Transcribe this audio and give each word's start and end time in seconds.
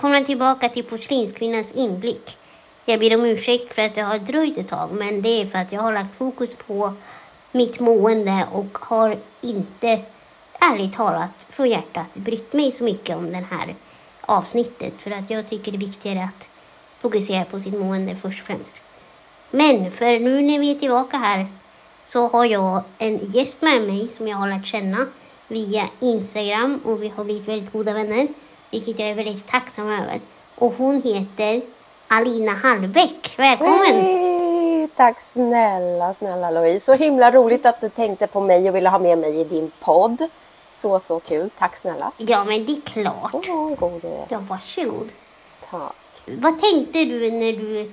Välkomna 0.00 0.26
tillbaka 0.26 0.68
till 0.68 0.84
Porslinskvinnans 0.84 1.72
inblick. 1.72 2.38
Jag 2.84 3.00
ber 3.00 3.14
om 3.14 3.24
ursäkt 3.24 3.74
för 3.74 3.82
att 3.82 3.94
det 3.94 4.00
har 4.00 4.18
dröjt 4.18 4.58
ett 4.58 4.68
tag, 4.68 4.92
men 4.92 5.22
det 5.22 5.28
är 5.28 5.46
för 5.46 5.58
att 5.58 5.72
jag 5.72 5.80
har 5.80 5.92
lagt 5.92 6.16
fokus 6.16 6.54
på 6.54 6.94
mitt 7.52 7.80
mående 7.80 8.46
och 8.52 8.78
har 8.78 9.18
inte, 9.40 10.00
ärligt 10.60 10.92
talat, 10.92 11.30
från 11.48 11.68
hjärtat 11.68 12.14
brytt 12.14 12.52
mig 12.52 12.72
så 12.72 12.84
mycket 12.84 13.16
om 13.16 13.30
det 13.30 13.46
här 13.50 13.74
avsnittet. 14.20 14.92
För 14.98 15.10
att 15.10 15.30
jag 15.30 15.48
tycker 15.48 15.72
det 15.72 15.76
är 15.76 15.86
viktigare 15.86 16.24
att 16.24 16.48
fokusera 16.98 17.44
på 17.44 17.60
sitt 17.60 17.78
mående 17.78 18.16
först 18.16 18.40
och 18.40 18.46
främst. 18.46 18.82
Men 19.50 19.90
för 19.90 20.18
nu 20.18 20.42
när 20.42 20.58
vi 20.58 20.70
är 20.70 20.74
tillbaka 20.74 21.16
här 21.16 21.46
så 22.04 22.28
har 22.28 22.44
jag 22.44 22.82
en 22.98 23.18
gäst 23.18 23.62
med 23.62 23.82
mig 23.82 24.08
som 24.08 24.28
jag 24.28 24.36
har 24.36 24.48
lärt 24.48 24.66
känna 24.66 25.06
via 25.48 25.88
Instagram 26.00 26.80
och 26.84 27.02
vi 27.02 27.08
har 27.08 27.24
blivit 27.24 27.48
väldigt 27.48 27.72
goda 27.72 27.92
vänner, 27.94 28.28
vilket 28.70 28.98
jag 28.98 29.08
är 29.08 29.14
väldigt 29.14 29.46
tacksam 29.46 29.90
över. 29.90 30.20
Och 30.54 30.74
hon 30.78 31.02
heter 31.02 31.62
Alina 32.08 32.52
Hallbäck. 32.52 33.34
Välkommen! 33.38 34.00
Hey, 34.00 34.88
tack 34.96 35.20
snälla, 35.20 36.14
snälla 36.14 36.50
Louise. 36.50 36.86
Så 36.86 36.94
himla 36.94 37.30
roligt 37.30 37.66
att 37.66 37.80
du 37.80 37.88
tänkte 37.88 38.26
på 38.26 38.40
mig 38.40 38.68
och 38.68 38.76
ville 38.76 38.88
ha 38.88 38.98
med 38.98 39.18
mig 39.18 39.40
i 39.40 39.44
din 39.44 39.70
podd. 39.80 40.28
Så, 40.72 41.00
så 41.00 41.20
kul. 41.20 41.50
Tack 41.50 41.76
snälla. 41.76 42.12
Ja, 42.16 42.44
men 42.44 42.66
det 42.66 42.72
är 42.72 42.80
klart. 42.80 43.34
Oh, 43.48 43.74
gode. 43.74 44.26
Ja, 44.28 44.38
varsågod. 44.48 45.08
Tack. 45.70 45.94
Vad 46.26 46.60
tänkte 46.60 47.04
du 47.04 47.30
när 47.30 47.52
du 47.52 47.92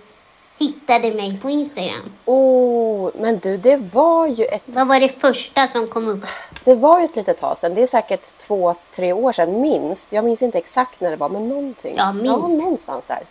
hittade 0.58 1.12
mig 1.14 1.40
på 1.40 1.50
Instagram? 1.50 2.14
Oh, 2.26 3.12
men 3.16 3.40
du, 3.40 3.58
det 3.58 3.78
var 3.78 4.28
ju 4.28 4.46
ett... 4.46 4.64
Vad 4.66 4.88
var 4.88 5.00
det 5.00 5.22
första 5.22 5.68
som 5.68 5.88
kom 5.88 6.08
upp? 6.08 6.26
Det 6.64 6.76
var 6.76 7.00
ju 7.00 7.06
ett 7.06 7.16
litet 7.16 7.38
tag 7.38 7.58
sedan. 7.58 7.76
Det 7.76 7.82
är 7.82 7.88
säkert 7.88 8.38
två, 8.38 8.76
tre 8.92 9.14
år 9.14 9.32
sedan 9.32 9.62
minst. 9.62 10.14
Jag 10.14 10.26
minns 10.26 10.42
inte 10.42 10.58
exakt 10.58 11.02
när 11.02 11.10
det 11.10 11.16
var, 11.16 11.30
men 11.30 11.50
någonting. 11.50 11.96
Ja, 11.98 12.14
minst. 12.14 12.26
Ja, 12.26 12.38
någonstans 12.38 13.06
där. 13.06 13.24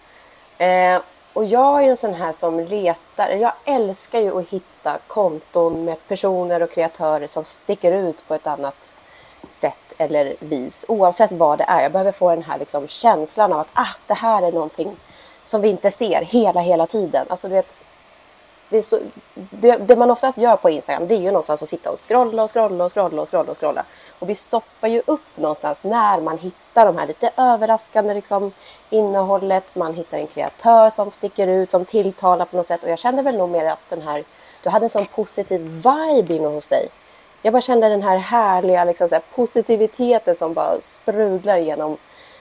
Eh, 0.95 1.01
och 1.33 1.45
jag 1.45 1.79
är 1.79 1.83
ju 1.83 1.91
en 1.91 1.97
sån 1.97 2.15
här 2.15 2.33
som 2.33 2.61
letar. 2.61 3.31
Jag 3.31 3.53
älskar 3.65 4.21
ju 4.21 4.39
att 4.39 4.49
hitta 4.49 4.99
konton 5.07 5.85
med 5.85 6.09
personer 6.09 6.63
och 6.63 6.71
kreatörer 6.71 7.27
som 7.27 7.45
sticker 7.45 7.93
ut 7.93 8.29
på 8.29 8.35
ett 8.35 8.47
annat 8.47 8.95
sätt 9.49 9.95
eller 9.99 10.37
vis. 10.39 10.85
Oavsett 10.89 11.33
vad 11.33 11.59
det 11.59 11.65
är. 11.65 11.83
Jag 11.83 11.93
behöver 11.93 12.13
få 12.13 12.31
den 12.31 12.43
här 12.43 12.59
liksom 12.59 12.89
känslan 12.89 13.53
av 13.53 13.61
att 13.61 13.71
ah, 13.73 13.89
det 14.07 14.15
här 14.15 14.43
är 14.43 14.53
någonting 14.53 14.97
som 15.47 15.61
vi 15.61 15.69
inte 15.69 15.91
ser 15.91 16.23
hela, 16.23 16.61
hela 16.61 16.87
tiden. 16.87 17.27
Alltså, 17.29 17.49
du 17.49 17.55
vet, 17.55 17.83
det, 18.69 18.83
så, 18.83 18.99
det, 19.35 19.77
det, 19.77 19.97
man 19.97 20.11
oftast 20.11 20.39
gör 20.39 20.57
på 20.57 20.71
Instagram 20.71 21.09
det 21.09 21.15
är 21.15 21.19
ju 21.21 21.27
någonstans 21.27 21.63
att 21.63 21.69
sitta 21.69 21.91
och 21.91 21.99
scrolla 22.09 22.43
och 22.43 22.55
scrolla 22.55 22.85
och 22.85 22.93
scrolla 22.93 23.23
och 23.23 23.29
scrolla 23.29 23.51
och 23.51 23.61
scrolla. 23.61 23.85
Och 24.19 24.31
vi 24.31 24.35
stoppar 24.35 24.89
ju 24.89 25.03
upp 25.07 25.37
någonstans 25.37 25.85
när 25.85 26.21
man 26.21 26.39
hittar 26.39 26.87
de 26.87 26.99
här 26.99 27.07
lite 27.07 27.31
överraskande 27.37 28.15
liksom, 28.15 28.53
innehållet. 28.91 29.77
Man 29.77 29.95
hittar 29.95 30.19
en 30.19 30.27
kreatör 30.27 30.91
som 30.91 31.11
sticker 31.11 31.47
ut, 31.47 31.71
som 31.71 31.85
tilltalar 31.85 32.45
på 32.45 32.57
något 32.57 32.67
sätt. 32.67 32.85
Och 32.85 32.91
jag 32.91 32.99
kände 32.99 33.23
väl 33.23 33.37
nog 33.37 33.49
mer 33.49 33.65
att 33.65 33.89
den 33.89 34.03
här, 34.03 34.25
du 34.63 34.71
hade 34.71 34.87
en 34.87 34.91
sån 34.91 35.07
positiv 35.07 35.61
vibe 35.61 36.35
inne 36.35 36.49
hos 36.49 36.69
dig. 36.69 36.89
Jag 37.43 37.53
bara 37.53 37.61
kände 37.61 37.89
den 37.89 38.03
här 38.03 38.17
härliga 38.17 38.85
liksom, 38.85 39.09
så 39.09 39.15
här, 39.15 39.23
positiviteten 39.35 40.35
som 40.35 40.55
bara 40.55 40.81
sprudlar 40.81 41.57
genom 41.59 41.97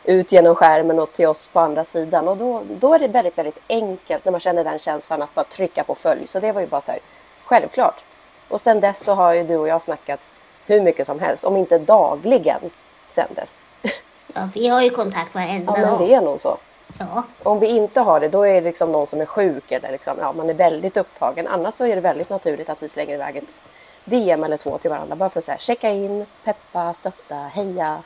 ut 0.05 0.31
genom 0.31 0.55
skärmen 0.55 0.99
och 0.99 1.11
till 1.11 1.27
oss 1.27 1.47
på 1.47 1.59
andra 1.59 1.83
sidan. 1.83 2.27
Och 2.27 2.37
då, 2.37 2.63
då 2.79 2.93
är 2.93 2.99
det 2.99 3.07
väldigt, 3.07 3.37
väldigt 3.37 3.59
enkelt 3.69 4.25
när 4.25 4.31
man 4.31 4.41
känner 4.41 4.63
den 4.63 4.79
känslan 4.79 5.21
att 5.21 5.35
bara 5.35 5.45
trycka 5.45 5.83
på 5.83 5.95
följ. 5.95 6.27
Så 6.27 6.39
det 6.39 6.51
var 6.51 6.61
ju 6.61 6.67
bara 6.67 6.81
så 6.81 6.91
här, 6.91 6.99
självklart. 7.45 8.05
Och 8.47 8.61
sen 8.61 8.79
dess 8.79 9.03
så 9.03 9.13
har 9.13 9.33
ju 9.33 9.43
du 9.43 9.57
och 9.57 9.67
jag 9.67 9.81
snackat 9.81 10.29
hur 10.65 10.81
mycket 10.81 11.07
som 11.07 11.19
helst, 11.19 11.43
om 11.43 11.57
inte 11.57 11.77
dagligen 11.77 12.61
sen 13.07 13.27
dess. 13.35 13.65
Ja, 14.37 14.49
vi 14.53 14.67
har 14.67 14.81
ju 14.81 14.89
kontakt 14.89 15.35
varenda 15.35 15.71
dag. 15.71 15.81
Ja, 15.81 15.89
men 15.89 16.07
det 16.07 16.13
är 16.13 16.21
nog 16.21 16.39
så. 16.39 16.57
Ja. 16.99 17.23
Om 17.43 17.59
vi 17.59 17.67
inte 17.67 18.01
har 18.01 18.19
det, 18.19 18.27
då 18.27 18.47
är 18.47 18.53
det 18.53 18.61
liksom 18.61 18.91
någon 18.91 19.07
som 19.07 19.21
är 19.21 19.25
sjuk 19.25 19.71
eller 19.71 19.91
liksom, 19.91 20.17
ja, 20.19 20.33
man 20.33 20.49
är 20.49 20.53
väldigt 20.53 20.97
upptagen. 20.97 21.47
Annars 21.47 21.73
så 21.73 21.85
är 21.85 21.95
det 21.95 22.01
väldigt 22.01 22.29
naturligt 22.29 22.69
att 22.69 22.83
vi 22.83 22.89
slänger 22.89 23.13
iväg 23.13 23.35
ett 23.35 23.61
DM 24.05 24.43
eller 24.43 24.57
två 24.57 24.77
till 24.77 24.89
varandra 24.89 25.15
bara 25.15 25.29
för 25.29 25.39
att 25.39 25.43
så 25.43 25.51
här, 25.51 25.57
checka 25.57 25.89
in, 25.89 26.25
peppa, 26.43 26.93
stötta, 26.93 27.35
heja. 27.35 28.03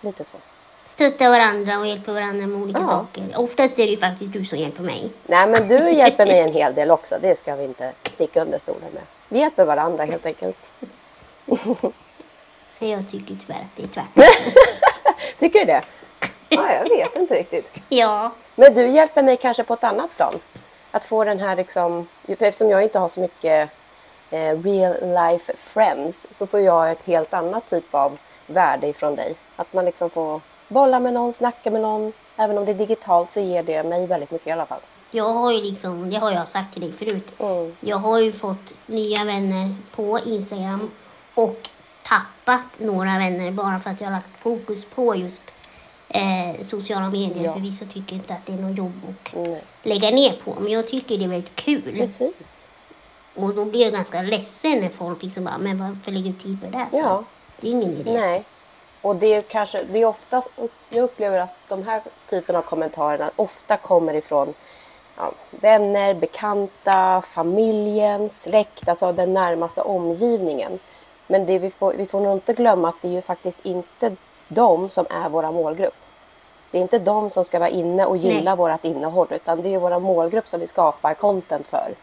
Lite 0.00 0.24
så 0.24 0.36
stöttar 0.90 1.30
varandra 1.30 1.78
och 1.78 1.86
hjälper 1.86 2.12
varandra 2.12 2.46
med 2.46 2.62
olika 2.62 2.80
ja. 2.80 2.86
saker. 2.86 3.32
Oftast 3.36 3.78
är 3.78 3.84
det 3.84 3.90
ju 3.90 3.96
faktiskt 3.96 4.32
du 4.32 4.44
som 4.44 4.58
hjälper 4.58 4.82
mig. 4.82 5.10
Nej, 5.26 5.46
men 5.46 5.68
du 5.68 5.90
hjälper 5.90 6.26
mig 6.26 6.40
en 6.40 6.52
hel 6.60 6.74
del 6.74 6.90
också. 6.90 7.14
Det 7.22 7.38
ska 7.38 7.56
vi 7.56 7.64
inte 7.64 7.92
sticka 8.02 8.42
under 8.42 8.58
stolen 8.58 8.90
med. 8.94 9.02
Vi 9.28 9.38
hjälper 9.38 9.64
varandra 9.64 10.04
helt 10.04 10.26
enkelt. 10.26 10.72
Jag 12.78 13.10
tycker 13.10 13.34
tyvärr 13.46 13.60
att 13.60 13.76
det 13.76 13.82
är 13.82 13.86
tvärtom. 13.86 14.22
tycker 15.38 15.58
du 15.58 15.64
det? 15.64 15.82
Ja, 16.48 16.72
jag 16.72 16.88
vet 16.88 17.16
inte 17.16 17.34
riktigt. 17.34 17.72
Ja. 17.88 18.32
Men 18.54 18.74
du 18.74 18.88
hjälper 18.88 19.22
mig 19.22 19.36
kanske 19.36 19.64
på 19.64 19.74
ett 19.74 19.84
annat 19.84 20.16
plan. 20.16 20.40
Att 20.90 21.04
få 21.04 21.24
den 21.24 21.40
här 21.40 21.56
liksom, 21.56 22.08
eftersom 22.28 22.70
jag 22.70 22.82
inte 22.82 22.98
har 22.98 23.08
så 23.08 23.20
mycket 23.20 23.70
eh, 24.30 24.62
real 24.62 24.94
life 25.00 25.52
friends 25.56 26.28
så 26.30 26.46
får 26.46 26.60
jag 26.60 26.90
ett 26.90 27.04
helt 27.04 27.34
annat 27.34 27.66
typ 27.66 27.94
av 27.94 28.18
värde 28.46 28.86
ifrån 28.86 29.16
dig. 29.16 29.34
Att 29.56 29.72
man 29.72 29.84
liksom 29.84 30.10
får 30.10 30.40
bolla 30.70 31.00
med 31.00 31.12
någon, 31.12 31.32
snacka 31.32 31.70
med 31.70 31.80
någon. 31.80 32.12
Även 32.36 32.58
om 32.58 32.64
det 32.64 32.72
är 32.72 32.74
digitalt 32.74 33.30
så 33.30 33.40
ger 33.40 33.62
det 33.62 33.82
mig 33.82 34.06
väldigt 34.06 34.30
mycket 34.30 34.46
i 34.46 34.50
alla 34.50 34.66
fall. 34.66 34.80
Jag 35.10 35.32
har 35.32 35.52
ju 35.52 35.60
liksom, 35.60 36.10
det 36.10 36.16
har 36.16 36.30
jag 36.30 36.48
sagt 36.48 36.72
till 36.72 36.82
dig 36.82 36.92
förut. 36.92 37.32
Mm. 37.38 37.76
Jag 37.80 37.96
har 37.96 38.18
ju 38.18 38.32
fått 38.32 38.74
nya 38.86 39.24
vänner 39.24 39.74
på 39.94 40.18
Instagram 40.18 40.90
och 41.34 41.68
tappat 42.02 42.80
några 42.80 43.18
vänner 43.18 43.50
bara 43.50 43.80
för 43.80 43.90
att 43.90 44.00
jag 44.00 44.08
har 44.08 44.12
lagt 44.12 44.40
fokus 44.40 44.84
på 44.84 45.14
just 45.14 45.44
eh, 46.08 46.62
sociala 46.62 47.10
medier. 47.10 47.44
Ja. 47.44 47.52
För 47.52 47.60
vissa 47.60 47.84
tycker 47.84 48.16
inte 48.16 48.34
att 48.34 48.46
det 48.46 48.52
är 48.52 48.56
något 48.56 48.78
jobb 48.78 49.00
att 49.08 49.34
Nej. 49.34 49.64
lägga 49.82 50.10
ner 50.10 50.32
på. 50.44 50.56
Men 50.60 50.72
jag 50.72 50.88
tycker 50.88 51.18
det 51.18 51.24
är 51.24 51.28
väldigt 51.28 51.56
kul. 51.56 51.94
Precis. 51.96 52.66
Och 53.34 53.54
då 53.54 53.64
blir 53.64 53.82
jag 53.82 53.92
ganska 53.92 54.22
ledsen 54.22 54.80
när 54.80 54.88
folk 54.88 55.22
liksom 55.22 55.44
bara, 55.44 55.58
men 55.58 55.78
varför 55.78 56.12
lägger 56.12 56.30
du 56.32 56.38
tid 56.38 56.60
på 56.60 56.66
det 56.66 56.72
där? 56.72 56.86
Ja. 56.92 57.24
Det 57.60 57.68
är 57.68 57.72
ingen 57.72 57.92
idé. 57.92 58.12
Nej. 58.12 58.44
Och 59.02 59.16
det 59.16 59.34
är 59.34 59.40
kanske, 59.40 59.82
det 59.82 59.98
är 59.98 60.04
oftast, 60.06 60.48
jag 60.88 61.04
upplever 61.04 61.38
att 61.38 61.56
de 61.68 61.82
här 61.82 62.02
typen 62.26 62.56
av 62.56 62.62
kommentarerna 62.62 63.30
ofta 63.36 63.76
kommer 63.76 64.14
ifrån 64.14 64.54
ja, 65.16 65.32
vänner, 65.50 66.14
bekanta, 66.14 67.22
familjen, 67.22 68.30
släkt, 68.30 68.88
alltså 68.88 69.12
den 69.12 69.34
närmaste 69.34 69.80
omgivningen. 69.80 70.78
Men 71.26 71.46
det 71.46 71.58
vi, 71.58 71.70
får, 71.70 71.94
vi 71.94 72.06
får 72.06 72.20
nog 72.20 72.32
inte 72.32 72.52
glömma 72.52 72.88
att 72.88 73.02
det 73.02 73.08
är 73.08 73.12
ju 73.12 73.22
faktiskt 73.22 73.64
inte 73.64 74.16
de 74.48 74.90
som 74.90 75.06
är 75.10 75.28
våra 75.28 75.52
målgrupp. 75.52 75.94
Det 76.70 76.78
är 76.78 76.82
inte 76.82 76.98
de 76.98 77.30
som 77.30 77.44
ska 77.44 77.58
vara 77.58 77.68
inne 77.68 78.06
och 78.06 78.16
gilla 78.16 78.54
Nej. 78.54 78.56
vårt 78.56 78.84
innehåll 78.84 79.26
utan 79.30 79.62
det 79.62 79.74
är 79.74 79.78
våra 79.78 79.98
målgrupp 79.98 80.48
som 80.48 80.60
vi 80.60 80.66
skapar 80.66 81.14
content 81.14 81.66
för. 81.66 81.94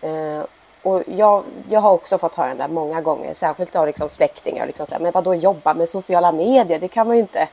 Eh, 0.00 0.44
och 0.82 1.02
jag, 1.06 1.44
jag 1.68 1.80
har 1.80 1.92
också 1.92 2.18
fått 2.18 2.34
höra 2.34 2.54
det 2.54 2.68
många 2.68 3.00
gånger, 3.00 3.34
särskilt 3.34 3.76
av 3.76 3.86
liksom 3.86 4.08
släktingar. 4.08 4.66
Liksom 4.66 4.86
så 4.86 4.94
här, 4.94 5.00
men 5.00 5.12
vadå 5.12 5.34
jobba 5.34 5.74
med 5.74 5.88
sociala 5.88 6.32
medier? 6.32 6.78
Det 6.78 6.88
kan 6.88 7.06
man 7.06 7.16
ju 7.16 7.22
inte. 7.22 7.48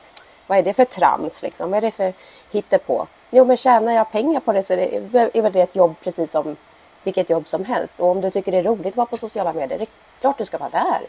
Vad 0.48 0.58
är 0.58 0.64
det 0.64 0.74
för 0.74 0.86
trams? 0.86 1.44
Liksom? 1.44 1.72
Vad 1.72 1.78
är 1.78 1.82
det 1.82 1.92
för 1.92 2.14
hittepå? 2.52 3.08
Jo, 3.30 3.46
men 3.46 3.58
tjänar 3.58 3.94
jag 3.94 4.12
pengar 4.12 4.40
på 4.40 4.54
det 4.54 4.64
så 4.64 4.74
är 4.74 4.78
det, 4.78 5.38
är 5.38 5.42
väl 5.42 5.52
det 5.52 5.62
ett 5.62 5.76
jobb 5.76 5.96
precis 6.04 6.32
som 6.32 6.56
vilket 7.04 7.30
jobb 7.30 7.48
som 7.48 7.66
helst. 7.66 8.00
Och 8.00 8.08
om 8.08 8.22
du 8.22 8.30
tycker 8.30 8.52
det 8.52 8.58
är 8.58 8.64
roligt 8.64 8.88
att 8.88 8.98
vara 8.98 9.06
på 9.06 9.18
sociala 9.18 9.54
medier, 9.54 9.78
det 9.78 9.84
är 9.84 9.90
klart 10.22 10.38
du 10.38 10.46
ska 10.46 10.58
vara 10.58 10.70
där. 10.70 11.02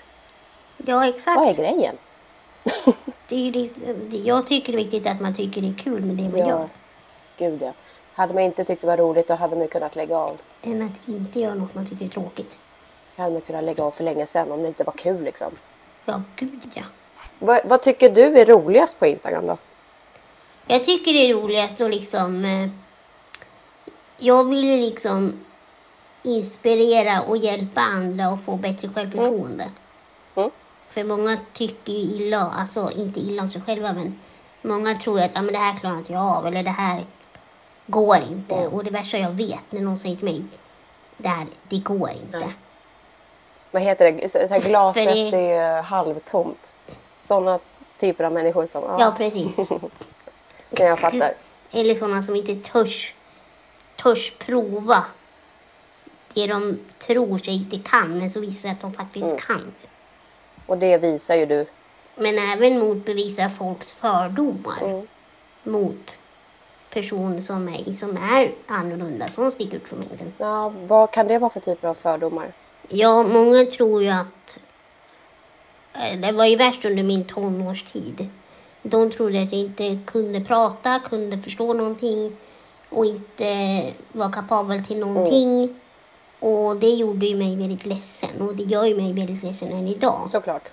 Ja, 0.76 1.08
exakt. 1.08 1.36
Vad 1.36 1.48
är 1.48 1.54
grejen? 1.54 1.96
det 3.28 3.36
är 3.36 3.50
ju 3.50 3.68
jag 4.24 4.46
tycker 4.46 4.72
det 4.72 4.78
är 4.78 4.84
viktigt 4.84 5.06
att 5.06 5.20
man 5.20 5.34
tycker 5.34 5.60
det 5.60 5.68
är 5.68 5.78
kul 5.78 6.04
med 6.04 6.16
det 6.16 6.22
man 6.22 6.38
ja. 6.38 6.48
gör. 6.48 6.68
Gud 7.36 7.62
ja. 7.62 7.72
Hade 8.20 8.34
man 8.34 8.42
inte 8.42 8.64
tyckt 8.64 8.80
det 8.80 8.86
var 8.86 8.96
roligt 8.96 9.26
då 9.26 9.34
hade 9.34 9.56
man 9.56 9.68
kunnat 9.68 9.96
lägga 9.96 10.16
av. 10.16 10.40
Än 10.62 10.82
att 10.82 11.08
inte 11.08 11.40
göra 11.40 11.54
något 11.54 11.74
man 11.74 11.86
tycker 11.86 12.04
är 12.04 12.08
tråkigt. 12.08 12.58
Det 13.16 13.22
hade 13.22 13.32
man 13.32 13.42
kunnat 13.42 13.64
lägga 13.64 13.84
av 13.84 13.90
för 13.90 14.04
länge 14.04 14.26
sedan 14.26 14.52
om 14.52 14.62
det 14.62 14.68
inte 14.68 14.84
var 14.84 14.92
kul 14.92 15.24
liksom. 15.24 15.52
Ja, 16.04 16.22
gud 16.36 16.70
ja. 16.74 16.82
Vad, 17.38 17.60
vad 17.64 17.82
tycker 17.82 18.10
du 18.10 18.22
är 18.22 18.46
roligast 18.46 18.98
på 18.98 19.06
Instagram 19.06 19.46
då? 19.46 19.58
Jag 20.66 20.84
tycker 20.84 21.12
det 21.12 21.30
är 21.30 21.34
roligast 21.34 21.80
att 21.80 21.90
liksom... 21.90 22.44
Eh, 22.44 22.68
jag 24.18 24.44
vill 24.44 24.64
ju 24.64 24.76
liksom 24.76 25.40
inspirera 26.22 27.22
och 27.22 27.36
hjälpa 27.36 27.80
andra 27.80 28.26
att 28.26 28.44
få 28.44 28.56
bättre 28.56 28.88
självförtroende. 28.88 29.64
Mm. 29.64 29.74
Mm. 30.36 30.50
För 30.88 31.04
många 31.04 31.36
tycker 31.52 31.92
ju 31.92 31.98
illa, 31.98 32.52
alltså 32.58 32.90
inte 32.90 33.20
illa 33.20 33.42
om 33.42 33.50
sig 33.50 33.62
själva 33.62 33.92
men 33.92 34.20
många 34.62 34.94
tror 34.94 35.20
att 35.20 35.30
ah, 35.34 35.42
men 35.42 35.52
det 35.52 35.58
här 35.58 35.78
klarar 35.78 35.98
inte 35.98 36.12
jag 36.12 36.22
av 36.22 36.46
eller 36.46 36.62
det 36.62 36.70
här 36.70 37.04
går 37.90 38.16
inte. 38.16 38.54
Mm. 38.54 38.72
Och 38.72 38.84
det 38.84 38.90
värsta 38.90 39.18
jag 39.18 39.30
vet 39.30 39.72
när 39.72 39.80
någon 39.80 39.98
säger 39.98 40.16
till 40.16 40.24
mig, 40.24 40.44
det 41.16 41.28
här, 41.28 41.46
det 41.68 41.78
går 41.78 42.10
inte. 42.10 42.38
Nej. 42.38 42.54
Vad 43.70 43.82
heter 43.82 44.12
det, 44.12 44.28
så, 44.28 44.38
så 44.48 44.54
här, 44.54 44.60
glaset 44.60 45.30
det... 45.30 45.50
är 45.52 45.82
halvtomt. 45.82 46.76
Sådana 47.20 47.58
typer 47.98 48.24
av 48.24 48.32
människor 48.32 48.66
som... 48.66 48.82
Ja, 48.82 48.96
ja 49.00 49.14
precis. 49.16 49.56
kan 50.74 50.86
jag 50.86 50.98
fattar. 50.98 51.34
Eller 51.70 51.94
sådana 51.94 52.22
som 52.22 52.36
inte 52.36 52.54
törs, 52.54 53.14
törs 53.96 54.32
prova 54.38 55.04
det 56.34 56.46
de 56.46 56.78
tror 56.98 57.38
sig 57.38 57.54
inte 57.54 57.78
kan, 57.78 58.18
men 58.18 58.30
så 58.30 58.40
visar 58.40 58.70
att 58.70 58.80
de 58.80 58.92
faktiskt 58.92 59.26
mm. 59.26 59.38
kan. 59.38 59.72
Och 60.66 60.78
det 60.78 60.98
visar 60.98 61.34
ju 61.34 61.46
du. 61.46 61.66
Men 62.14 62.38
även 62.38 62.78
motbevisa 62.78 63.50
folks 63.50 63.92
fördomar. 63.92 64.82
Mm. 64.82 65.06
mot 65.62 66.18
person 66.92 67.42
som 67.42 67.64
mig 67.64 67.94
som 67.94 68.16
är 68.16 68.52
annorlunda, 68.66 69.28
som 69.28 69.50
sticker 69.50 69.76
ut 69.76 69.88
från 69.88 69.98
mängden. 69.98 70.32
Ja, 70.38 70.72
vad 70.86 71.10
kan 71.10 71.26
det 71.26 71.38
vara 71.38 71.50
för 71.50 71.60
typer 71.60 71.88
av 71.88 71.94
fördomar? 71.94 72.52
Ja, 72.88 73.22
många 73.22 73.64
tror 73.64 74.02
ju 74.02 74.08
att... 74.08 74.58
eh, 75.94 76.20
Det 76.20 76.32
var 76.32 76.44
ju 76.46 76.56
värst 76.56 76.84
under 76.84 77.02
min 77.02 77.24
tonårstid. 77.24 78.28
De 78.82 79.10
trodde 79.10 79.42
att 79.42 79.52
jag 79.52 79.60
inte 79.60 79.98
kunde 80.06 80.40
prata, 80.40 80.98
kunde 80.98 81.38
förstå 81.38 81.72
någonting 81.72 82.36
och 82.88 83.06
inte 83.06 83.82
var 84.12 84.32
kapabel 84.32 84.84
till 84.84 84.98
någonting. 84.98 85.80
Och 86.40 86.76
det 86.76 86.88
gjorde 86.90 87.26
ju 87.26 87.36
mig 87.36 87.56
väldigt 87.56 87.86
ledsen 87.86 88.40
och 88.40 88.56
det 88.56 88.62
gör 88.62 88.84
ju 88.84 88.96
mig 88.96 89.12
väldigt 89.12 89.42
ledsen 89.42 89.72
än 89.72 89.88
idag. 89.88 90.20
Såklart. 90.26 90.68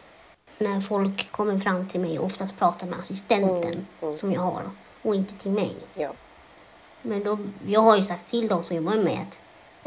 När 0.58 0.82
folk 0.82 1.32
kommer 1.32 1.58
fram 1.58 1.88
till 1.88 2.00
mig 2.02 2.20
och 2.20 2.26
oftast 2.26 2.58
pratar 2.60 2.88
med 2.88 3.00
assistenten 3.00 3.64
Mm, 3.74 3.86
mm. 4.02 4.14
som 4.14 4.32
jag 4.32 4.42
har 4.42 4.64
och 5.08 5.16
inte 5.16 5.34
till 5.34 5.52
mig. 5.52 5.76
Ja. 5.94 6.10
Men 7.02 7.24
då, 7.24 7.38
jag 7.68 7.82
har 7.82 7.96
ju 7.96 8.04
sagt 8.04 8.30
till 8.30 8.48
de 8.48 8.64
som 8.64 8.76
jobbar 8.76 8.92
med 8.92 9.04
mig 9.04 9.28
att 9.28 9.42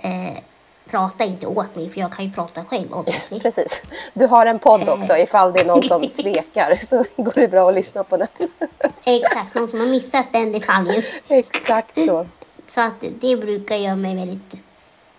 eh, 0.04 0.42
prata 0.90 1.24
inte 1.24 1.46
åt 1.46 1.76
mig 1.76 1.90
för 1.90 2.00
jag 2.00 2.12
kan 2.12 2.24
ju 2.24 2.30
prata 2.32 2.64
själv 2.64 2.92
obviously. 2.92 3.40
Precis. 3.42 3.82
Du 4.14 4.26
har 4.26 4.46
en 4.46 4.58
podd 4.58 4.88
också 4.88 5.16
ifall 5.16 5.52
det 5.52 5.60
är 5.60 5.64
någon 5.64 5.82
som 5.82 6.08
tvekar 6.22 6.76
så 6.76 7.04
går 7.16 7.32
det 7.34 7.48
bra 7.48 7.68
att 7.68 7.74
lyssna 7.74 8.04
på 8.04 8.16
den. 8.16 8.28
Exakt, 9.04 9.54
någon 9.54 9.68
som 9.68 9.80
har 9.80 9.86
missat 9.86 10.26
den 10.32 10.52
detaljen. 10.52 11.02
Exakt 11.28 11.98
så. 12.06 12.26
Så 12.66 12.80
att 12.80 13.04
det 13.20 13.36
brukar 13.36 13.76
göra 13.76 13.96
mig 13.96 14.16
väldigt 14.16 14.54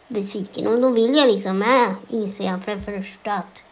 besviken. 0.07 0.67
Och 0.67 0.81
då 0.81 0.89
vill 0.89 1.15
jag 1.15 1.27
liksom 1.27 1.59
med 1.59 1.95
Instagram 2.09 2.61
för 2.61 2.71
det 2.71 2.79
första 2.81 3.33
att 3.33 3.63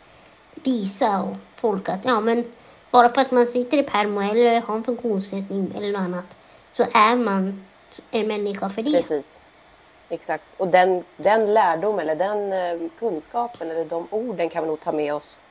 visa 0.54 1.22
och 1.22 1.38
folk 1.56 1.90
att 1.90 2.06
ja 2.06 2.20
men 2.20 2.46
bara 2.92 3.10
för 3.10 3.22
att 3.22 3.32
man 3.32 3.48
sitter 3.48 3.78
i 3.78 3.84
permo 3.84 4.22
eller 4.22 4.62
har 4.62 4.76
en 4.76 4.84
funktionsnedsättning 4.84 5.74
eller 5.78 5.92
något 5.92 6.02
annat 6.02 6.36
så 6.72 6.84
är 6.94 7.16
man 7.16 7.66
en 8.12 8.28
människa 8.28 8.70
för 8.70 8.82
det. 8.82 8.92
Precis. 8.92 9.42
Exakt. 10.10 10.46
Och 10.58 10.68
den, 10.68 11.04
den 11.18 11.54
lärdom 11.54 12.00
eller 12.00 12.16
den 12.16 12.54
eh, 12.54 12.90
kunskapen 13.00 13.72
eller 13.72 13.86
de 13.86 14.08
orden 14.10 14.50
kan 14.50 14.64
vi 14.64 14.70
nog 14.70 14.80
ta 14.80 14.92
med 14.92 15.14
oss 15.14 15.42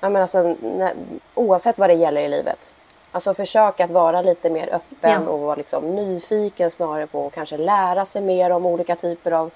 jag 0.00 0.12
menar 0.12 0.22
alltså, 0.22 0.56
när, 0.60 0.94
oavsett 1.34 1.78
vad 1.78 1.90
det 1.90 1.94
gäller 1.94 2.20
i 2.20 2.28
livet. 2.28 2.74
Alltså 3.12 3.34
försök 3.34 3.80
att 3.80 3.90
vara 3.90 4.22
lite 4.22 4.50
mer 4.50 4.68
öppen 4.74 5.22
Ja. 5.26 5.30
och 5.30 5.40
vara 5.40 5.54
liksom 5.54 5.94
nyfiken 5.94 6.70
snarare 6.70 7.06
på 7.06 7.26
att 7.26 7.32
kanske 7.32 7.56
lära 7.56 8.04
sig 8.04 8.22
mer 8.22 8.50
om 8.50 8.66
olika 8.66 8.96
typer 8.96 9.30
av 9.30 9.50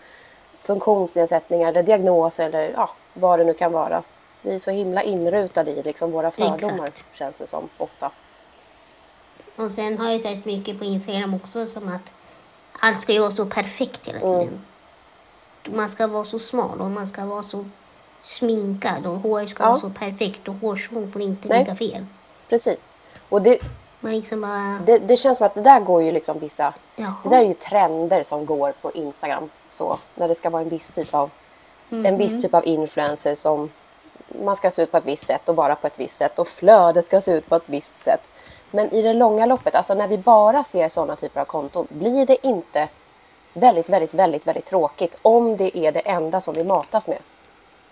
funktionsnedsättningar 0.61 1.69
eller 1.69 1.82
diagnoser 1.82 2.46
eller 2.46 2.72
ja, 2.76 2.90
vad 3.14 3.38
det 3.38 3.44
nu 3.44 3.55
kan 3.55 3.72
vara. 3.72 4.02
Vi 4.44 4.55
är 4.55 4.58
så 4.58 4.70
himla 4.70 5.02
inrutade 5.02 5.70
i 5.70 5.82
liksom 5.82 6.11
våra 6.12 6.31
fördomar 6.31 6.87
Exakt. 6.87 7.05
känns 7.17 7.38
det 7.38 7.46
som 7.46 7.69
ofta. 7.79 8.11
Och 9.56 9.70
sen 9.70 9.99
har 9.99 10.11
jag 10.11 10.20
sett 10.20 10.44
mycket 10.44 10.79
på 10.79 10.85
Instagram 10.85 11.35
också 11.35 11.67
som 11.67 11.88
att 11.88 12.12
allt 12.81 13.00
ska 13.00 13.12
ju 13.12 13.19
vara 13.19 13.31
så 13.31 13.46
perfekt 13.46 14.08
hela 14.08 14.19
Mm. 14.19 14.41
tiden. 14.41 14.61
Man 15.76 15.88
ska 15.91 16.06
vara 16.06 16.25
så 16.25 16.38
smal 16.38 16.81
och 16.81 16.91
man 16.91 17.06
ska 17.06 17.25
vara 17.25 17.43
så 17.43 17.64
sminkad 18.23 19.06
och 19.06 19.17
håret 19.19 19.49
ska 19.50 19.62
Ja. 19.62 19.69
vara 19.69 19.79
så 19.81 19.91
perfekt 19.91 20.49
och 20.49 20.55
hårstrån 20.55 21.12
får 21.12 21.23
inte 21.23 21.49
Nej. 21.49 21.58
ligga 21.58 21.75
fel. 21.76 22.06
Precis. 22.49 22.88
Och 23.29 23.43
det, 23.43 23.58
Man 24.00 24.12
liksom 24.12 24.40
bara... 24.40 24.79
det, 24.87 24.99
det 24.99 25.17
känns 25.17 25.38
som 25.38 25.47
att 25.47 25.55
det 25.55 25.61
där 25.61 25.81
går 25.81 26.02
ju 26.02 26.12
liksom 26.12 26.38
vissa 26.38 26.75
Jaha. 26.97 27.14
Det 27.23 27.29
där 27.29 27.38
är 27.43 27.47
ju 27.47 27.55
trender 27.55 28.23
som 28.23 28.47
går 28.47 28.73
på 28.73 28.93
Instagram. 28.93 29.50
Så, 29.70 29.99
när 30.14 30.29
det 30.29 30.35
ska 30.35 30.50
vara 30.50 30.62
en 30.62 30.69
viss 30.69 30.90
typ 30.90 31.14
av 31.14 31.31
en 31.90 32.19
viss 32.19 32.43
typ 32.43 32.55
av 32.55 32.67
influencer 32.67 33.35
som 33.35 33.70
man 34.42 34.56
ska 34.56 34.70
se 34.70 34.82
ut 34.82 34.90
på 34.90 34.96
ett 34.96 35.04
visst 35.04 35.26
sätt 35.26 35.48
och 35.48 35.56
vara 35.56 35.75
på 35.75 35.86
ett 35.86 36.00
visst 36.00 36.16
sätt 36.19 36.38
och 36.38 36.48
flödet 36.48 37.06
ska 37.06 37.20
se 37.20 37.32
ut 37.32 37.48
på 37.48 37.56
ett 37.56 37.62
visst 37.66 38.02
sätt. 38.02 38.32
Men 38.70 38.90
i 38.94 39.02
det 39.02 39.12
långa 39.12 39.46
loppet, 39.46 39.75
alltså 39.75 39.94
när 39.94 40.08
vi 40.08 40.19
bara 40.19 40.64
ser 40.64 40.88
sådana 40.88 41.16
typer 41.16 41.40
av 41.40 41.44
konton, 41.44 41.86
blir 41.90 42.26
det 42.26 42.46
inte 42.46 42.88
väldigt, 43.52 43.88
väldigt, 43.88 44.14
väldigt, 44.14 44.46
väldigt 44.46 44.64
tråkigt 44.64 45.19
om 45.22 45.56
det 45.56 45.78
är 45.78 45.92
det 45.92 46.00
enda 46.00 46.40
som 46.40 46.54
vi 46.54 46.64
matas 46.64 47.06
med. 47.06 47.19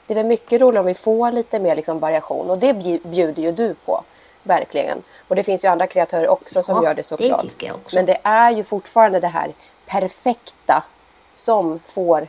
Det 0.07 0.13
är 0.13 0.17
väl 0.17 0.27
mycket 0.27 0.61
roligare 0.61 0.81
om 0.81 0.87
vi 0.87 0.95
får 0.95 1.33
lite 1.33 1.59
mer 1.59 1.77
liksom 1.77 1.99
variation 1.99 2.51
och 2.51 2.59
det 2.59 2.73
bju- 2.73 3.07
bjuder 3.09 3.43
ju 3.43 3.53
du 3.53 3.75
på. 3.75 4.03
Verkligen. 4.43 5.03
Och 5.29 5.37
det 5.37 5.43
finns 5.43 5.65
ju 5.65 5.69
andra 5.69 5.87
kreatörer 5.87 6.29
också 6.29 6.63
som 6.63 6.77
Ja, 6.77 6.83
gör 6.83 6.95
det 6.95 6.95
det 6.95 7.03
såklart. 7.03 7.45
också. 7.75 7.97
Men 7.97 8.07
det 8.07 8.19
är 8.23 8.51
ju 8.51 8.65
fortfarande 8.65 9.21
det 9.21 9.27
här 9.29 9.53
perfekta 9.87 10.85
som 11.33 11.79
får, 11.85 12.27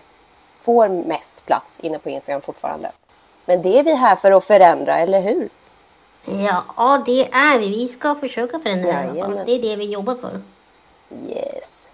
får 0.61 0.87
mest 0.89 1.45
plats 1.45 1.79
inne 1.79 1.99
på 1.99 2.09
Instagram 2.09 2.41
fortfarande. 2.41 2.91
Men 3.45 3.61
det 3.61 3.79
är 3.79 3.83
vi 3.83 3.93
här 3.93 4.15
för 4.15 4.31
att 4.31 4.45
förändra, 4.45 4.99
eller 4.99 5.21
hur? 5.21 5.49
Ja, 6.25 6.63
ja, 6.77 7.03
det 7.05 7.29
är 7.31 7.59
vi. 7.59 7.69
Vi 7.69 7.87
ska 7.87 8.15
försöka 8.15 8.59
förändra 8.59 8.91
det 8.91 9.17
i 9.17 9.21
alla 9.21 9.35
fall. 9.35 9.45
Det 9.45 9.51
är 9.51 9.61
det 9.61 9.75
vi 9.75 9.85
jobbar 9.85 10.15
för. 10.15 10.41
Yes. 11.29 11.91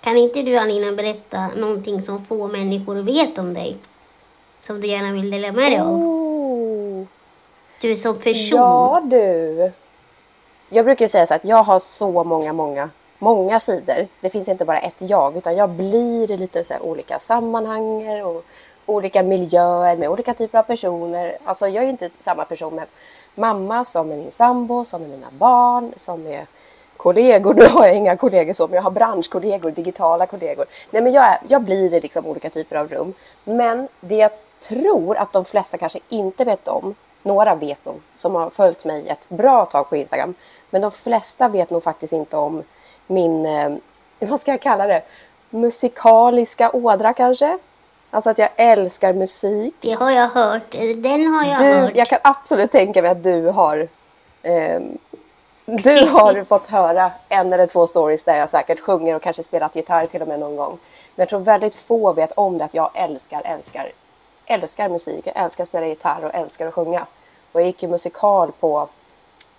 Kan 0.00 0.16
inte 0.16 0.42
du 0.42 0.56
Alina 0.56 0.92
berätta 0.92 1.48
någonting 1.56 2.02
som 2.02 2.24
få 2.24 2.48
människor 2.48 2.94
vet 2.94 3.38
om 3.38 3.54
dig? 3.54 3.76
Som 4.60 4.80
du 4.80 4.88
gärna 4.88 5.12
vill 5.12 5.30
dela 5.30 5.52
med 5.52 5.72
dig 5.72 5.78
av? 5.78 5.88
Oh. 5.88 7.06
Du 7.80 7.96
som 7.96 8.16
person. 8.16 8.58
Ja 8.58 9.02
du. 9.04 9.72
Jag 10.68 10.84
brukar 10.84 11.06
säga 11.06 11.26
så 11.26 11.34
att 11.34 11.44
jag 11.44 11.62
har 11.62 11.78
så 11.78 12.24
många, 12.24 12.52
många, 12.52 12.90
många 13.18 13.60
sidor. 13.60 14.06
Det 14.20 14.30
finns 14.30 14.48
inte 14.48 14.64
bara 14.64 14.78
ett 14.78 15.10
jag, 15.10 15.36
utan 15.36 15.56
jag 15.56 15.70
blir 15.70 16.30
i 16.30 16.36
lite 16.36 16.64
så 16.64 16.74
olika 16.80 17.18
sammanhang 17.18 18.22
och 18.22 18.44
olika 18.90 19.22
miljöer 19.22 19.96
med 19.96 20.08
olika 20.08 20.34
typer 20.34 20.58
av 20.58 20.62
personer. 20.62 21.38
Alltså 21.44 21.68
jag 21.68 21.76
är 21.76 21.82
ju 21.82 21.90
inte 21.90 22.10
samma 22.18 22.44
person 22.44 22.74
med 22.74 22.86
mamma 23.34 23.84
som 23.84 24.08
med 24.08 24.18
min 24.18 24.30
sambo, 24.30 24.84
som 24.84 25.00
med 25.00 25.10
mina 25.10 25.28
barn, 25.30 25.92
som 25.96 26.22
med 26.22 26.46
kollegor. 26.96 27.54
Nu 27.54 27.66
har 27.66 27.86
jag 27.86 27.96
inga 27.96 28.16
kollegor 28.16 28.52
så, 28.52 28.66
men 28.66 28.74
jag 28.74 28.82
har 28.82 28.90
branschkollegor, 28.90 29.70
digitala 29.70 30.26
kollegor. 30.26 30.66
Nej, 30.90 31.02
men 31.02 31.12
jag, 31.12 31.24
är, 31.24 31.38
jag 31.48 31.62
blir 31.62 31.94
i 31.94 32.00
liksom 32.00 32.26
olika 32.26 32.50
typer 32.50 32.76
av 32.76 32.88
rum. 32.88 33.14
Men 33.44 33.88
det 34.00 34.16
jag 34.16 34.30
tror 34.68 35.16
att 35.16 35.32
de 35.32 35.44
flesta 35.44 35.78
kanske 35.78 35.98
inte 36.08 36.44
vet 36.44 36.68
om, 36.68 36.94
några 37.22 37.54
vet 37.54 37.84
nog, 37.84 38.00
som 38.14 38.34
har 38.34 38.50
följt 38.50 38.84
mig 38.84 39.08
ett 39.08 39.28
bra 39.28 39.64
tag 39.64 39.88
på 39.88 39.96
Instagram, 39.96 40.34
men 40.70 40.82
de 40.82 40.90
flesta 40.90 41.48
vet 41.48 41.70
nog 41.70 41.82
faktiskt 41.82 42.12
inte 42.12 42.36
om 42.36 42.62
min, 43.06 43.46
eh, 43.46 43.70
vad 44.28 44.40
ska 44.40 44.50
jag 44.50 44.60
kalla 44.60 44.86
det, 44.86 45.02
musikaliska 45.50 46.70
ådra 46.70 47.12
kanske? 47.12 47.58
Alltså 48.10 48.30
att 48.30 48.38
jag 48.38 48.48
älskar 48.56 49.12
musik. 49.12 49.74
Det 49.80 49.92
har 49.92 50.10
jag 50.10 50.28
hört. 50.28 50.72
Den 50.96 51.26
har 51.34 51.44
jag 51.44 51.58
Du, 51.58 51.74
hört. 51.74 51.92
jag 51.96 52.08
kan 52.08 52.18
absolut 52.22 52.70
tänka 52.70 53.02
mig 53.02 53.10
att 53.10 53.22
du 53.22 53.46
har 53.46 53.88
ehm, 54.42 54.98
du 55.64 56.06
har 56.06 56.44
fått 56.48 56.66
höra 56.66 57.10
en 57.28 57.52
eller 57.52 57.66
två 57.66 57.86
stories 57.86 58.24
där 58.24 58.36
jag 58.36 58.48
säkert 58.48 58.80
sjunger 58.80 59.14
och 59.16 59.22
kanske 59.22 59.42
spelat 59.42 59.76
gitarr 59.76 60.06
till 60.06 60.22
och 60.22 60.28
med 60.28 60.40
någon 60.40 60.56
gång. 60.56 60.78
Men 61.14 61.22
jag 61.22 61.28
tror 61.28 61.40
väldigt 61.40 61.74
få 61.74 62.12
vet 62.12 62.32
om 62.32 62.58
det 62.58 62.64
att 62.64 62.74
jag 62.74 62.90
älskar, 62.94 63.42
älskar, 63.44 63.92
älskar 64.46 64.88
musik. 64.88 65.26
Jag 65.26 65.44
älskar 65.44 65.62
att 65.64 65.68
spela 65.68 65.86
gitarr 65.86 66.24
och 66.24 66.34
älskar 66.34 66.66
att 66.66 66.74
sjunga. 66.74 67.06
Och 67.52 67.60
jag 67.60 67.66
gick 67.66 67.82
ju 67.82 67.88
musikal 67.88 68.52
på 68.60 68.88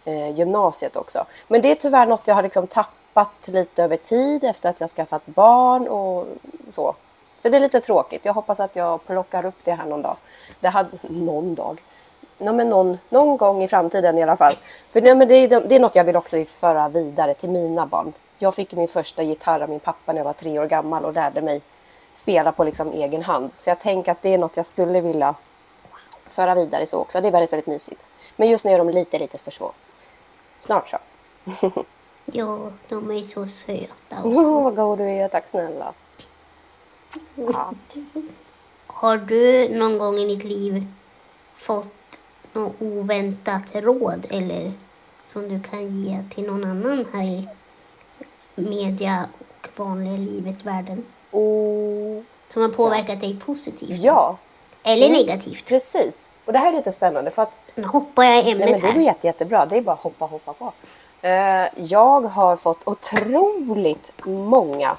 eh, 0.06 0.30
gymnasiet 0.30 0.96
också. 0.96 1.26
Men 1.48 1.62
det 1.62 1.72
är 1.72 1.76
tyvärr 1.76 2.06
något 2.06 2.28
jag 2.28 2.36
har 2.36 2.44
liksom 2.44 2.68
tappat 2.68 3.48
lite 3.48 3.84
över 3.84 3.98
tid 3.98 4.44
efter 4.44 4.70
att 4.70 4.80
jag 4.80 4.90
skaffat 4.90 5.26
barn 5.26 5.88
och 5.88 6.28
så. 6.70 6.96
Så 7.42 7.50
det 7.50 7.58
är 7.58 7.62
lite 7.62 7.80
tråkigt. 7.80 8.26
Jag 8.26 8.34
hoppas 8.34 8.60
att 8.60 8.76
jag 8.76 9.06
plockar 9.06 9.46
upp 9.46 9.56
det 9.64 9.72
här 9.72 9.86
någon 9.86 10.02
dag. 10.02 10.18
Det 10.60 10.68
hade, 10.68 10.90
någon 11.02 11.56
dag? 11.56 11.84
No, 12.38 12.52
men 12.52 12.70
någon, 12.70 12.98
någon 13.10 13.38
gång 13.38 13.64
i 13.64 13.68
framtiden 13.68 14.18
i 14.18 14.24
alla 14.24 14.38
fall. 14.38 14.54
För 14.90 15.02
nej, 15.02 15.16
men 15.16 15.28
det, 15.28 15.34
är, 15.36 15.62
det 15.62 15.76
är 15.76 15.80
något 15.80 15.96
jag 15.96 16.04
vill 16.04 16.16
också 16.16 16.46
föra 16.46 16.90
vidare 16.90 17.34
till 17.34 17.50
mina 17.50 17.86
barn. 17.86 18.14
Jag 18.38 18.56
fick 18.56 18.74
min 18.74 18.88
första 18.88 19.24
gitarr 19.24 19.60
av 19.60 19.70
min 19.70 19.80
pappa 19.80 20.14
när 20.14 20.20
jag 20.20 20.26
var 20.26 20.34
tre 20.34 20.60
år 20.60 20.66
gammal 20.66 21.06
och 21.06 21.14
lärde 21.14 21.42
mig 21.42 21.62
spela 22.14 22.52
på 22.52 22.64
liksom 22.64 22.92
egen 22.92 23.22
hand. 23.22 23.52
Så 23.56 23.70
jag 23.70 23.80
tänker 23.80 24.12
att 24.12 24.22
det 24.22 24.34
är 24.34 24.38
något 24.38 24.58
jag 24.58 24.66
skulle 24.66 25.02
vilja 25.02 25.36
föra 26.28 26.56
vidare 26.56 26.86
så 26.86 27.00
också. 27.00 27.22
Det 27.22 27.28
är 27.28 27.32
väldigt, 27.32 27.54
väldigt 27.54 27.68
mysigt. 27.68 28.10
Men 28.36 28.50
just 28.50 28.66
nu 28.66 28.72
är 28.72 28.78
de 28.78 28.90
lite, 28.90 29.20
lite 29.20 29.38
för 29.38 29.52
små. 29.52 29.72
Snart 30.60 30.90
så. 30.90 30.98
Ja, 32.26 32.72
de 32.90 33.12
är 33.12 33.24
så 33.24 33.48
söta. 33.48 34.18
Åh, 34.24 34.64
vad 34.64 34.76
god 34.76 34.98
du 34.98 35.10
är. 35.10 35.28
Tack 35.28 35.48
snälla. 35.48 35.94
Ja. 37.36 37.74
Har 38.88 39.18
du 39.18 39.70
någon 39.70 39.98
gång 39.98 40.18
i 40.18 40.36
ditt 40.36 40.44
liv 40.44 40.86
fått 41.56 42.20
något 42.54 42.76
oväntat 42.80 43.62
råd 43.74 44.26
eller 44.30 44.72
som 45.24 45.50
du 45.50 45.60
kan 45.70 46.02
ge 46.02 46.24
till 46.36 46.44
någon 46.48 46.64
annan 46.64 47.06
här 47.14 47.24
i 47.24 47.48
media 48.56 49.26
och 49.40 49.68
vanliga 49.76 50.18
livet, 50.18 50.64
världen? 50.66 51.06
Och, 51.32 52.24
Som 52.48 52.62
har 52.62 52.70
påverkat 52.70 53.22
dig 53.22 53.40
positivt? 53.46 53.90
ja, 54.04 54.38
Eller 54.84 55.06
Mm. 55.08 55.18
negativt? 55.18 55.66
precis. 55.66 56.30
Och 56.46 56.54
det 56.54 56.60
här 56.60 56.72
är 56.74 56.78
lite 56.78 56.92
spännande 56.92 57.32
för 57.32 57.42
att 57.42 57.58
Nu 57.76 57.84
hoppar 57.88 58.24
jag 58.24 58.36
i 58.48 58.52
ämnet 58.52 58.70
Nej, 58.70 58.82
men 58.82 58.90
det 58.90 58.94
går 58.94 59.04
jätte, 59.04 59.28
jättebra. 59.28 59.66
Det 59.66 59.78
är 59.78 59.82
bara 59.82 59.92
att 59.96 60.00
hoppa, 60.02 60.26
hoppa 60.26 60.54
på. 60.54 60.74
Eh, 61.22 61.68
jag 61.76 62.22
har 62.22 62.56
fått 62.58 62.88
otroligt 62.88 64.12
många 64.26 64.98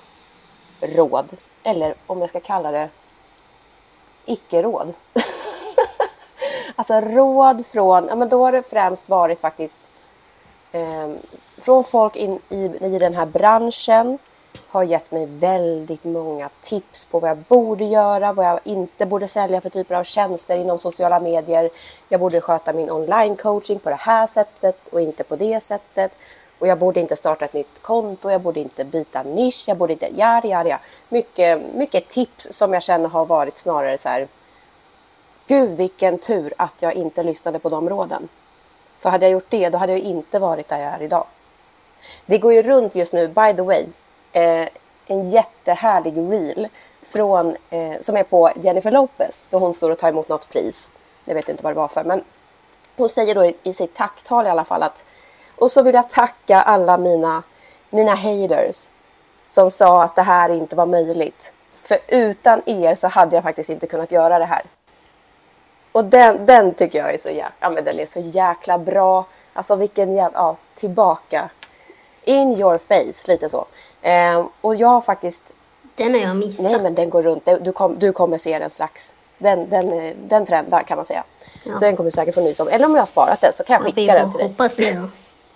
råd. 0.80 1.36
Eller 1.62 1.94
om 2.06 2.20
jag 2.20 2.28
ska 2.28 2.40
kalla 2.40 2.72
det 2.72 2.88
icke-råd. 4.26 4.94
alltså 6.76 7.00
råd 7.00 7.66
från, 7.66 8.06
ja 8.08 8.16
men 8.16 8.28
då 8.28 8.44
har 8.44 8.52
det 8.52 8.62
främst 8.62 9.08
varit 9.08 9.40
faktiskt 9.40 9.78
eh, 10.72 11.10
från 11.58 11.84
folk 11.84 12.16
in, 12.16 12.40
i, 12.48 12.64
i 12.80 12.98
den 12.98 13.14
här 13.14 13.26
branschen 13.26 14.18
har 14.68 14.82
gett 14.82 15.10
mig 15.10 15.26
väldigt 15.26 16.04
många 16.04 16.50
tips 16.60 17.06
på 17.06 17.20
vad 17.20 17.30
jag 17.30 17.38
borde 17.38 17.84
göra, 17.84 18.32
vad 18.32 18.46
jag 18.46 18.60
inte 18.64 19.06
borde 19.06 19.28
sälja 19.28 19.60
för 19.60 19.70
typer 19.70 19.94
av 19.94 20.04
tjänster 20.04 20.56
inom 20.56 20.78
sociala 20.78 21.20
medier. 21.20 21.70
Jag 22.08 22.20
borde 22.20 22.40
sköta 22.40 22.72
min 22.72 22.90
online 22.90 23.36
coaching 23.36 23.78
på 23.78 23.90
det 23.90 24.00
här 24.00 24.26
sättet 24.26 24.88
och 24.88 25.00
inte 25.00 25.24
på 25.24 25.36
det 25.36 25.60
sättet. 25.60 26.18
Och 26.62 26.68
jag 26.68 26.78
borde 26.78 27.00
inte 27.00 27.16
starta 27.16 27.44
ett 27.44 27.52
nytt 27.52 27.82
konto, 27.82 28.30
jag 28.30 28.40
borde 28.40 28.60
inte 28.60 28.84
byta 28.84 29.22
nisch, 29.22 29.64
jag 29.66 29.76
borde 29.76 29.92
inte... 29.92 30.08
Ja, 30.16 30.40
ja, 30.44 30.68
ja. 30.68 30.78
Mycket, 31.08 31.74
mycket 31.74 32.08
tips 32.08 32.48
som 32.50 32.72
jag 32.72 32.82
känner 32.82 33.08
har 33.08 33.26
varit 33.26 33.56
snarare 33.56 33.98
så 33.98 34.08
här... 34.08 34.28
Gud 35.46 35.70
vilken 35.70 36.18
tur 36.18 36.54
att 36.58 36.82
jag 36.82 36.94
inte 36.94 37.22
lyssnade 37.22 37.58
på 37.58 37.68
de 37.68 37.88
råden. 37.88 38.28
För 38.98 39.10
hade 39.10 39.24
jag 39.26 39.32
gjort 39.32 39.46
det, 39.48 39.68
då 39.68 39.78
hade 39.78 39.92
jag 39.92 40.00
inte 40.00 40.38
varit 40.38 40.68
där 40.68 40.78
jag 40.78 40.92
är 40.92 41.02
idag. 41.02 41.26
Det 42.26 42.38
går 42.38 42.52
ju 42.52 42.62
runt 42.62 42.94
just 42.94 43.12
nu, 43.12 43.28
by 43.28 43.52
the 43.56 43.62
way, 43.62 43.86
eh, 44.32 44.68
en 45.06 45.30
jättehärlig 45.30 46.16
reel 46.16 46.68
från, 47.02 47.56
eh, 47.70 48.00
som 48.00 48.16
är 48.16 48.22
på 48.22 48.50
Jennifer 48.56 48.90
Lopez 48.90 49.46
då 49.50 49.58
hon 49.58 49.74
står 49.74 49.90
och 49.90 49.98
tar 49.98 50.08
emot 50.08 50.28
något 50.28 50.48
pris. 50.48 50.90
Jag 51.24 51.34
vet 51.34 51.48
inte 51.48 51.62
vad 51.62 51.72
det 51.72 51.76
var 51.76 51.88
för, 51.88 52.04
men 52.04 52.24
hon 52.96 53.08
säger 53.08 53.34
då 53.34 53.44
i, 53.44 53.56
i 53.62 53.72
sitt 53.72 53.94
tacktal 53.94 54.46
i 54.46 54.50
alla 54.50 54.64
fall 54.64 54.82
att 54.82 55.04
och 55.62 55.70
så 55.70 55.82
vill 55.82 55.94
jag 55.94 56.08
tacka 56.08 56.62
alla 56.62 56.98
mina, 56.98 57.42
mina 57.90 58.14
haters 58.14 58.90
som 59.46 59.70
sa 59.70 60.02
att 60.02 60.14
det 60.14 60.22
här 60.22 60.50
inte 60.50 60.76
var 60.76 60.86
möjligt. 60.86 61.52
För 61.84 61.98
utan 62.08 62.62
er 62.66 62.94
så 62.94 63.08
hade 63.08 63.36
jag 63.36 63.42
faktiskt 63.42 63.70
inte 63.70 63.86
kunnat 63.86 64.12
göra 64.12 64.38
det 64.38 64.44
här. 64.44 64.62
Och 65.92 66.04
den, 66.04 66.46
den 66.46 66.74
tycker 66.74 66.98
jag 66.98 67.14
är 67.14 67.18
så 67.18 67.28
jäkla, 67.28 67.52
ja, 67.60 67.70
men 67.70 67.84
den 67.84 67.98
är 67.98 68.06
så 68.06 68.20
jäkla 68.20 68.78
bra. 68.78 69.26
Alltså 69.52 69.76
vilken 69.76 70.12
jävla, 70.12 70.38
ja, 70.38 70.56
tillbaka. 70.74 71.50
In 72.24 72.52
your 72.52 72.78
face, 72.78 73.32
lite 73.32 73.48
så. 73.48 73.66
Eh, 74.02 74.46
och 74.60 74.74
jag 74.74 74.88
har 74.88 75.00
faktiskt... 75.00 75.54
Den 75.96 76.14
har 76.14 76.20
jag 76.20 76.36
missat. 76.36 76.64
Nej, 76.64 76.80
men 76.80 76.94
den 76.94 77.10
går 77.10 77.22
runt. 77.22 77.48
Du, 77.60 77.72
kom, 77.72 77.98
du 77.98 78.12
kommer 78.12 78.38
se 78.38 78.58
den 78.58 78.70
strax. 78.70 79.14
Den, 79.38 79.68
den, 79.68 80.14
den 80.28 80.46
trendar 80.46 80.82
kan 80.82 80.96
man 80.96 81.04
säga. 81.04 81.24
Ja. 81.64 81.76
Så 81.76 81.84
den 81.84 81.96
kommer 81.96 82.10
du 82.10 82.14
säkert 82.14 82.34
få 82.34 82.40
nys 82.40 82.60
om. 82.60 82.68
Eller 82.68 82.86
om 82.86 82.94
jag 82.94 83.00
har 83.00 83.06
sparat 83.06 83.40
den 83.40 83.52
så 83.52 83.64
kan 83.64 83.74
jag 83.74 83.94
skicka 83.94 84.14
den 84.14 84.30
till 84.30 84.38
dig. 84.38 84.48
Hoppas 84.48 84.74
det 84.74 84.92
då. 84.92 85.08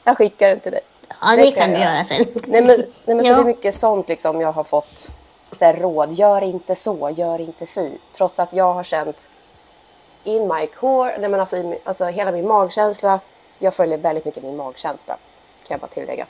Jag 0.06 0.16
skickar 0.16 0.48
den 0.48 0.60
till 0.60 0.72
dig. 0.72 0.80
Ja, 1.20 1.36
det, 1.36 1.42
det 1.42 1.52
kan 1.52 1.70
du 1.70 1.78
göra 1.78 2.04
sen. 2.04 2.26
Nej, 2.46 2.62
men, 2.62 2.76
nej, 2.78 3.16
men 3.16 3.16
ja. 3.16 3.22
så 3.22 3.34
det 3.34 3.40
är 3.40 3.44
mycket 3.44 3.74
sånt 3.74 4.08
liksom 4.08 4.40
jag 4.40 4.52
har 4.52 4.64
fått 4.64 5.10
så 5.52 5.64
här, 5.64 5.74
råd. 5.74 6.12
Gör 6.12 6.42
inte 6.42 6.74
så, 6.74 7.10
gör 7.10 7.40
inte 7.40 7.66
si. 7.66 7.98
Trots 8.12 8.40
att 8.40 8.52
jag 8.52 8.72
har 8.72 8.82
känt 8.82 9.30
in 10.24 10.48
my 10.48 10.66
core, 10.66 11.18
nej 11.18 11.30
men 11.30 11.40
alltså, 11.40 11.56
i, 11.56 11.78
alltså 11.84 12.04
hela 12.04 12.32
min 12.32 12.48
magkänsla. 12.48 13.20
Jag 13.58 13.74
följer 13.74 13.98
väldigt 13.98 14.24
mycket 14.24 14.42
min 14.42 14.56
magkänsla, 14.56 15.16
kan 15.66 15.74
jag 15.74 15.80
bara 15.80 15.90
tillägga. 15.90 16.26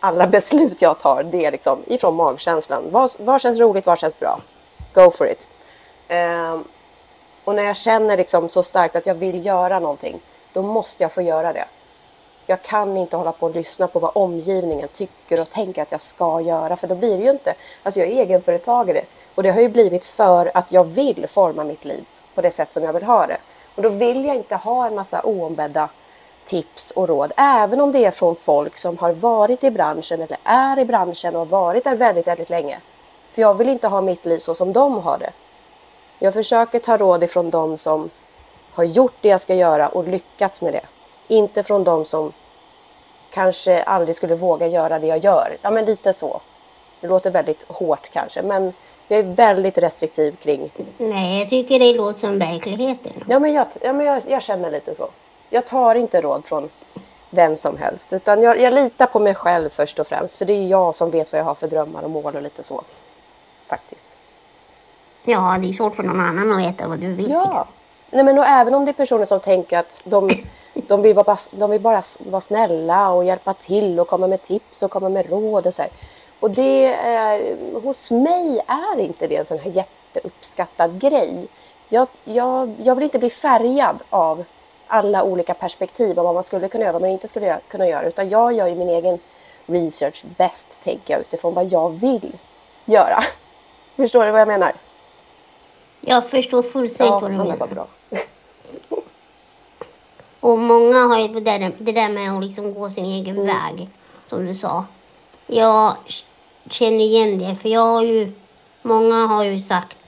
Alla 0.00 0.26
beslut 0.36 0.82
jag 0.82 0.98
tar, 0.98 1.22
det 1.22 1.44
är 1.44 1.52
liksom 1.52 1.82
ifrån 1.86 2.14
magkänslan. 2.14 2.84
Vad, 2.90 3.10
vad 3.18 3.40
känns 3.40 3.60
roligt, 3.60 3.86
vad 3.86 3.98
känns 3.98 4.18
bra? 4.18 4.40
Go 4.94 5.10
for 5.10 5.28
it. 5.28 5.48
Um, 6.08 6.64
och 7.44 7.54
när 7.54 7.62
jag 7.62 7.76
känner 7.76 8.16
liksom 8.16 8.48
så 8.48 8.62
starkt 8.62 8.96
att 8.96 9.06
jag 9.06 9.14
vill 9.14 9.46
göra 9.46 9.78
någonting, 9.78 10.20
då 10.52 10.62
måste 10.62 11.02
jag 11.02 11.12
få 11.12 11.22
göra 11.22 11.52
det. 11.52 11.64
Jag 12.50 12.62
kan 12.62 12.96
inte 12.96 13.16
hålla 13.16 13.32
på 13.32 13.46
och 13.46 13.54
lyssna 13.54 13.86
på 13.86 13.98
vad 13.98 14.10
omgivningen 14.14 14.88
tycker 14.92 15.40
och 15.40 15.50
tänker 15.50 15.82
att 15.82 15.92
jag 15.92 16.00
ska 16.00 16.40
göra, 16.40 16.76
för 16.76 16.86
då 16.86 16.94
blir 16.94 17.18
det 17.18 17.24
ju 17.24 17.30
inte... 17.30 17.54
Alltså 17.82 18.00
jag 18.00 18.08
är 18.08 18.12
egenföretagare 18.12 19.04
och 19.34 19.42
det 19.42 19.50
har 19.50 19.60
ju 19.60 19.68
blivit 19.68 20.04
för 20.04 20.50
att 20.54 20.72
jag 20.72 20.84
vill 20.84 21.26
forma 21.28 21.64
mitt 21.64 21.84
liv 21.84 22.04
på 22.34 22.42
det 22.42 22.50
sätt 22.50 22.72
som 22.72 22.82
jag 22.82 22.92
vill 22.92 23.02
ha 23.02 23.26
det. 23.26 23.36
Och 23.74 23.82
då 23.82 23.88
vill 23.88 24.24
jag 24.24 24.36
inte 24.36 24.56
ha 24.56 24.86
en 24.86 24.94
massa 24.94 25.20
oombedda 25.24 25.88
tips 26.44 26.90
och 26.90 27.08
råd, 27.08 27.32
även 27.36 27.80
om 27.80 27.92
det 27.92 28.04
är 28.04 28.10
från 28.10 28.36
folk 28.36 28.76
som 28.76 28.98
har 28.98 29.12
varit 29.12 29.64
i 29.64 29.70
branschen 29.70 30.22
eller 30.22 30.38
är 30.44 30.78
i 30.78 30.84
branschen 30.84 31.34
och 31.34 31.40
har 31.40 31.46
varit 31.46 31.84
där 31.84 31.96
väldigt, 31.96 32.26
väldigt 32.26 32.50
länge. 32.50 32.80
För 33.32 33.42
jag 33.42 33.54
vill 33.54 33.68
inte 33.68 33.88
ha 33.88 34.00
mitt 34.00 34.26
liv 34.26 34.38
så 34.38 34.54
som 34.54 34.72
de 34.72 34.98
har 34.98 35.18
det. 35.18 35.30
Jag 36.18 36.34
försöker 36.34 36.78
ta 36.78 36.96
råd 36.96 37.22
ifrån 37.24 37.50
de 37.50 37.76
som 37.76 38.10
har 38.72 38.84
gjort 38.84 39.14
det 39.20 39.28
jag 39.28 39.40
ska 39.40 39.54
göra 39.54 39.88
och 39.88 40.08
lyckats 40.08 40.62
med 40.62 40.72
det. 40.72 40.97
Inte 41.28 41.62
från 41.62 41.84
de 41.84 42.04
som 42.04 42.32
kanske 43.30 43.82
aldrig 43.82 44.16
skulle 44.16 44.34
våga 44.34 44.66
göra 44.66 44.98
det 44.98 45.06
jag 45.06 45.18
gör. 45.18 45.56
Ja, 45.62 45.70
men 45.70 45.84
lite 45.84 46.12
så. 46.12 46.40
Det 47.00 47.08
låter 47.08 47.30
väldigt 47.30 47.66
hårt 47.68 48.10
kanske, 48.12 48.42
men 48.42 48.72
jag 49.08 49.18
är 49.18 49.22
väldigt 49.22 49.78
restriktiv 49.78 50.36
kring... 50.36 50.72
Nej, 50.98 51.40
jag 51.40 51.50
tycker 51.50 51.78
det 51.78 51.92
låter 51.94 52.20
som 52.20 52.38
verkligheten. 52.38 53.12
Ja, 53.28 53.38
men 53.38 53.52
jag, 53.52 53.66
ja, 53.80 53.92
men 53.92 54.06
jag, 54.06 54.22
jag 54.28 54.42
känner 54.42 54.70
lite 54.70 54.94
så. 54.94 55.08
Jag 55.50 55.66
tar 55.66 55.94
inte 55.94 56.20
råd 56.20 56.44
från 56.44 56.70
vem 57.30 57.56
som 57.56 57.76
helst, 57.76 58.12
utan 58.12 58.42
jag, 58.42 58.60
jag 58.60 58.74
litar 58.74 59.06
på 59.06 59.20
mig 59.20 59.34
själv 59.34 59.68
först 59.70 59.98
och 59.98 60.06
främst, 60.06 60.38
för 60.38 60.44
det 60.44 60.52
är 60.52 60.66
jag 60.66 60.94
som 60.94 61.10
vet 61.10 61.32
vad 61.32 61.40
jag 61.40 61.44
har 61.44 61.54
för 61.54 61.68
drömmar 61.68 62.02
och 62.02 62.10
mål 62.10 62.36
och 62.36 62.42
lite 62.42 62.62
så. 62.62 62.82
Faktiskt. 63.66 64.16
Ja, 65.24 65.58
det 65.60 65.68
är 65.68 65.72
svårt 65.72 65.94
för 65.96 66.02
någon 66.02 66.20
annan 66.20 66.52
att 66.52 66.58
veta 66.58 66.88
vad 66.88 66.98
du 66.98 67.12
vill. 67.12 67.30
Ja, 67.30 67.66
Nej, 68.10 68.24
men 68.24 68.38
och 68.38 68.46
även 68.46 68.74
om 68.74 68.84
det 68.84 68.90
är 68.90 68.92
personer 68.92 69.24
som 69.24 69.40
tänker 69.40 69.78
att 69.78 70.02
de, 70.04 70.30
de, 70.86 71.02
vill 71.02 71.14
bara, 71.14 71.36
de 71.50 71.70
vill 71.70 71.80
bara 71.80 72.02
vara 72.18 72.40
snälla 72.40 73.10
och 73.10 73.24
hjälpa 73.24 73.54
till 73.54 74.00
och 74.00 74.08
komma 74.08 74.26
med 74.26 74.42
tips 74.42 74.82
och 74.82 74.90
komma 74.90 75.08
med 75.08 75.30
råd 75.30 75.66
och 75.66 75.74
så 75.74 75.82
här. 75.82 75.90
Och 76.40 76.50
det 76.50 76.94
är, 76.94 77.56
hos 77.82 78.10
mig 78.10 78.60
är 78.66 79.00
inte 79.00 79.26
det 79.26 79.36
en 79.36 79.44
sån 79.44 79.58
här 79.58 79.70
jätteuppskattad 79.70 81.00
grej. 81.00 81.48
Jag, 81.88 82.08
jag, 82.24 82.74
jag 82.82 82.94
vill 82.94 83.04
inte 83.04 83.18
bli 83.18 83.30
färgad 83.30 84.02
av 84.10 84.44
alla 84.86 85.22
olika 85.22 85.54
perspektiv 85.54 86.18
om 86.18 86.24
vad 86.24 86.34
man 86.34 86.42
skulle 86.42 86.68
kunna 86.68 86.84
göra 86.84 86.90
och 86.90 86.94
vad 86.94 87.02
man 87.02 87.10
inte 87.10 87.28
skulle 87.28 87.60
kunna 87.68 87.88
göra. 87.88 88.06
Utan 88.06 88.28
jag 88.28 88.52
gör 88.52 88.66
ju 88.66 88.74
min 88.74 88.88
egen 88.88 89.18
research 89.66 90.24
bäst, 90.36 90.80
tänker 90.80 91.14
jag, 91.14 91.20
utifrån 91.20 91.54
vad 91.54 91.72
jag 91.72 91.90
vill 91.90 92.36
göra. 92.84 93.18
Förstår 93.96 94.24
du 94.24 94.30
vad 94.30 94.40
jag 94.40 94.48
menar? 94.48 94.72
Jag 96.00 96.30
förstår 96.30 96.62
fullständigt 96.62 97.12
ja, 97.12 97.20
vad 97.20 97.30
du 97.30 97.36
menar. 97.36 97.66
bra. 97.66 97.86
Och 100.40 100.58
många 100.58 101.06
har 101.06 101.18
ju 101.18 101.28
det 101.28 101.40
där, 101.40 101.72
det 101.78 101.92
där 101.92 102.08
med 102.08 102.32
att 102.32 102.44
liksom 102.44 102.74
gå 102.74 102.90
sin 102.90 103.04
egen 103.04 103.38
mm. 103.38 103.46
väg, 103.46 103.88
som 104.26 104.46
du 104.46 104.54
sa. 104.54 104.84
Jag 105.46 105.96
känner 106.70 107.00
igen 107.00 107.38
det, 107.38 107.54
för 107.54 107.68
jag 107.68 107.80
har 107.80 108.02
ju, 108.02 108.32
många 108.82 109.26
har 109.26 109.44
ju 109.44 109.58
sagt 109.58 109.98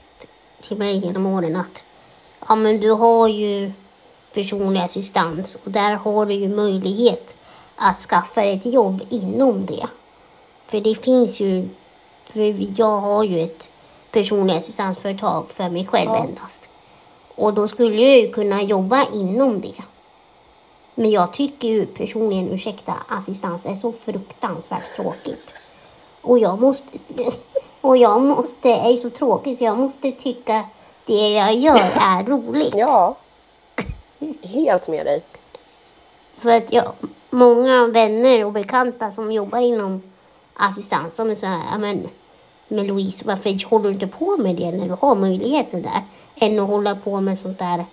till 0.61 0.77
mig 0.77 0.97
genom 0.97 1.25
åren 1.25 1.55
att 1.55 1.85
ja, 2.47 2.55
men 2.55 2.79
du 2.79 2.91
har 2.91 3.27
ju 3.27 3.71
personlig 4.33 4.81
assistans 4.81 5.57
och 5.65 5.71
där 5.71 5.93
har 5.93 6.25
du 6.25 6.33
ju 6.33 6.49
möjlighet 6.49 7.35
att 7.75 7.97
skaffa 7.97 8.43
ett 8.43 8.65
jobb 8.65 9.01
inom 9.09 9.65
det. 9.65 9.87
För 10.67 10.79
det 10.79 10.95
finns 10.95 11.39
ju, 11.39 11.69
för 12.25 12.79
jag 12.79 12.99
har 12.99 13.23
ju 13.23 13.39
ett 13.39 13.69
personlig 14.11 14.53
assistansföretag 14.53 15.49
för 15.49 15.69
mig 15.69 15.85
själv 15.85 16.09
ja. 16.09 16.23
endast. 16.23 16.69
Och 17.35 17.53
då 17.53 17.67
skulle 17.67 18.01
jag 18.01 18.19
ju 18.19 18.31
kunna 18.31 18.61
jobba 18.61 19.05
inom 19.13 19.61
det. 19.61 19.83
Men 20.95 21.11
jag 21.11 21.33
tycker 21.33 21.67
ju 21.67 21.85
personligen, 21.85 22.49
ursäkta, 22.49 22.93
assistans 23.07 23.65
är 23.65 23.75
så 23.75 23.91
fruktansvärt 23.91 24.95
tråkigt. 24.95 25.55
Och 26.21 26.39
jag 26.39 26.61
måste, 26.61 26.97
och 27.81 27.97
jag 27.97 28.21
måste, 28.21 28.69
är 28.69 28.97
så 28.97 29.09
tråkig 29.09 29.57
så 29.57 29.63
jag 29.63 29.77
måste 29.77 30.11
tycka 30.11 30.63
det 31.05 31.29
jag 31.29 31.55
gör 31.55 31.91
är 31.95 32.23
roligt. 32.23 32.75
Ja, 32.75 33.15
helt 34.43 34.87
med 34.87 35.05
dig. 35.05 35.23
För 36.37 36.49
att 36.49 36.73
jag, 36.73 36.93
många 37.29 37.87
vänner 37.87 38.45
och 38.45 38.51
bekanta 38.51 39.11
som 39.11 39.31
jobbar 39.31 39.59
inom 39.59 40.01
assistans, 40.53 41.15
de 41.15 41.29
är 41.29 41.35
så 41.35 41.47
här, 41.47 41.77
men 41.77 42.07
men 42.71 42.87
Louise, 42.87 43.25
varför 43.25 43.69
håller 43.69 43.83
du 43.83 43.93
inte 43.93 44.07
på 44.07 44.37
med 44.37 44.55
det 44.55 44.71
när 44.71 44.87
du 44.87 44.97
har 45.01 45.15
möjligheten 45.15 45.81
där? 45.81 46.01
Än 46.35 46.59
att 46.59 46.67
hålla 46.67 46.95
på 46.95 47.21
med 47.21 47.37
sånt 47.39 47.59
där 47.59 47.85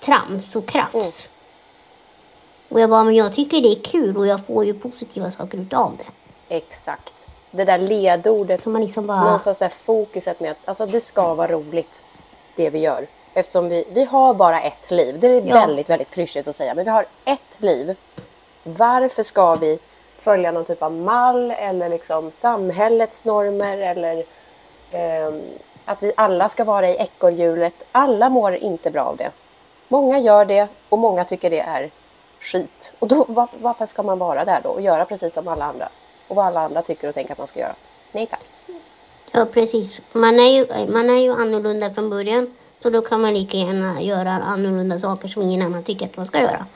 trams 0.00 0.56
och 0.56 0.66
krafs. 0.66 0.94
Mm. 0.94 1.33
Och 2.74 2.80
jag 2.80 2.90
bara, 2.90 3.04
men 3.04 3.14
jag 3.14 3.32
tycker 3.32 3.60
det 3.60 3.68
är 3.68 3.82
kul 3.82 4.16
och 4.16 4.26
jag 4.26 4.46
får 4.46 4.64
ju 4.64 4.74
positiva 4.74 5.30
saker 5.30 5.58
utav 5.58 5.96
det. 5.98 6.56
Exakt. 6.56 7.26
Det 7.50 7.64
där 7.64 7.78
ledordet, 7.78 8.62
Så 8.62 8.70
man 8.70 8.82
liksom 8.82 9.06
bara... 9.06 9.24
någonstans 9.24 9.58
där 9.58 9.68
fokuset 9.68 10.40
med 10.40 10.50
att 10.50 10.56
alltså, 10.64 10.86
det 10.86 11.00
ska 11.00 11.34
vara 11.34 11.48
roligt, 11.48 12.02
det 12.56 12.70
vi 12.70 12.78
gör. 12.78 13.06
Eftersom 13.34 13.68
vi, 13.68 13.84
vi 13.90 14.04
har 14.04 14.34
bara 14.34 14.60
ett 14.60 14.90
liv. 14.90 15.18
Det 15.20 15.26
är 15.26 15.42
ja. 15.46 15.54
väldigt, 15.54 15.90
väldigt 15.90 16.10
klyschigt 16.10 16.48
att 16.48 16.54
säga, 16.54 16.74
men 16.74 16.84
vi 16.84 16.90
har 16.90 17.06
ett 17.24 17.60
liv. 17.60 17.96
Varför 18.62 19.22
ska 19.22 19.54
vi 19.54 19.78
följa 20.18 20.52
någon 20.52 20.64
typ 20.64 20.82
av 20.82 20.92
mall 20.92 21.50
eller 21.50 21.88
liksom 21.88 22.30
samhällets 22.30 23.24
normer 23.24 23.78
eller 23.78 24.24
eh, 24.90 25.34
att 25.84 26.02
vi 26.02 26.12
alla 26.16 26.48
ska 26.48 26.64
vara 26.64 26.88
i 26.88 26.96
ekorrhjulet. 26.96 27.74
Alla 27.92 28.28
mår 28.28 28.54
inte 28.54 28.90
bra 28.90 29.02
av 29.02 29.16
det. 29.16 29.30
Många 29.88 30.18
gör 30.18 30.44
det 30.44 30.68
och 30.88 30.98
många 30.98 31.24
tycker 31.24 31.50
det 31.50 31.60
är 31.60 31.90
skit. 32.44 32.92
Och 32.98 33.08
då, 33.08 33.24
var, 33.28 33.48
varför 33.60 33.86
ska 33.86 34.02
man 34.02 34.18
vara 34.18 34.44
där 34.44 34.60
då 34.62 34.68
och 34.68 34.80
göra 34.80 35.04
precis 35.04 35.32
som 35.34 35.48
alla 35.48 35.64
andra? 35.64 35.88
Och 36.28 36.36
vad 36.36 36.46
alla 36.46 36.60
andra 36.60 36.82
tycker 36.82 37.08
och 37.08 37.14
tänker 37.14 37.32
att 37.32 37.38
man 37.38 37.46
ska 37.46 37.60
göra? 37.60 37.74
Nej 38.12 38.26
tack. 38.26 38.50
Ja 39.32 39.46
precis. 39.46 40.02
Man 40.12 40.40
är 40.40 40.48
ju, 40.48 40.90
man 40.92 41.10
är 41.10 41.18
ju 41.18 41.32
annorlunda 41.32 41.94
från 41.94 42.10
början. 42.10 42.54
Så 42.82 42.90
då 42.90 43.02
kan 43.02 43.20
man 43.20 43.34
lika 43.34 43.56
gärna 43.56 44.02
göra 44.02 44.30
annorlunda 44.30 44.98
saker 44.98 45.28
som 45.28 45.42
ingen 45.42 45.62
annan 45.62 45.82
tycker 45.82 46.06
att 46.06 46.16
man 46.16 46.26
ska 46.26 46.40
göra. 46.40 46.66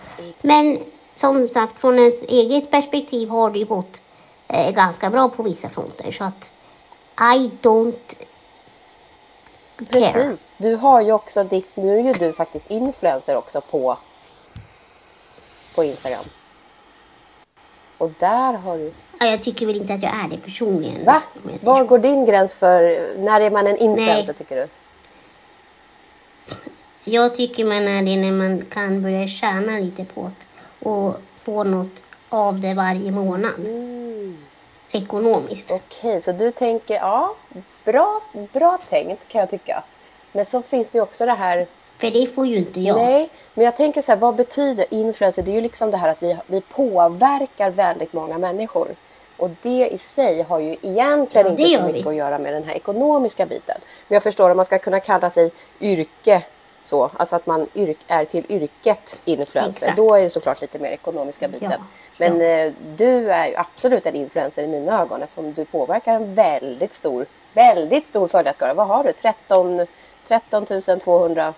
Men 0.43 0.79
som 1.15 1.49
sagt, 1.49 1.81
från 1.81 1.99
ens 1.99 2.23
eget 2.23 2.71
perspektiv 2.71 3.29
har 3.29 3.51
det 3.51 3.59
ju 3.59 3.65
gått 3.65 4.03
eh, 4.49 4.71
ganska 4.71 5.11
bra 5.11 5.29
på 5.29 5.43
vissa 5.43 5.69
fronter. 5.69 6.13
Så 6.13 6.25
att 6.25 6.53
I 7.37 7.51
don't 7.63 8.17
care. 9.77 9.87
Precis. 9.87 10.53
Du 10.57 10.75
har 10.75 11.01
ju 11.01 11.13
också 11.13 11.45
ditt, 11.45 11.77
nu 11.77 11.99
är 11.99 12.03
ju 12.03 12.13
du 12.13 12.33
faktiskt 12.33 12.71
influencer 12.71 13.37
också 13.37 13.61
på, 13.61 13.99
på 15.79 15.85
Instagram. 15.85 16.25
Och 17.99 18.11
där 18.19 18.53
har 18.53 18.79
du... 18.79 18.93
Ja, 19.19 19.27
jag 19.27 19.43
tycker 19.43 19.67
väl 19.67 19.77
inte 19.77 19.95
att 19.95 20.03
jag 20.03 20.13
är 20.25 20.29
det 20.31 20.37
personligen. 20.37 21.05
Va? 21.05 21.23
Var 21.61 21.85
går 21.85 21.99
din 21.99 22.25
gräns 22.25 22.57
för, 22.57 22.81
när 23.19 23.41
är 23.41 23.51
man 23.51 23.67
en 23.67 23.77
influencer 23.77 24.33
Nej. 24.33 24.37
tycker 24.37 24.57
du? 24.57 24.69
Jag 27.05 27.35
tycker 27.35 27.65
man 27.65 27.89
är 27.89 28.03
det 28.03 28.17
när 28.17 28.33
man 28.33 28.65
kan 28.71 29.03
börja 29.03 29.29
tjäna 29.29 29.79
lite 29.79 30.05
på 30.05 30.31
det 30.39 30.47
och 30.89 31.17
få 31.37 31.65
något 31.65 32.03
av 32.29 32.61
det 32.61 32.75
varje 32.75 33.11
månad. 33.11 33.69
Ekonomiskt. 34.91 35.71
Okej, 35.71 36.21
så 36.21 36.33
du 36.33 36.51
tänker, 36.51 36.95
ja, 36.95 37.35
bra, 37.85 38.21
bra 38.53 38.79
tänkt 38.89 39.29
kan 39.29 39.41
jag 39.41 39.51
tycka. 39.51 39.85
Men 40.33 40.45
så 40.45 40.63
finns 40.63 40.91
det 40.91 40.99
ju 40.99 41.03
också 41.03 41.27
det 41.27 41.33
här 41.33 41.67
För 41.99 42.11
det 42.11 42.27
får 42.35 42.47
ju 42.47 42.57
inte 42.57 42.81
jag. 42.81 42.97
Nej, 42.97 43.31
men 43.55 43.65
jag 43.65 43.77
tänker 43.77 44.01
så 44.01 44.13
här, 44.13 44.19
vad 44.19 44.35
betyder 44.37 44.87
influencer? 44.91 45.43
Det 45.43 45.51
är 45.51 45.55
ju 45.55 45.61
liksom 45.61 45.91
det 45.91 45.97
här 45.97 46.09
att 46.09 46.23
vi, 46.23 46.37
vi 46.47 46.61
påverkar 46.61 47.71
väldigt 47.71 48.13
många 48.13 48.39
människor. 48.39 48.89
Och 49.37 49.51
det 49.63 49.89
i 49.89 49.99
sig 49.99 50.43
har 50.43 50.59
ju 50.59 50.77
egentligen 50.83 51.47
Ja, 51.47 51.51
inte 51.51 51.69
så 51.69 51.75
gör 51.75 51.87
vi. 51.87 51.93
mycket 51.93 52.07
att 52.07 52.15
göra 52.15 52.39
med 52.39 52.53
den 52.53 52.65
här 52.65 52.75
ekonomiska 52.75 53.47
biten. 53.47 53.77
Men 54.09 54.15
jag 54.17 54.23
förstår 54.23 54.51
om 54.51 54.57
man 54.57 54.65
ska 54.65 54.79
kunna 54.79 55.01
kalla 55.01 55.31
sig 55.31 55.51
yrke 55.81 56.43
så, 56.83 57.11
alltså 57.17 57.37
att 57.37 57.47
man 57.47 57.67
är 58.09 58.25
till 58.25 58.45
yrket 58.49 59.21
influencer, 59.25 59.87
Exakt. 59.87 59.97
då 59.97 60.15
är 60.15 60.23
det 60.23 60.31
såklart 60.31 60.61
lite 60.61 60.79
mer 60.79 60.91
ekonomiska 60.91 61.49
biten. 61.49 61.71
Ja, 61.71 61.79
Men 62.19 62.41
ja. 62.41 62.47
eh, 62.47 62.73
du 62.97 63.31
är 63.31 63.47
ju 63.49 63.57
absolut 63.57 64.07
en 64.07 64.15
influencer 64.15 64.63
i 64.63 64.67
mina 64.67 65.01
ögon 65.03 65.23
eftersom 65.23 65.53
du 65.53 65.65
påverkar 65.65 66.15
en 66.15 66.35
väldigt 66.35 66.93
stor, 66.93 67.27
väldigt 67.53 68.07
stor 68.07 68.29
följarskara. 68.29 68.75
Vad 68.75 68.87
har 68.87 69.05
du? 69.05 69.13
13, 69.13 69.87
13 70.29 70.67
200 71.01 71.55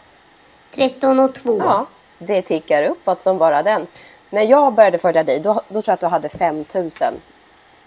13 0.75 1.19
och 1.21 1.35
2. 1.35 1.59
Ja, 1.59 1.87
det 2.19 2.43
tickar 2.43 2.83
uppåt 2.83 3.23
som 3.23 3.39
bara 3.39 3.63
den. 3.63 3.87
När 4.31 4.43
jag 4.43 4.75
började 4.75 4.99
följa 4.99 5.25
dig, 5.25 5.41
då, 5.41 5.55
då 5.69 5.83
tror 5.83 5.85
jag 5.87 5.95
att 5.95 6.01
du 6.01 6.07
hade 6.07 6.29
5000. 6.29 7.15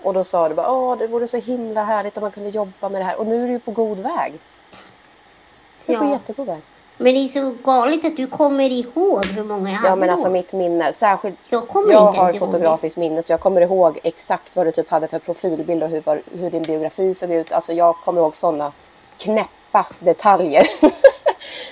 Och 0.04 0.14
då 0.14 0.24
sa 0.24 0.50
du 0.50 0.56
bara, 0.56 0.72
åh 0.72 0.98
det 0.98 1.08
vore 1.08 1.28
så 1.28 1.38
himla 1.38 1.84
härligt 1.84 2.18
om 2.18 2.22
man 2.22 2.32
kunde 2.32 2.50
jobba 2.50 2.90
med 2.90 3.02
det 3.02 3.06
här. 3.06 3.20
Och 3.20 3.26
nu 3.28 3.44
är 3.44 3.48
du 3.48 3.54
ju 3.54 3.60
på 3.60 3.72
god 3.72 4.00
väg. 4.00 4.34
Du 5.86 5.94
är 5.94 5.98
på 5.98 6.06
Ja. 6.06 6.12
jättegod 6.12 6.48
väg. 6.48 6.62
Men 6.98 7.14
det 7.14 7.20
är 7.20 7.28
så 7.28 7.56
galet 7.64 8.06
att 8.06 8.18
du 8.18 8.28
kommer 8.28 8.70
ihåg 8.72 9.26
hur 9.26 9.44
många 9.44 9.70
jag 9.70 9.78
hade 9.78 9.90
Ja 9.90 9.96
men 9.96 10.10
alltså 10.10 10.28
då. 10.28 10.32
mitt 10.34 10.54
minne, 10.54 10.94
särskilt 10.94 11.36
Jag 11.50 11.68
kommer 11.68 11.94
jag 11.94 12.10
inte 12.10 12.20
har 12.20 12.28
ens 12.28 12.42
ihåg 12.42 12.52
fotografiskt 12.52 12.98
minne 12.98 13.22
så 13.24 13.34
jag 13.34 13.40
kommer 13.40 13.62
ihåg 13.62 14.00
exakt 14.04 14.56
vad 14.56 14.66
du 14.68 14.72
typ 14.72 14.90
hade 14.92 15.08
för 15.08 15.20
profilbild 15.20 15.84
och 15.84 15.90
hur, 15.90 16.02
var, 16.02 16.22
hur 16.32 16.50
din 16.50 16.64
biografi 16.64 17.14
såg 17.14 17.32
ut. 17.32 17.52
Alltså 17.52 17.74
jag 17.74 17.96
kommer 17.96 18.22
ihåg 18.22 18.36
sådana 18.36 18.72
knäppa 19.18 19.86
detaljer. 20.00 20.68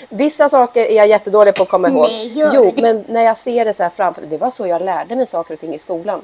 Vissa 0.09 0.49
saker 0.49 0.81
är 0.91 0.95
jag 0.95 1.07
jättedålig 1.07 1.55
på 1.55 1.63
att 1.63 1.69
komma 1.69 1.89
ihåg. 1.89 2.07
Nej, 2.09 2.27
gör 2.37 2.51
jo, 2.53 2.73
men 2.77 3.05
när 3.07 3.23
jag 3.23 3.37
ser 3.37 3.65
det 3.65 3.73
så 3.73 3.83
här 3.83 3.89
framför 3.89 4.21
det 4.21 4.37
var 4.37 4.51
så 4.51 4.67
jag 4.67 4.81
lärde 4.81 5.15
mig 5.15 5.25
saker 5.25 5.53
och 5.53 5.59
ting 5.59 5.73
i 5.73 5.79
skolan. 5.79 6.21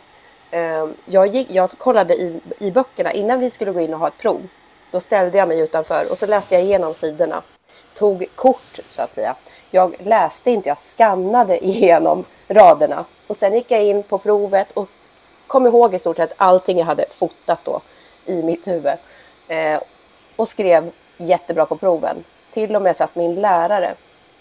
Ehm, 0.51 0.93
Jag, 1.05 1.27
gick, 1.27 1.51
jag 1.51 1.69
kollade 1.69 2.13
i, 2.13 2.41
i 2.59 2.71
böckerna 2.71 3.11
innan 3.11 3.39
vi 3.39 3.49
skulle 3.49 3.71
gå 3.71 3.79
in 3.79 3.93
och 3.93 3.99
ha 3.99 4.07
ett 4.07 4.17
prov. 4.17 4.47
Då 4.91 4.99
ställde 4.99 5.37
jag 5.37 5.47
mig 5.47 5.59
utanför 5.59 6.11
och 6.11 6.17
så 6.17 6.25
läste 6.25 6.55
jag 6.55 6.63
igenom 6.63 6.93
sidorna. 6.93 7.41
Tog 7.95 8.25
kort 8.35 8.79
så 8.89 9.01
att 9.01 9.13
säga. 9.13 9.35
Jag 9.71 9.95
läste 9.99 10.51
inte, 10.51 10.69
jag 10.69 10.77
skannade 10.77 11.65
igenom 11.65 12.23
raderna. 12.47 13.05
Och 13.27 13.35
sen 13.35 13.53
gick 13.53 13.71
jag 13.71 13.83
in 13.83 14.03
på 14.03 14.17
provet 14.17 14.71
och 14.71 14.87
kom 15.47 15.67
ihåg 15.67 15.93
i 15.93 15.99
stort 15.99 16.17
sett 16.17 16.33
allting 16.37 16.77
jag 16.77 16.85
hade 16.85 17.05
fotat 17.09 17.59
då 17.63 17.81
i 18.25 18.43
mitt 18.43 18.67
huvud. 18.67 18.93
Eh, 19.47 19.79
och 20.35 20.47
skrev 20.47 20.91
jättebra 21.17 21.65
på 21.65 21.77
proven. 21.77 22.23
Till 22.57 22.75
och 22.75 22.81
med 22.81 22.95
så 22.95 23.03
att 23.03 23.15
min 23.15 23.35
lärare, 23.35 23.93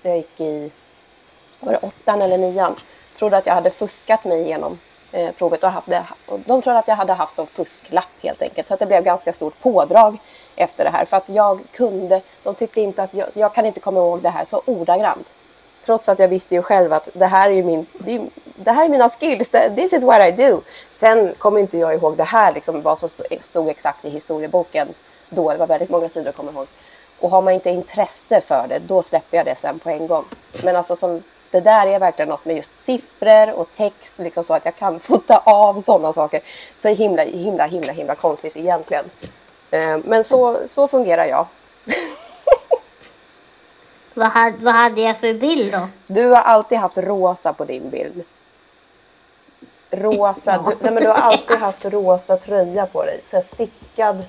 när 0.02 0.11
jag 0.11 0.16
gick 0.16 0.40
i 0.40 0.72
var 1.61 1.72
det 1.72 1.79
åttan 1.79 2.22
eller 2.22 2.38
nian, 2.38 2.76
trodde 3.14 3.37
att 3.37 3.46
jag 3.46 3.55
hade 3.55 3.70
fuskat 3.70 4.24
mig 4.24 4.40
igenom 4.40 4.79
eh, 5.12 5.31
provet. 5.31 5.64
Och 5.64 5.70
hade, 5.70 6.07
och 6.26 6.40
de 6.40 6.62
trodde 6.62 6.79
att 6.79 6.88
jag 6.88 6.96
hade 6.96 7.12
haft 7.12 7.38
en 7.38 7.46
fusklapp 7.46 8.09
helt 8.22 8.42
enkelt. 8.42 8.68
Så 8.68 8.74
att 8.74 8.81
det 8.81 8.87
blev 8.87 9.02
ganska 9.02 9.33
stort 9.33 9.61
pådrag 9.61 10.18
efter 10.57 10.85
det 10.85 10.90
här. 10.90 11.05
För 11.05 11.16
att 11.16 11.29
jag 11.29 11.61
kunde, 11.72 12.20
de 12.42 12.55
tyckte 12.55 12.81
inte 12.81 13.02
att 13.02 13.14
jag, 13.14 13.29
jag 13.35 13.55
kan 13.55 13.66
inte 13.66 13.81
komma 13.81 14.00
ihåg 14.00 14.22
det 14.22 14.31
här 14.31 14.44
så 14.44 14.62
ordagrant. 14.66 15.35
Trots 15.85 16.09
att 16.09 16.18
jag 16.18 16.29
visste 16.29 16.55
ju 16.55 16.62
själv 16.62 16.92
att 16.92 17.09
det 17.12 17.26
här 17.26 17.50
är 17.50 17.55
ju 17.55 17.64
min, 17.64 17.87
det, 17.92 18.20
det 18.57 18.72
här 18.72 18.85
är 18.85 18.88
mina 18.88 19.09
skills, 19.09 19.48
this 19.48 19.92
is 19.92 20.05
what 20.05 20.29
I 20.29 20.31
do. 20.31 20.61
Sen 20.90 21.35
kommer 21.38 21.61
inte 21.61 21.79
jag 21.79 21.94
ihåg 21.94 22.16
det 22.16 22.24
här, 22.24 22.55
liksom, 22.55 22.83
vad 22.83 22.98
som 22.98 23.09
stod, 23.09 23.26
stod 23.40 23.68
exakt 23.68 24.05
i 24.05 24.11
historieboken 24.11 24.88
då. 25.29 25.52
Det 25.52 25.59
var 25.59 25.66
väldigt 25.66 25.90
många 25.90 26.09
sidor 26.09 26.29
att 26.29 26.37
komma 26.37 26.52
ihåg. 26.52 26.66
Och 27.20 27.31
har 27.31 27.42
man 27.42 27.55
inte 27.55 27.70
intresse 27.70 28.40
för 28.40 28.66
det, 28.68 28.79
då 28.79 29.02
släpper 29.02 29.37
jag 29.37 29.46
det 29.46 29.55
sen 29.55 29.79
på 29.79 29.90
en 29.90 30.07
gång. 30.07 30.24
Men 30.64 30.76
alltså 30.76 30.96
som, 30.96 31.22
det 31.50 31.61
där 31.61 31.87
är 31.87 31.98
verkligen 31.98 32.29
något 32.29 32.44
med 32.44 32.57
just 32.57 32.76
siffror 32.79 33.52
och 33.52 33.72
text, 33.72 34.18
liksom 34.18 34.44
så 34.44 34.55
att 34.55 34.64
jag 34.64 34.76
kan 34.76 35.00
fota 35.11 35.38
av 35.44 35.81
sådana 35.81 36.12
saker. 36.12 36.40
Så 36.74 36.88
himla, 36.88 37.22
himla, 37.22 37.66
himla, 37.66 37.92
himla 37.92 38.14
konstigt 38.14 38.57
egentligen. 38.57 39.05
Eh, 39.70 39.98
Men 40.05 40.24
så, 40.24 40.59
så 40.66 40.88
fungerar 40.88 41.24
jag. 41.24 41.46
Vad, 44.14 44.29
hade, 44.29 44.57
vad 44.64 44.74
hade 44.74 45.00
jag 45.00 45.18
för 45.18 45.35
bild 45.35 45.72
då? 45.72 45.88
Du 46.07 46.29
har 46.29 46.42
alltid 46.42 46.79
haft 46.79 46.98
rosa 46.98 47.52
på 47.52 47.64
din 47.64 47.90
bild. 47.90 48.24
Rosa, 49.90 50.64
du, 50.66 50.76
nej 50.81 50.92
men 50.92 51.02
du 51.02 51.09
har 51.09 51.16
alltid 51.16 51.57
haft 51.57 51.85
rosa 51.85 52.37
tröja 52.37 52.87
på 52.87 53.05
dig. 53.05 53.20
Så 53.22 53.40
stickad. 53.40 54.24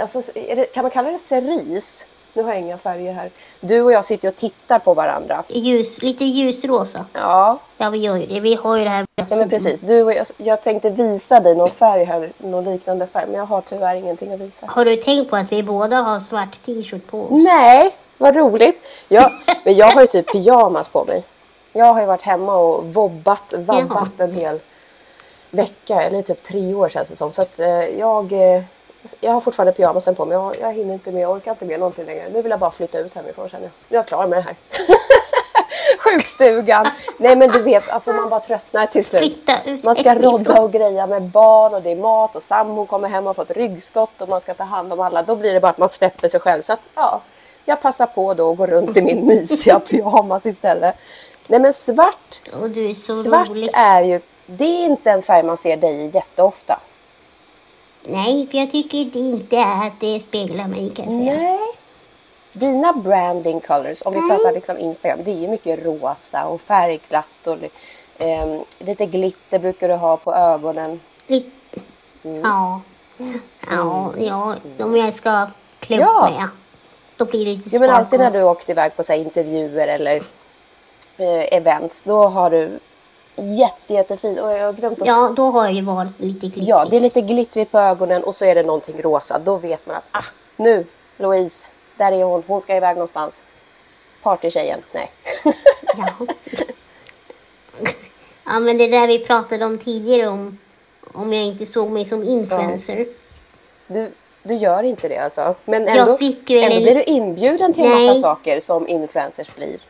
Alltså, 0.00 0.22
det, 0.34 0.64
kan 0.74 0.82
man 0.84 0.90
kalla 0.90 1.10
det 1.10 1.18
cerise? 1.18 2.06
Nu 2.32 2.42
har 2.42 2.50
jag 2.52 2.60
inga 2.60 2.78
färger 2.78 3.12
här. 3.12 3.30
Du 3.60 3.82
och 3.82 3.92
jag 3.92 4.04
sitter 4.04 4.28
och 4.28 4.36
tittar 4.36 4.78
på 4.78 4.94
varandra. 4.94 5.44
Ljus, 5.48 6.02
lite 6.02 6.24
ljusrosa. 6.24 7.06
Ja, 7.12 7.58
Ja, 7.76 7.90
vi 7.90 7.98
gör 7.98 8.16
ju 8.16 8.26
det. 8.26 8.40
Vi 8.40 8.54
har 8.54 8.76
ju 8.76 8.84
det 8.84 8.90
här. 8.90 9.06
ja 9.14 9.36
men 9.36 9.50
precis. 9.50 9.80
Du 9.80 10.02
och 10.02 10.12
jag, 10.12 10.26
jag 10.36 10.62
tänkte 10.62 10.90
visa 10.90 11.40
dig 11.40 11.54
någon 11.54 11.70
färg 11.70 12.04
här, 12.04 12.32
någon 12.38 12.64
liknande 12.64 13.06
färg. 13.06 13.26
Men 13.26 13.34
jag 13.34 13.46
har 13.46 13.60
tyvärr 13.60 13.94
ingenting 13.94 14.32
att 14.32 14.40
visa. 14.40 14.66
Har 14.66 14.84
du 14.84 14.96
tänkt 14.96 15.30
på 15.30 15.36
att 15.36 15.52
vi 15.52 15.62
båda 15.62 15.96
har 15.96 16.20
svart 16.20 16.62
t-shirt 16.66 17.06
på 17.06 17.20
oss? 17.24 17.30
Nej, 17.44 17.90
vad 18.18 18.36
roligt. 18.36 18.88
Jag, 19.08 19.32
men 19.64 19.74
jag 19.74 19.86
har 19.86 20.00
ju 20.00 20.06
typ 20.06 20.32
pyjamas 20.32 20.88
på 20.88 21.04
mig. 21.04 21.24
Jag 21.72 21.94
har 21.94 22.00
ju 22.00 22.06
varit 22.06 22.22
hemma 22.22 22.56
och 22.56 22.94
vobbat, 22.94 23.54
vabbat 23.58 24.20
en 24.20 24.32
hel 24.32 24.60
vecka, 25.50 26.02
eller 26.02 26.22
typ 26.22 26.42
tre 26.42 26.74
år 26.74 26.88
känns 26.88 27.08
det 27.10 27.16
som. 27.16 27.32
Så 27.32 27.42
att 27.42 27.60
eh, 27.60 27.98
jag, 27.98 28.32
eh, 28.32 28.62
jag 29.20 29.32
har 29.32 29.40
fortfarande 29.40 29.72
pyjamasen 29.72 30.14
på 30.14 30.24
mig. 30.24 30.34
Jag, 30.34 30.56
jag 30.60 30.72
hinner 30.72 30.94
inte 30.94 31.12
med, 31.12 31.22
jag 31.22 31.30
orkar 31.30 31.50
inte 31.50 31.64
med 31.64 31.78
någonting 31.78 32.04
längre. 32.04 32.28
Nu 32.32 32.42
vill 32.42 32.50
jag 32.50 32.60
bara 32.60 32.70
flytta 32.70 32.98
ut 32.98 33.14
hemifrån 33.14 33.48
känner 33.48 33.64
jag. 33.64 33.72
Nu 33.88 33.96
är 33.96 33.98
jag 33.98 34.06
klar 34.06 34.26
med 34.26 34.38
det 34.38 34.42
här. 34.42 34.56
Sjukstugan. 35.98 36.88
Nej 37.18 37.36
men 37.36 37.50
du 37.50 37.62
vet, 37.62 37.88
alltså 37.88 38.12
man 38.12 38.28
bara 38.28 38.40
tröttnar 38.40 38.86
till 38.86 39.04
slut. 39.04 39.48
Man 39.82 39.94
ska 39.94 40.14
rodda 40.14 40.60
och 40.60 40.72
greja 40.72 41.06
med 41.06 41.22
barn 41.22 41.74
och 41.74 41.82
det 41.82 41.90
är 41.90 41.96
mat 41.96 42.36
och 42.36 42.42
sambon 42.42 42.86
kommer 42.86 43.08
hem 43.08 43.24
och 43.24 43.28
har 43.28 43.34
fått 43.34 43.50
ryggskott 43.50 44.20
och 44.20 44.28
man 44.28 44.40
ska 44.40 44.54
ta 44.54 44.64
hand 44.64 44.92
om 44.92 45.00
alla. 45.00 45.22
Då 45.22 45.36
blir 45.36 45.54
det 45.54 45.60
bara 45.60 45.68
att 45.68 45.78
man 45.78 45.88
släpper 45.88 46.28
sig 46.28 46.40
själv. 46.40 46.62
Så 46.62 46.72
att, 46.72 46.80
ja, 46.94 47.20
jag 47.64 47.82
passar 47.82 48.06
på 48.06 48.34
då 48.34 48.48
och 48.48 48.56
går 48.56 48.66
runt 48.66 48.96
i 48.96 49.02
min 49.02 49.26
mysiga 49.26 49.80
pyjamas 49.90 50.46
istället. 50.46 50.96
Nej 51.46 51.60
men 51.60 51.72
svart, 51.72 52.40
är 52.80 53.22
svart 53.22 53.48
rolig. 53.48 53.70
är 53.74 54.02
ju, 54.02 54.20
det 54.46 54.64
är 54.64 54.86
inte 54.86 55.10
en 55.10 55.22
färg 55.22 55.42
man 55.42 55.56
ser 55.56 55.76
dig 55.76 55.94
i 55.94 56.08
jätteofta. 56.08 56.80
Nej, 58.04 58.46
för 58.50 58.58
jag 58.58 58.70
tycker 58.70 58.98
inte 59.16 59.64
att 59.64 60.00
det 60.00 60.20
speglar 60.20 60.66
mig 60.68 60.90
kan 60.90 61.04
jag 61.04 61.14
säga. 61.26 61.42
Nej. 61.42 61.58
Dina 62.52 62.92
branding 62.92 63.60
colors, 63.60 64.02
om 64.04 64.14
vi 64.14 64.20
pratar 64.28 64.52
liksom 64.52 64.78
Instagram, 64.78 65.18
det 65.24 65.30
är 65.30 65.40
ju 65.40 65.48
mycket 65.48 65.84
rosa 65.84 66.46
och 66.46 66.60
färgglatt 66.60 67.46
och 67.46 67.56
ehm, 68.18 68.60
lite 68.78 69.06
glitter 69.06 69.58
brukar 69.58 69.88
du 69.88 69.94
ha 69.94 70.16
på 70.16 70.34
ögonen. 70.34 71.00
Lite, 71.26 71.50
Mm. 72.22 72.40
Ja. 72.40 72.80
Ja, 73.70 74.12
ja, 74.18 74.56
om 74.78 74.96
jag 74.96 75.14
ska 75.14 75.46
klä 75.80 75.96
upp 75.96 76.00
Ja. 76.02 76.22
mig. 76.22 76.34
ja. 76.38 76.48
Då 77.16 77.24
blir 77.24 77.44
det 77.44 77.50
lite 77.50 77.70
Jo 77.72 77.80
men 77.80 77.88
spark 77.88 77.98
alltid 77.98 78.20
när 78.20 78.30
du 78.30 78.42
åkt 78.42 78.68
iväg 78.68 78.96
på 78.96 79.02
så 79.02 79.12
intervjuer 79.12 79.88
eller 79.88 80.16
eh, 81.16 81.54
events, 81.56 82.04
då 82.04 82.26
har 82.26 82.50
du 82.50 82.78
jätte, 83.40 83.94
jättefin, 83.94 84.38
och 84.38 84.52
jag 84.52 84.66
har 84.66 84.72
glömt 84.72 85.00
att 85.02 85.06
Ja, 85.06 85.32
då 85.36 85.50
har 85.50 85.64
jag 85.64 85.72
ju 85.74 85.82
varit 85.82 86.10
lite 86.20 86.38
glittrigt. 86.40 86.68
Ja, 86.68 86.84
det 86.90 86.96
är 86.96 87.00
lite 87.00 87.20
glittrigt 87.20 87.72
på 87.72 87.78
ögonen 87.78 88.24
och 88.24 88.34
så 88.34 88.44
är 88.44 88.54
det 88.54 88.62
någonting 88.62 89.02
rosa. 89.02 89.38
Då 89.38 89.56
vet 89.56 89.86
man 89.86 89.96
att 89.96 90.08
ah, 90.10 90.24
nu, 90.56 90.86
Louise, 91.16 91.70
där 91.96 92.12
är 92.12 92.24
hon. 92.24 92.42
Hon 92.46 92.60
ska 92.60 92.76
iväg 92.76 92.96
någonstans. 92.96 93.44
Partytjejen. 94.22 94.80
Nej. 94.92 95.10
Ja. 95.96 96.26
ja, 98.44 98.58
men 98.60 98.78
det 98.78 98.86
där 98.88 99.06
vi 99.06 99.18
pratade 99.18 99.64
om 99.64 99.78
tidigare 99.78 100.28
om 100.28 100.58
om 101.14 101.32
jag 101.32 101.44
inte 101.44 101.66
såg 101.66 101.90
mig 101.90 102.04
som 102.04 102.24
influencer. 102.24 103.06
Du, 103.86 104.12
du 104.42 104.54
gör 104.54 104.82
inte 104.82 105.08
det 105.08 105.18
alltså. 105.18 105.54
Men 105.64 105.88
ändå, 105.88 106.18
ju 106.20 106.58
en- 106.58 106.72
ändå 106.72 106.80
blir 106.82 106.94
du 106.94 107.02
inbjuden 107.02 107.72
till 107.72 107.84
en 107.84 107.90
massa 107.90 108.14
saker 108.14 108.60
som 108.60 108.88
influencers 108.88 109.54
blir. 109.54 109.80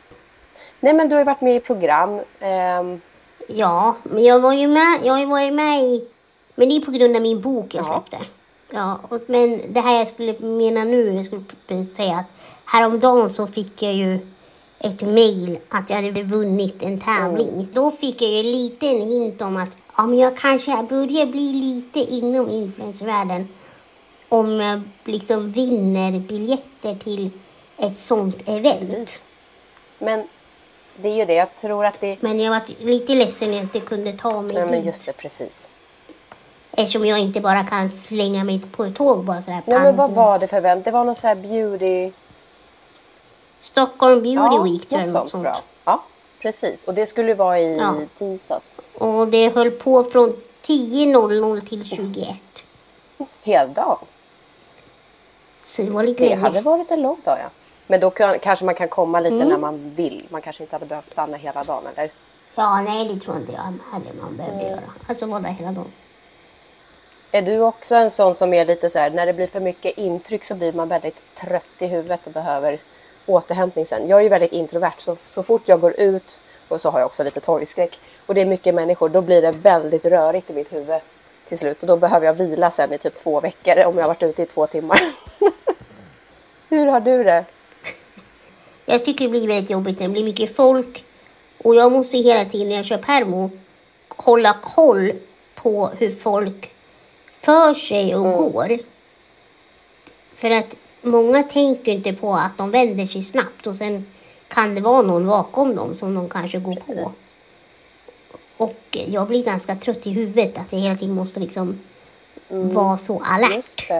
Nej 0.79 0.93
men 0.93 1.09
du 1.09 1.15
har 1.15 1.19
ju 1.19 1.25
varit 1.25 1.41
med 1.41 1.55
i 1.55 1.59
program. 1.59 2.19
ehm, 2.39 3.01
Ja, 3.47 3.95
men 4.03 4.23
jag 4.23 4.39
var 4.39 4.53
ju 4.53 4.67
med. 4.67 4.99
Jag 5.03 5.13
har 5.13 5.19
ju 5.19 5.25
varit 5.25 5.53
med 5.53 5.83
i... 5.83 6.07
Men 6.55 6.69
det 6.69 6.75
är 6.75 6.79
på 6.79 6.91
grund 6.91 7.15
av 7.15 7.21
min 7.21 7.41
bok 7.41 7.75
jag 7.75 7.85
Ja. 7.85 8.03
släppte. 8.09 8.27
Ja, 8.73 8.99
och, 9.09 9.21
men 9.27 9.61
det 9.73 9.79
här 9.81 9.97
jag 9.97 10.07
skulle 10.07 10.39
mena 10.39 10.83
nu, 10.83 11.13
jag 11.13 11.25
skulle 11.25 11.85
säga 11.85 12.15
att 12.15 12.25
häromdagen 12.65 13.29
så 13.29 13.47
fick 13.47 13.81
jag 13.81 13.93
ju 13.93 14.19
ett 14.79 15.01
mail 15.01 15.59
att 15.69 15.89
jag 15.89 15.95
hade 15.95 16.23
vunnit 16.23 16.83
en 16.83 16.99
tävling. 16.99 17.49
Mm. 17.49 17.67
Då 17.73 17.91
fick 17.91 18.21
jag 18.21 18.31
ju 18.31 18.39
en 18.39 18.51
liten 18.51 19.01
hint 19.01 19.41
om 19.41 19.57
att 19.57 19.77
ja, 19.97 20.05
men 20.05 20.19
jag 20.19 20.37
kanske 20.37 20.83
börjar 20.89 21.25
bli 21.25 21.53
lite 21.53 21.99
inom 21.99 22.49
influencervärlden 22.49 23.47
om 24.29 24.51
jag 24.51 24.81
liksom 25.03 25.51
vinner 25.51 26.19
biljetter 26.19 26.95
till 26.95 27.29
ett 27.77 27.97
sånt 27.97 28.49
event. 28.49 28.79
Precis. 28.79 29.25
Men 29.99 30.23
det 30.95 31.09
är 31.09 31.15
ju 31.15 31.25
det, 31.25 31.33
jag 31.33 31.55
tror 31.55 31.85
att 31.85 31.99
det... 31.99 32.17
Men 32.21 32.39
jag 32.39 32.51
var 32.51 32.61
lite 32.79 33.13
ledsen 33.15 33.49
att 33.49 33.55
jag 33.55 33.63
inte 33.63 33.79
kunde 33.79 34.13
ta 34.13 34.41
mig 34.41 34.49
Nej, 34.53 34.63
men 34.63 34.71
dit. 34.71 34.85
just 34.85 35.05
det, 35.05 35.13
precis. 35.13 35.69
Eftersom 36.71 37.05
jag 37.05 37.19
inte 37.19 37.41
bara 37.41 37.63
kan 37.63 37.91
slänga 37.91 38.43
mig 38.43 38.59
på 38.71 38.83
ett 38.83 38.95
tåg 38.95 39.23
bara 39.25 39.41
sådär. 39.41 39.61
Nej, 39.65 39.75
pang 39.75 39.83
men 39.83 39.95
vad 39.95 40.11
var 40.11 40.39
det 40.39 40.47
för 40.47 40.57
event? 40.57 40.85
Det 40.85 40.91
var 40.91 41.03
någon 41.03 41.15
så 41.15 41.27
här 41.27 41.35
beauty... 41.35 42.11
Stockholm 43.59 44.21
Beauty 44.23 44.55
ja, 44.55 44.63
Week 44.63 44.89
tror 44.89 45.01
jag. 45.01 45.05
något 45.05 45.11
sånt, 45.11 45.29
sånt. 45.29 45.43
tror 45.43 45.53
jag. 45.53 45.61
Ja, 45.85 46.03
precis. 46.41 46.83
Och 46.87 46.93
det 46.93 47.05
skulle 47.05 47.33
vara 47.33 47.59
i 47.59 47.77
Ja. 47.77 47.95
tisdags. 48.13 48.73
Och 48.97 49.27
det 49.27 49.49
höll 49.55 49.71
på 49.71 50.03
från 50.03 50.31
10.00 50.65 51.61
till 51.67 51.85
21. 51.85 52.35
Heldag. 53.43 53.97
Så 55.61 55.81
det 55.81 55.89
var 55.91 56.03
lite 56.03 56.23
Det 56.23 56.29
länge. 56.29 56.41
hade 56.41 56.61
varit 56.61 56.91
en 56.91 57.01
lång 57.01 57.21
dag, 57.23 57.37
ja. 57.43 57.49
Men 57.87 57.99
då 57.99 58.09
kan, 58.09 58.39
kanske 58.39 58.65
man 58.65 58.75
kan 58.75 58.87
komma 58.87 59.19
lite 59.19 59.35
Mm. 59.35 59.47
när 59.47 59.57
man 59.57 59.91
vill. 59.95 60.25
Man 60.29 60.41
kanske 60.41 60.63
inte 60.63 60.75
hade 60.75 60.85
behövt 60.85 61.07
stanna 61.09 61.37
hela 61.37 61.63
dagen, 61.63 61.83
eller? 61.95 62.11
Ja, 62.55 62.81
nej 62.81 63.07
det 63.07 63.19
tror 63.19 63.37
inte 63.37 63.51
jag 63.51 63.59
heller 63.61 64.13
man 64.21 64.25
Mm. 64.33 64.37
behövde 64.37 64.63
göra. 64.69 64.81
Alltså 65.07 65.25
vara 65.25 65.39
där 65.39 65.49
hela 65.49 65.71
dagen. 65.71 65.91
Är 67.31 67.41
du 67.41 67.59
också 67.59 67.95
en 67.95 68.09
sån 68.09 68.35
som 68.35 68.53
är 68.53 68.65
lite 68.65 68.89
så 68.89 68.99
här, 68.99 69.09
när 69.09 69.25
det 69.25 69.33
blir 69.33 69.47
för 69.47 69.59
mycket 69.59 69.97
intryck 69.97 70.43
så 70.43 70.55
blir 70.55 70.73
man 70.73 70.87
väldigt 70.87 71.25
trött 71.35 71.67
i 71.79 71.87
huvudet 71.87 72.27
och 72.27 72.33
behöver 72.33 72.79
återhämtning 73.25 73.85
sen. 73.85 74.07
Jag 74.07 74.19
är 74.19 74.23
ju 74.23 74.29
väldigt 74.29 74.51
introvert 74.51 74.93
så, 74.97 75.17
så 75.23 75.43
fort 75.43 75.61
jag 75.65 75.79
går 75.81 75.99
ut 75.99 76.41
och 76.67 76.81
så 76.81 76.89
har 76.89 76.99
jag 76.99 77.05
också 77.05 77.23
lite 77.23 77.39
torgskräck 77.39 77.99
och 78.25 78.33
det 78.35 78.41
är 78.41 78.45
mycket 78.45 78.75
människor 78.75 79.09
då 79.09 79.21
blir 79.21 79.41
det 79.41 79.51
väldigt 79.51 80.05
rörigt 80.05 80.49
i 80.49 80.53
mitt 80.53 80.73
huvud 80.73 81.01
till 81.45 81.57
slut 81.57 81.81
och 81.81 81.87
då 81.87 81.97
behöver 81.97 82.25
jag 82.25 82.33
vila 82.33 82.69
sen 82.71 82.93
i 82.93 82.97
typ 82.97 83.15
två 83.17 83.39
veckor 83.41 83.85
om 83.85 83.95
jag 83.97 84.03
har 84.03 84.07
varit 84.07 84.23
ute 84.23 84.43
i 84.43 84.45
två 84.45 84.67
timmar. 84.67 84.99
Hur 86.69 86.85
har 86.85 86.99
du 86.99 87.23
det? 87.23 87.45
Jag 88.91 89.05
tycker 89.05 89.25
det 89.25 89.31
blir 89.31 89.47
väldigt 89.47 89.69
jobbigt 89.69 89.99
när 89.99 90.07
det 90.07 90.13
blir 90.13 90.23
mycket 90.23 90.55
folk. 90.55 91.03
Och 91.57 91.75
jag 91.75 91.91
måste 91.91 92.17
hela 92.17 92.45
tiden 92.45 92.69
när 92.69 92.75
jag 92.75 92.85
kör 92.85 92.97
permo 92.97 93.49
hålla 94.09 94.57
koll 94.61 95.13
på 95.55 95.91
hur 95.97 96.11
folk 96.11 96.71
för 97.31 97.73
sig 97.73 98.15
och 98.15 98.23
går. 98.23 98.79
För 100.35 100.51
att 100.51 100.75
många 101.01 101.43
tänker 101.43 101.91
inte 101.91 102.13
på 102.13 102.33
att 102.33 102.57
de 102.57 102.71
vänder 102.71 103.05
sig 103.05 103.23
snabbt 103.23 103.67
och 103.67 103.75
sen 103.75 104.05
kan 104.47 104.75
det 104.75 104.81
vara 104.81 105.01
någon 105.01 105.27
bakom 105.27 105.75
dem 105.75 105.95
som 105.95 106.15
de 106.15 106.29
kanske 106.29 106.59
går 106.59 106.75
på. 106.75 106.79
Precis. 106.79 107.33
Och 108.57 108.97
jag 109.07 109.27
blir 109.27 109.43
ganska 109.43 109.75
trött 109.75 110.07
i 110.07 110.09
huvudet 110.09 110.57
att 110.57 110.73
jag 110.73 110.79
hela 110.79 110.97
tiden 110.97 111.15
måste 111.15 111.39
liksom 111.39 111.79
vara 112.47 112.97
så 112.97 113.21
alert 113.25 113.91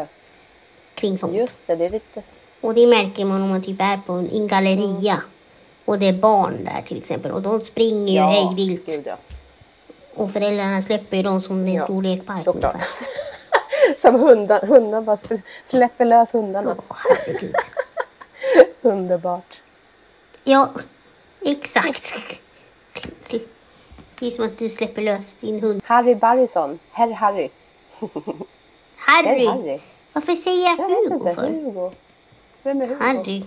kring 0.96 1.18
sånt. 1.18 1.34
just 1.34 1.68
det, 1.68 1.76
det 1.76 1.86
är 1.86 1.90
lite... 1.90 2.24
Och 2.62 2.74
det 2.74 2.88
märker 2.88 3.26
man 3.26 3.42
om 3.42 3.50
man 3.50 3.64
typ 3.64 3.82
är 3.82 3.98
på 3.98 4.14
en, 4.14 4.48
galleria 4.48 5.22
och 5.86 6.00
det 6.00 6.08
är 6.08 6.14
barn 6.14 6.64
där 6.66 6.82
till 6.88 6.98
exempel 6.98 7.32
och 7.32 7.42
de 7.42 7.62
springer 7.62 8.14
ju 8.14 8.20
hej 8.20 8.56
vilt 8.56 8.86
gud 8.86 9.08
ja. 9.08 9.18
och 10.14 10.32
föräldrarna 10.32 10.82
släpper 10.82 11.18
ju 11.18 11.24
dem 11.24 11.42
som 11.42 11.66
det 11.66 11.70
är 11.70 11.74
en 11.74 11.76
Ja, 11.76 11.84
stor 11.84 12.04
lekpark 12.04 12.48
ungefär. 12.48 12.82
Som 13.96 14.20
hundar, 14.20 14.68
hundar 14.68 15.02
bara 15.02 15.18
släpper 15.64 16.06
lös 16.06 16.34
hundarna. 16.34 16.76
Så. 16.76 16.82
Underbart. 18.90 19.62
Ja, 20.44 20.70
exakt. 21.42 22.14
Det 24.20 24.28
är 24.28 24.32
som 24.32 24.46
att 24.46 24.58
du 24.58 24.70
släpper 24.70 25.02
lös 25.02 25.36
din 25.36 25.62
hund. 25.62 25.82
Harry 25.86 26.16
Barrison, 26.16 26.80
herr 26.92 27.12
Harry. 27.12 27.50
Harry! 28.96 29.46
Herr 29.46 29.48
Harry. 29.48 29.80
Varför 30.14 30.36
säger 30.36 30.70
jag 30.70 30.80
Jag 30.80 31.10
Hugo 31.10 31.36
för? 31.36 31.48
Hugo. 31.48 31.92
Vem 32.64 32.82
är 32.82 32.88
Hugo? 32.88 33.04
Harry. 33.04 33.44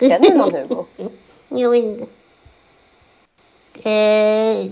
Känner 0.00 0.34
någon 0.34 0.54
Hugo? 0.54 0.84
Jag 1.48 1.70
vet 1.70 1.84
inte. 1.84 2.06
Eh, 3.90 4.66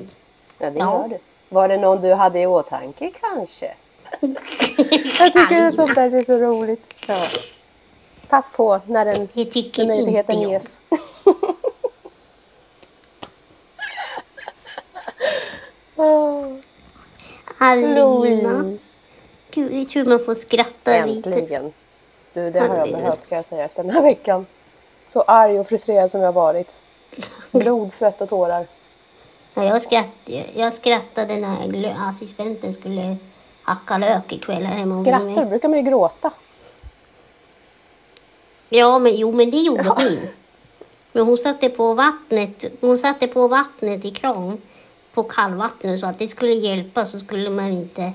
Ja, 0.61 0.71
det 0.71 0.79
Ja. 0.79 1.03
gör 1.03 1.09
du. 1.09 1.19
Var 1.49 1.69
det 1.69 1.77
någon 1.77 2.01
du 2.01 2.15
hade 2.15 2.41
i 2.41 2.47
åtanke 2.47 3.11
kanske? 3.21 3.75
Jag 5.19 5.33
tycker 5.33 5.65
det 5.65 5.73
sånt 5.73 5.95
där 5.95 6.15
är 6.15 6.25
så 6.25 6.37
roligt. 6.39 6.95
Ja. 7.09 7.29
Pass 8.29 8.51
på 8.51 8.81
när 8.87 9.05
den 9.05 9.29
när 9.35 9.87
möjligheten 9.87 10.41
ges. 10.41 10.81
Åh, 15.97 16.55
Alina. 17.59 17.95
Louise. 17.95 18.95
Gud, 19.51 19.73
jag 19.75 19.89
tror 19.89 20.05
man 20.05 20.21
får 20.21 20.35
skratta 20.35 21.07
lite. 21.07 21.31
Äntligen. 21.31 21.73
Du, 22.33 22.51
det 22.51 22.61
har 22.61 22.77
jag 22.77 22.93
behövt 22.93 23.27
kan 23.29 23.37
jag 23.37 23.45
säga 23.45 23.65
efter 23.65 23.83
den 23.83 23.93
här 23.93 24.03
veckan. 24.03 24.47
Så 25.05 25.23
arg 25.23 25.61
och 25.61 25.67
frustrerad 25.67 26.11
som 26.11 26.21
jag 26.21 26.33
varit. 26.33 26.81
Blod, 27.51 27.93
svett 27.93 28.21
och 28.21 28.29
tårar. 28.29 28.67
Ja, 29.55 29.65
jag, 29.65 29.83
skratt, 29.83 30.29
jag 30.55 30.73
skrattade 30.73 31.37
när 31.37 31.97
assistenten 32.11 32.73
skulle 32.73 33.17
hacka 33.63 33.99
lök 33.99 34.33
ikväll 34.33 34.65
hemma 34.65 34.93
Skrattar 34.93 35.45
du 35.45 35.47
brukar 35.47 35.69
man 35.69 35.79
ju 35.79 35.85
gråta. 35.85 36.31
Ja, 38.69 38.99
men 38.99 39.17
jo, 39.17 39.33
men 39.33 39.51
det 39.51 39.57
gjorde 39.57 39.89
hon. 39.89 40.19
Men 41.13 41.27
hon 41.27 41.39
satte 41.39 41.69
på 41.69 41.95
vattnet, 41.95 42.65
hon 42.81 42.99
satte 42.99 43.29
på 43.29 43.49
vattnet 43.49 44.05
i 44.05 44.11
kran 44.11 44.59
på 45.15 45.23
kallvattnet 45.23 46.01
så 46.01 46.07
att 46.07 46.19
det 46.19 46.29
skulle 46.29 46.53
hjälpa 46.53 47.07
så 47.07 47.19
skulle 47.19 47.51
man 47.51 47.71
inte, 47.71 48.13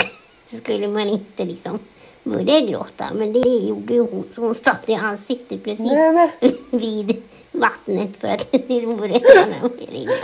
skulle 0.46 0.88
man 0.88 1.08
inte 1.08 1.44
liksom 1.44 1.78
börja 2.24 2.60
gråta. 2.60 3.04
Men 3.14 3.32
det 3.32 3.38
gjorde 3.48 3.94
ju 3.94 4.00
hon, 4.00 4.24
så 4.30 4.40
hon 4.42 4.54
satte 4.54 4.92
i 4.92 4.94
ansiktet 4.94 5.64
precis 5.64 5.80
Nej, 5.92 6.28
vid 6.70 7.22
vattnet 7.52 8.16
för 8.20 8.28
att 8.28 8.46
det 8.52 8.68
började 8.98 9.84
innan. 9.92 10.14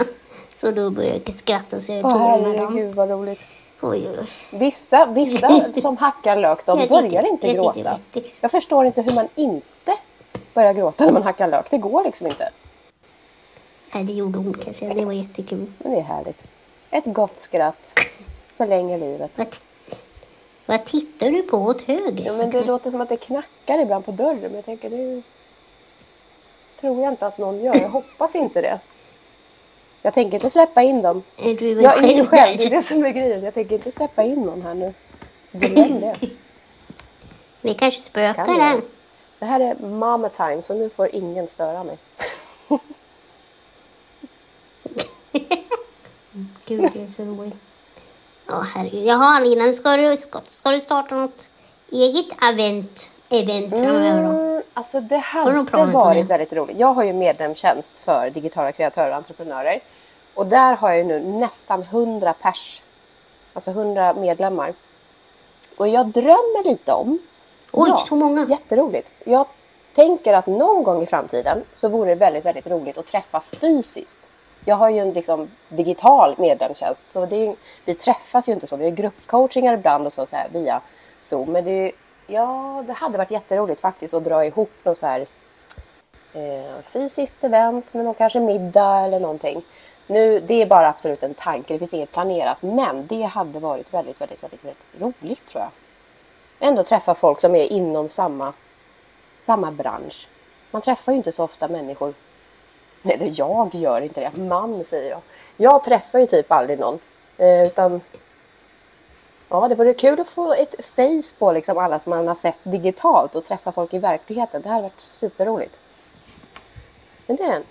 Så 0.61 0.70
då 0.70 0.90
började 0.90 1.20
jag 1.24 1.35
skratta 1.35 1.80
så 1.80 1.92
jag 1.92 2.02
tårarna 2.02 2.48
rann. 2.48 2.54
herregud 2.74 2.94
vad 2.94 3.11
roligt. 3.11 3.40
Oj, 3.80 4.09
oj. 4.18 4.26
Vissa, 4.59 5.06
vissa 5.06 5.72
som 5.80 5.96
hackar 5.96 6.37
lök, 6.37 6.66
de 6.66 6.78
Jag 6.78 6.88
tyckte- 6.88 7.02
börjar 7.09 7.26
inte 7.32 7.46
jag 7.46 7.54
tyckte 7.74 7.80
gråta. 7.80 7.98
jättekul. 8.06 8.32
Jag 8.40 8.50
förstår 8.50 8.87
inte 8.87 9.02
hur 9.02 9.14
man 9.14 9.28
inte 9.35 9.92
börjar 10.54 10.72
gråta 10.72 11.04
när 11.04 11.12
man 11.12 11.22
hackar 11.22 11.48
lök. 11.48 11.70
Det 11.70 11.78
går 11.78 12.04
liksom 12.04 12.26
inte. 12.26 12.48
Nej, 13.94 14.04
det 14.04 14.12
gjorde 14.12 14.38
hon 14.38 14.52
kan 14.54 14.62
jag 14.66 14.74
säga. 14.74 14.94
Det 14.94 15.04
var 15.04 15.12
jättekul. 15.12 15.66
Men 15.78 15.92
det 15.92 15.98
är 15.98 16.02
härligt. 16.02 16.46
Ett 16.90 17.04
gott 17.06 17.40
skratt 17.40 17.94
förlänger 18.48 18.98
livet. 18.98 19.40
Vad, 20.66 20.85
tittar 20.85 21.31
du 21.31 21.42
på 21.42 21.57
åt 21.57 21.83
höger? 21.83 22.24
Ja, 22.26 22.33
men 22.33 22.50
det 22.50 22.64
låter 22.64 22.90
som 22.90 23.00
att 23.00 23.09
det 23.09 23.16
knackar 23.16 23.79
ibland 23.79 24.05
på 24.05 24.11
dörren. 24.11 24.40
Men 24.40 24.55
jag 24.55 24.64
tänker 24.64 24.90
det 24.90 25.22
tror 26.81 27.02
jag 27.02 27.12
inte 27.12 27.26
att 27.26 27.38
någon 27.38 27.61
gör. 27.61 27.76
Jag 27.76 27.88
hoppas 27.88 28.35
inte 28.35 28.61
det. 28.61 28.81
Jag 30.02 30.14
tänker 30.14 30.35
inte 30.35 30.50
släppa 30.50 30.83
in 30.83 31.02
dem. 31.02 31.22
Är 31.37 31.55
du 31.55 31.83
Jag 31.83 32.05
är 32.05 32.16
ju 32.16 32.24
själv, 32.24 32.57
det 32.59 32.64
är 32.64 32.70
det 32.70 32.83
som 32.83 33.05
är 33.05 33.11
grejen. 33.11 33.44
Jag 33.44 33.55
tänker 33.55 33.74
inte 33.74 33.90
släppa 33.90 34.22
in 34.22 34.40
någon 34.42 34.62
här 34.62 34.74
nu. 34.74 34.94
Glöm 35.52 36.00
det. 36.00 36.16
Det 37.61 37.74
kanske 37.79 38.00
spökar 38.00 38.44
Kan 38.44 38.61
jag? 38.61 38.83
Det 39.38 39.44
här 39.44 39.61
är 39.61 39.74
mama 39.87 40.29
time 40.29 40.62
så 40.62 40.74
nu 40.74 40.88
får 40.88 41.14
ingen 41.14 41.48
störa 41.48 41.85
mig. 41.85 41.98
Gud, 46.66 46.90
det 46.92 47.02
är 47.02 47.11
så 47.16 47.22
roligt. 47.22 47.55
Ja, 48.46 48.66
herregud. 48.74 49.06
Jaha, 49.06 49.40
Lina, 49.40 49.72
ska 49.72 49.96
du, 49.96 50.16
ska, 50.16 50.40
ska 50.46 50.70
du 50.70 50.80
starta 50.80 51.14
något 51.14 51.50
eget 51.90 52.42
event, 52.42 53.11
event 53.28 53.70
framöver 53.70 54.22
då? 54.22 54.28
Mm, 54.28 54.62
alltså 54.74 55.00
det 55.00 55.16
hade 55.16 55.62
varit 55.92 56.30
väldigt 56.30 56.52
roligt. 56.52 56.78
Jag 56.78 56.92
har 56.92 57.04
ju 57.04 57.12
medlemstjänst 57.12 57.98
för 57.98 58.30
digitala 58.30 58.72
kreatörer 58.72 59.11
och 59.11 59.16
entreprenörer. 59.16 59.80
Och 60.35 60.46
där 60.46 60.76
har 60.76 60.88
jag 60.88 60.98
ju 60.98 61.04
nu 61.04 61.20
nästan 61.20 61.82
100 61.82 62.35
pers. 62.42 62.82
Alltså 63.52 63.70
100 63.70 64.14
medlemmar. 64.14 64.74
Och 65.78 65.88
jag 65.88 66.06
drömmer 66.06 66.64
lite 66.64 66.92
om... 66.92 67.18
Oj, 67.72 67.92
så 68.09 68.16
många. 68.16 68.46
Jätteroligt. 68.48 69.11
Jag 69.24 69.46
tänker 69.92 70.35
att 70.35 70.46
någon 70.46 70.82
gång 70.82 71.02
i 71.02 71.06
framtiden 71.06 71.64
så 71.74 71.88
vore 71.88 72.11
det 72.11 72.14
väldigt, 72.14 72.44
väldigt 72.44 72.66
roligt 72.66 72.98
att 72.98 73.06
träffas 73.06 73.50
fysiskt. 73.50 74.18
Jag 74.68 74.76
har 74.76 74.90
ju 74.90 74.98
en 74.98 75.11
liksom, 75.12 75.50
digital 75.68 76.35
medlemstjänst 76.38 77.07
så 77.07 77.26
det 77.26 77.37
är 77.37 77.44
ju, 77.46 77.55
vi 77.85 77.94
träffas 77.94 78.48
ju 78.48 78.52
inte 78.52 78.66
så. 78.66 78.76
Vi 78.76 78.85
har 78.85 78.90
gruppcoachingar 78.90 79.74
ibland 79.74 80.07
och 80.07 80.12
så, 80.12 80.26
så 80.26 80.37
här, 80.37 80.48
via 80.52 80.81
Zoom. 81.18 81.52
Men 81.52 81.64
det, 81.64 81.70
ju- 81.70 81.92
ja, 82.26 82.85
det 82.87 82.92
hade 82.92 83.18
varit 83.18 83.31
jätteroligt 83.31 83.81
faktiskt 83.81 84.14
att 84.14 84.24
dra 84.24 84.44
ihop 84.44 84.70
något 84.83 84.96
så 84.96 85.07
här 85.07 85.26
eh, 86.33 86.83
fysiskt 86.85 87.44
event 87.44 87.94
med 87.94 88.05
någon 88.05 88.14
kanske 88.14 88.40
middag 88.40 88.98
eller 89.05 89.20
någonting. 89.20 89.62
Nu, 90.07 90.40
det 90.40 90.62
är 90.62 90.66
bara 90.66 90.88
absolut 90.88 91.22
en 91.22 91.35
tanke, 91.35 91.72
det 91.74 91.79
finns 91.79 91.94
inget 91.94 92.12
planerat. 92.12 92.62
Men 92.62 93.07
det 93.07 93.22
hade 93.22 93.59
varit 93.59 93.94
väldigt, 93.94 94.20
väldigt, 94.20 94.42
väldigt, 94.42 94.64
väldigt 94.64 94.85
roligt 95.22 95.46
tror 95.46 95.62
jag. 95.62 95.70
Ändå 96.68 96.83
träffa 96.83 97.14
folk 97.14 97.40
som 97.40 97.55
är 97.55 97.72
inom 97.72 98.09
samma, 98.09 98.52
samma 99.40 99.70
bransch. 99.72 100.29
Man 100.70 100.83
träffar 100.83 101.12
ju 101.12 101.18
inte 101.18 101.33
så 101.33 101.44
ofta 101.44 101.68
människor. 101.68 102.14
Eller 103.11 103.33
jag 103.35 103.75
gör 103.75 104.01
inte 104.01 104.21
det, 104.21 104.42
man 104.42 104.85
säger 104.85 105.11
jag. 105.11 105.21
Jag 105.57 105.83
träffar 105.85 106.19
ju 106.19 106.27
typ 106.27 106.53
aldrig 106.53 106.79
någon. 106.79 106.99
Eh, 107.38 107.66
utan 107.66 108.01
Ja, 109.49 109.69
det 109.69 109.75
vore 109.75 109.92
kul 109.95 110.21
att 110.21 110.29
få 110.29 110.53
ett 110.55 110.85
face 110.85 111.37
på 111.38 111.53
liksom 111.53 111.79
alla 111.79 111.99
som 111.99 112.11
man 112.11 112.29
har 112.29 112.35
sett 112.35 112.59
digitalt 112.62 113.35
och 113.35 113.45
träffa 113.45 113.73
folk 113.73 113.95
i 113.95 113.99
verkligheten. 113.99 114.62
Det 114.62 114.69
hade 114.69 114.83
varit 114.83 115.01
superroligt. 115.01 115.81
Men 117.27 117.37
det 117.37 117.42
är 117.42 117.49
den. 117.49 117.62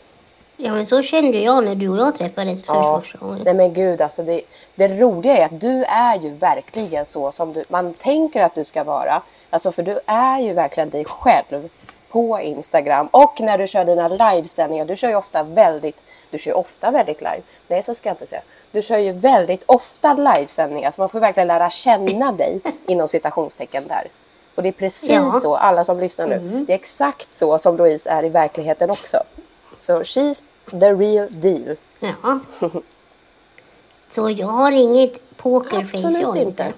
Ja, 0.58 0.72
men 0.72 0.86
så 0.86 1.02
kände 1.02 1.38
jag 1.38 1.64
när 1.66 1.76
du 1.76 1.90
och 1.90 1.98
jag 1.98 2.16
träffades 2.16 2.66
Ja. 2.68 3.02
första 3.02 3.18
gången. 3.18 3.42
Nej 3.46 3.54
men 3.54 3.74
gud 3.74 4.02
alltså 4.02 4.24
det, 4.24 4.42
det 4.76 4.88
roliga 4.88 5.38
är 5.38 5.46
att 5.46 5.62
du 5.62 5.84
är 5.84 6.20
ju 6.20 6.30
verkligen 6.30 7.06
så 7.06 7.32
som 7.32 7.54
du, 7.54 7.64
man 7.70 7.94
tänker 7.94 8.42
att 8.42 8.56
du 8.56 8.64
ska 8.64 8.84
vara. 8.84 9.22
Alltså 9.50 9.72
för 9.72 9.84
du 9.84 10.00
är 10.06 10.40
ju 10.40 10.54
verkligen 10.54 10.90
dig 10.90 11.06
själv 11.06 11.70
på 12.16 12.40
Instagram 12.42 13.08
och 13.12 13.42
när 13.42 13.58
du 13.58 13.68
kör 13.68 13.86
dina 13.86 14.08
livesändningar. 14.08 14.86
Du 14.86 14.96
kör 14.96 15.10
ju 15.10 15.16
ofta 15.16 15.44
väldigt, 15.44 16.04
du 16.30 16.38
kör 16.38 16.52
ju 16.52 16.56
ofta 16.56 16.92
väldigt 16.92 17.20
live. 17.20 17.42
Nej 17.68 17.84
så 17.84 17.94
ska 17.94 18.10
jag 18.10 18.14
inte 18.14 18.26
säga. 18.26 18.42
Du 18.72 18.82
kör 18.82 18.98
ju 18.98 19.12
väldigt 19.12 19.64
ofta 19.66 20.14
livesändningar 20.14 20.92
så 20.92 21.02
man 21.02 21.10
får 21.10 21.20
verkligen 21.20 21.48
lära 21.48 21.70
känna 21.70 22.32
dig 22.32 22.62
inom 22.88 23.08
citationstecken 23.08 23.88
där. 23.88 24.08
Och 24.56 24.64
det 24.64 24.70
är 24.70 24.74
precis 24.74 25.10
Ja. 25.10 25.32
så, 25.32 25.56
alla 25.56 25.86
som 25.86 26.00
lyssnar 26.00 26.28
nu, 26.28 26.66
det 26.68 26.74
är 26.74 26.76
exakt 26.76 27.34
så 27.34 27.58
som 27.58 27.78
Louise 27.78 28.10
är 28.10 28.24
i 28.26 28.30
verkligheten 28.30 28.92
också. 28.92 29.18
Så 29.78 30.00
she's 30.02 30.44
the 30.72 30.94
real 30.94 31.28
deal. 31.32 31.76
Ja. 32.00 32.40
Så 34.12 34.30
jag 34.30 34.48
har 34.48 34.72
inget 34.72 35.38
pokerface 35.38 36.08
Absolut 36.08 36.48
inte. 36.48 36.74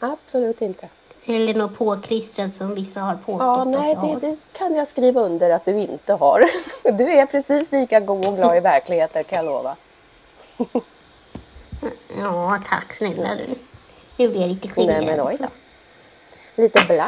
Absolut 0.00 0.62
inte. 0.62 0.88
Eller 1.26 1.54
något 1.54 1.74
påklistrat 1.78 2.54
som 2.54 2.74
vissa 2.74 3.00
har 3.00 3.14
påstått 3.14 3.46
Ja, 3.46 3.60
att 3.62 3.68
nej, 3.68 3.92
jag 3.92 4.00
det, 4.02 4.06
har. 4.06 4.20
det 4.20 4.46
kan 4.52 4.74
jag 4.74 4.88
skriva 4.88 5.20
under 5.20 5.50
att 5.50 5.64
du 5.64 5.80
inte 5.80 6.12
har. 6.12 6.44
Du 6.98 7.10
är 7.12 7.26
precis 7.26 7.72
lika 7.72 8.00
god 8.00 8.26
och 8.28 8.36
glad 8.36 8.56
i 8.56 8.60
verkligheten 8.60 9.24
kan 9.24 9.36
jag 9.36 9.44
lova. 9.46 9.76
Ja, 12.18 12.60
tack 12.68 12.94
snälla 12.94 13.34
du. 13.34 13.46
Nu 14.16 14.28
blir 14.28 14.40
jag 14.40 14.48
lite 14.48 14.68
Nej, 14.76 14.86
skiljd. 14.86 15.06
men 15.06 15.20
oj 15.26 15.36
då. 15.40 15.46
Lite. 16.62 16.80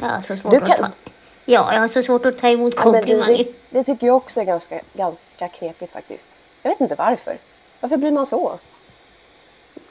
Jag 0.00 0.24
så 0.24 0.36
svårt 0.36 0.50
Du 0.50 0.56
att 0.56 0.66
kan- 0.66 0.78
ta... 0.78 0.98
Ja, 1.44 1.72
jag 1.74 1.80
har 1.80 1.88
så 1.88 2.02
svårt 2.02 2.26
att 2.26 2.38
ta 2.38 2.48
emot 2.48 2.74
Ja, 2.76 2.82
komplimanger. 2.82 3.36
det, 3.38 3.52
det 3.70 3.84
tycker 3.84 4.06
jag 4.06 4.16
också 4.16 4.40
är 4.40 4.44
ganska, 4.44 4.80
ganska 4.94 5.48
knepigt 5.48 5.92
faktiskt. 5.92 6.36
Jag 6.62 6.70
vet 6.70 6.80
inte 6.80 6.94
varför. 6.94 7.38
Varför 7.80 7.96
blir 7.96 8.12
man 8.12 8.26
så? 8.26 8.58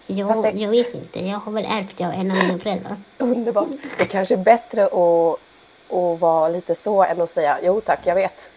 Jag, 0.08 0.28
fast 0.28 0.44
det- 0.44 0.52
jag 0.52 0.70
vet 0.70 0.94
inte, 0.94 1.26
jag 1.26 1.38
har 1.40 1.52
väl 1.52 1.66
ärvt 1.70 1.98
det 1.98 2.04
av 2.06 2.12
en 2.12 2.32
av 2.32 2.38
mina 2.38 2.60
föräldrar. 2.60 2.96
Underbart. 3.18 3.68
Det 3.98 4.06
kanske 4.06 4.36
är 4.36 4.38
bättre 4.38 4.84
att, 4.86 5.40
att 5.96 6.20
vara 6.20 6.48
lite 6.50 6.76
så 6.76 7.04
än 7.04 7.22
att 7.22 7.30
säga 7.30 7.58
jo 7.64 7.82
tack, 7.82 8.00
jag 8.04 8.16
vet. 8.16 8.52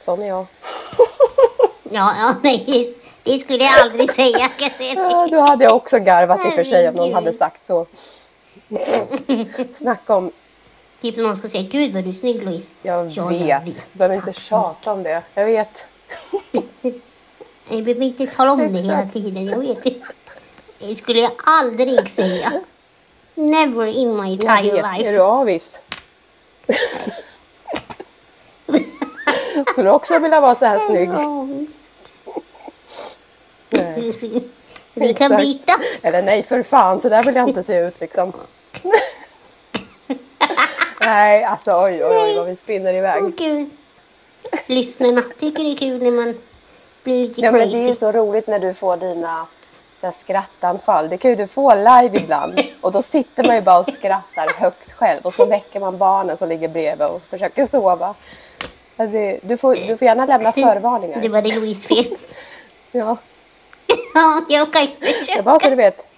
Sån 0.00 0.22
är 0.22 0.26
jag. 0.28 0.46
Ja, 1.90 2.14
ja 2.18 2.34
nej, 2.42 2.64
det, 2.66 2.94
det 3.32 3.38
skulle 3.38 3.64
jag 3.64 3.80
aldrig 3.82 4.14
säga. 4.14 4.38
kan 4.48 4.68
jag 4.68 4.72
säga. 4.76 4.94
Ja, 4.94 5.28
då 5.30 5.40
hade 5.40 5.64
jag 5.64 5.76
också 5.76 5.98
garvat 5.98 6.46
i 6.46 6.48
och 6.48 6.54
för 6.54 6.64
sig 6.64 6.88
om 6.88 6.94
någon 6.94 7.14
hade 7.14 7.32
sagt 7.32 7.66
så. 7.66 7.86
Snacka 9.72 10.16
om 10.16 10.30
Typ 11.00 11.14
som 11.14 11.24
någon 11.24 11.36
ska 11.36 11.48
säga, 11.48 11.62
gud 11.62 11.92
vad 11.92 12.04
du 12.04 12.08
är 12.08 12.12
snygg 12.12 12.42
Louise. 12.44 12.70
Jag 12.82 13.08
Ja, 13.10 13.26
vet. 13.28 13.64
Du 13.92 13.98
behöver 13.98 14.14
inte 14.16 14.32
tjata 14.32 14.92
om 14.92 15.02
det. 15.02 15.22
Jag 15.34 15.44
vet. 15.44 15.88
Jag 17.68 17.84
behöver 17.84 18.02
inte 18.02 18.26
tala 18.26 18.52
om 18.52 18.58
det 18.58 18.64
Exakt. 18.64 18.86
hela 18.86 19.08
tiden, 19.12 19.46
jag 19.46 19.58
vet 19.58 19.86
det. 20.78 20.96
Skulle 20.96 21.20
jag 21.20 21.32
aldrig 21.44 22.08
säga. 22.10 22.52
Never 23.34 23.86
in 23.86 24.16
my 24.16 24.34
Jag 24.42 24.56
entire 24.56 24.72
vet. 24.82 24.84
Är 24.84 24.98
life. 24.98 25.10
du 25.10 25.20
avis? 25.20 25.82
Skulle 29.66 29.88
du 29.88 29.90
också 29.94 30.18
vilja 30.18 30.40
vara 30.40 30.54
så 30.54 30.64
här 30.64 30.78
snygg? 30.78 31.10
Nej. 33.70 34.12
Vi 34.94 35.14
kan 35.14 35.32
Exakt. 35.32 35.40
byta. 35.42 35.72
Eller 36.02 36.22
nej, 36.22 36.42
för 36.42 36.62
fan. 36.62 37.00
Så 37.00 37.08
där 37.08 37.22
vill 37.22 37.36
jag 37.36 37.48
inte 37.48 37.62
se 37.62 37.76
ut 37.78 38.00
liksom. 38.00 38.32
Nej, 41.00 41.44
alltså 41.44 41.70
oj, 41.72 42.04
oj, 42.04 42.16
oj 42.16 42.36
vad 42.36 42.46
vi 42.46 42.56
spinner 42.56 42.94
iväg. 42.94 43.22
Åh 43.24 43.30
gud. 43.36 43.70
Lyssnarna 44.66 45.22
tycker 45.38 45.64
det 45.64 45.72
är 45.72 45.76
kul 45.76 46.02
när 46.02 46.10
man 46.10 46.34
blir 47.02 47.28
lite 47.28 47.40
Ja, 47.40 47.52
men 47.52 47.68
det 47.70 47.78
är 47.78 47.86
crazy. 47.86 47.98
så 48.00 48.12
roligt 48.12 48.46
när 48.46 48.58
du 48.58 48.74
får 48.74 48.96
dina 48.96 49.46
så 50.00 50.06
här, 50.06 50.12
skrattanfall. 50.12 51.08
Det 51.08 51.16
kan 51.16 51.30
ju 51.30 51.36
du 51.36 51.46
få 51.46 51.74
live 51.74 52.10
ibland. 52.12 52.60
Och 52.80 52.92
då 52.92 53.02
sitter 53.02 53.44
man 53.46 53.54
ju 53.56 53.62
bara 53.62 53.78
och 53.78 53.86
skrattar 53.86 54.60
högt 54.60 54.92
själv. 54.92 55.20
Och 55.22 55.34
så 55.34 55.46
väcker 55.46 55.80
man 55.80 55.98
barnen 55.98 56.36
som 56.36 56.48
ligger 56.48 56.68
bredvid 56.68 57.06
och 57.06 57.22
försöker 57.22 57.64
sova. 57.64 58.14
Det- 58.96 59.40
Du 59.42 59.56
får, 59.56 59.74
du 59.88 59.96
får 59.96 60.06
gärna 60.06 60.26
lämna 60.26 60.50
Det 60.50 60.62
förvarningar. 60.62 61.28
var 61.28 61.42
det 61.42 61.54
Louise 61.56 61.88
fel. 61.88 62.06
Ja, 62.92 63.16
Ja, 64.14 64.40
jag 64.48 64.72
kan 64.72 64.82
inte 64.82 65.06
så 65.36 65.42
bara 65.42 65.58
så 65.58 65.70
du 65.70 65.76
vet. 65.76 66.08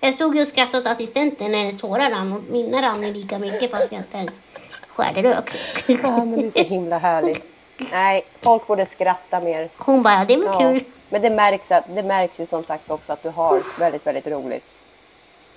Jag 0.00 0.14
stod 0.14 0.36
ju 0.36 0.42
och 0.42 0.48
skrattade 0.48 0.78
åt 0.78 0.86
assistenten 0.86 1.52
när 1.52 1.58
hennes 1.58 1.78
tårar 1.78 2.10
rann 2.10 2.32
och 2.32 2.42
mina 2.52 2.82
rann 2.82 3.02
ju 3.02 3.12
lika 3.12 3.38
mycket 3.38 3.70
fast 3.70 3.92
jag 3.92 4.00
inte 4.00 4.16
ens 4.16 4.40
skärde 4.88 5.22
rök. 5.22 5.50
Ja, 5.86 6.10
men 6.24 6.40
det 6.40 6.46
är 6.46 6.50
så 6.50 6.62
himla 6.62 6.98
härligt. 6.98 7.48
Nej, 7.92 8.22
folk 8.42 8.66
borde 8.66 8.86
skratta 8.86 9.40
mer. 9.40 9.68
Hon 9.76 10.02
bara, 10.02 10.14
ja, 10.14 10.24
det 10.24 10.36
var 10.36 10.44
Ja. 10.44 10.58
kul. 10.58 10.84
Men 11.10 11.22
det 11.22 11.30
märks, 11.30 11.72
att, 11.72 11.84
det 11.94 12.02
märks 12.02 12.40
ju 12.40 12.46
som 12.46 12.64
sagt 12.64 12.90
också 12.90 13.12
att 13.12 13.22
du 13.22 13.28
har 13.28 13.62
väldigt, 13.80 14.06
väldigt 14.06 14.26
roligt. 14.26 14.70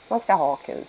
Man 0.08 0.20
ska 0.20 0.34
ha 0.34 0.56
kul. 0.56 0.86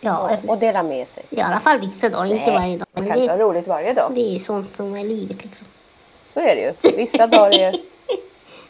Ja, 0.00 0.36
Och 0.48 0.58
dela 0.58 0.82
med 0.82 1.08
sig. 1.08 1.24
i 1.30 1.40
alla 1.40 1.60
fall 1.60 1.78
vissa 1.78 2.08
dagar, 2.08 2.26
inte 2.32 2.50
varje 2.50 2.76
dag. 2.76 2.86
man 2.92 3.06
kan 3.06 3.18
inte 3.18 3.32
ha 3.32 3.38
roligt 3.38 3.66
varje 3.66 3.92
dag. 3.92 4.12
det 4.14 4.36
är 4.36 4.38
sånt 4.38 4.76
som 4.76 4.96
är 4.96 5.04
livet 5.04 5.44
liksom. 5.44 5.66
Så 6.26 6.40
är 6.40 6.56
det 6.56 6.62
ju. 6.62 6.96
Vissa 6.96 7.26
dagar 7.26 7.52
är 7.58 7.80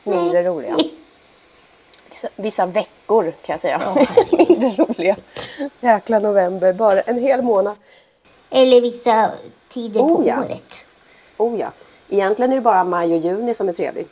mindre 0.02 0.42
roliga. 0.42 0.76
Vissa, 2.08 2.28
vissa 2.36 2.66
veckor 2.66 3.22
kan 3.42 3.52
jag 3.52 3.60
säga. 3.60 3.80
mindre 4.48 4.84
roliga. 4.84 5.16
Jäkla 5.80 6.18
november, 6.18 6.72
bara 6.72 7.00
en 7.00 7.18
hel 7.18 7.42
månad. 7.42 7.76
Eller 8.50 8.80
vissa 8.80 9.30
tider 9.68 10.00
på 10.00 10.06
Oh, 10.06 10.26
ja. 10.26 10.38
året. 10.38 10.84
Oh 11.36 11.60
ja. 11.60 11.72
Egentligen 12.08 12.52
är 12.52 12.56
det 12.56 12.62
bara 12.62 12.84
maj 12.84 13.14
och 13.14 13.18
juni 13.20 13.54
som 13.54 13.68
är 13.68 13.72
trevlig. 13.72 14.06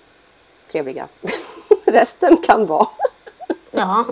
Trevliga. 0.71 1.09
Resten 1.87 2.37
kan 2.37 2.67
vara. 2.67 2.87
Ja, 3.71 4.05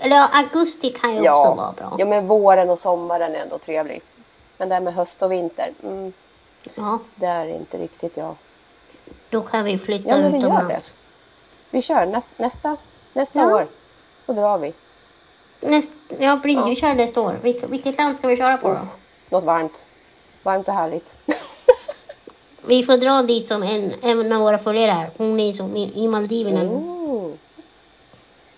eller 0.00 0.16
ja, 0.16 0.28
augusti 0.32 0.90
kan 0.90 1.14
ju 1.14 1.30
också 1.30 1.54
vara 1.54 1.72
bra. 1.72 1.96
ja, 1.98 2.06
men 2.06 2.26
våren 2.26 2.70
och 2.70 2.78
sommaren 2.78 3.34
är 3.34 3.38
ändå 3.38 3.58
trevlig. 3.58 4.02
Men 4.56 4.68
det 4.68 4.74
här 4.74 4.82
med 4.82 4.94
höst 4.94 5.22
och 5.22 5.32
vinter, 5.32 5.72
mm, 5.82 6.12
Ja, 6.74 6.98
det 7.14 7.26
är 7.26 7.46
inte 7.46 7.78
riktigt 7.78 8.16
jag. 8.16 8.34
då 9.30 9.42
kan 9.42 9.64
vi 9.64 9.78
flytta 9.78 10.08
Ja, 10.08 10.16
men 10.16 10.32
vi 10.32 10.38
gör 10.38 10.46
utomlands. 10.48 10.94
Vi 11.70 11.82
kör 11.82 12.06
näst, 12.06 12.30
nästa, 12.36 12.76
nästa 13.12 13.38
Ja. 13.38 13.54
år. 13.56 13.66
Då 14.26 14.32
drar 14.32 14.58
vi. 14.58 14.74
Näst, 15.60 15.92
ja, 16.18 16.36
blir 16.36 16.64
vi 16.64 16.76
kör 16.76 16.94
nästa 16.94 17.20
år. 17.20 17.38
Vilket, 17.42 17.70
vilket 17.70 17.98
land 17.98 18.16
ska 18.16 18.28
vi 18.28 18.36
köra 18.36 18.56
på 18.56 18.68
då? 18.68 18.74
Uff, 18.74 18.80
något 19.28 19.44
varmt. 19.44 19.84
Varmt 20.42 20.68
och 20.68 20.74
härligt. 20.74 21.14
Vi 22.66 22.82
får 22.82 22.96
dra 22.96 23.22
dit 23.22 23.48
som 23.48 23.62
en, 23.62 23.94
en 24.02 24.32
av 24.32 24.40
våra 24.40 24.58
följare 24.58 24.90
här. 24.90 25.10
Hon 25.16 25.40
är 25.40 25.52
som 25.52 25.76
i, 25.76 25.92
i 26.04 26.08
Maldiverna. 26.08 26.60
Mm. 26.60 27.38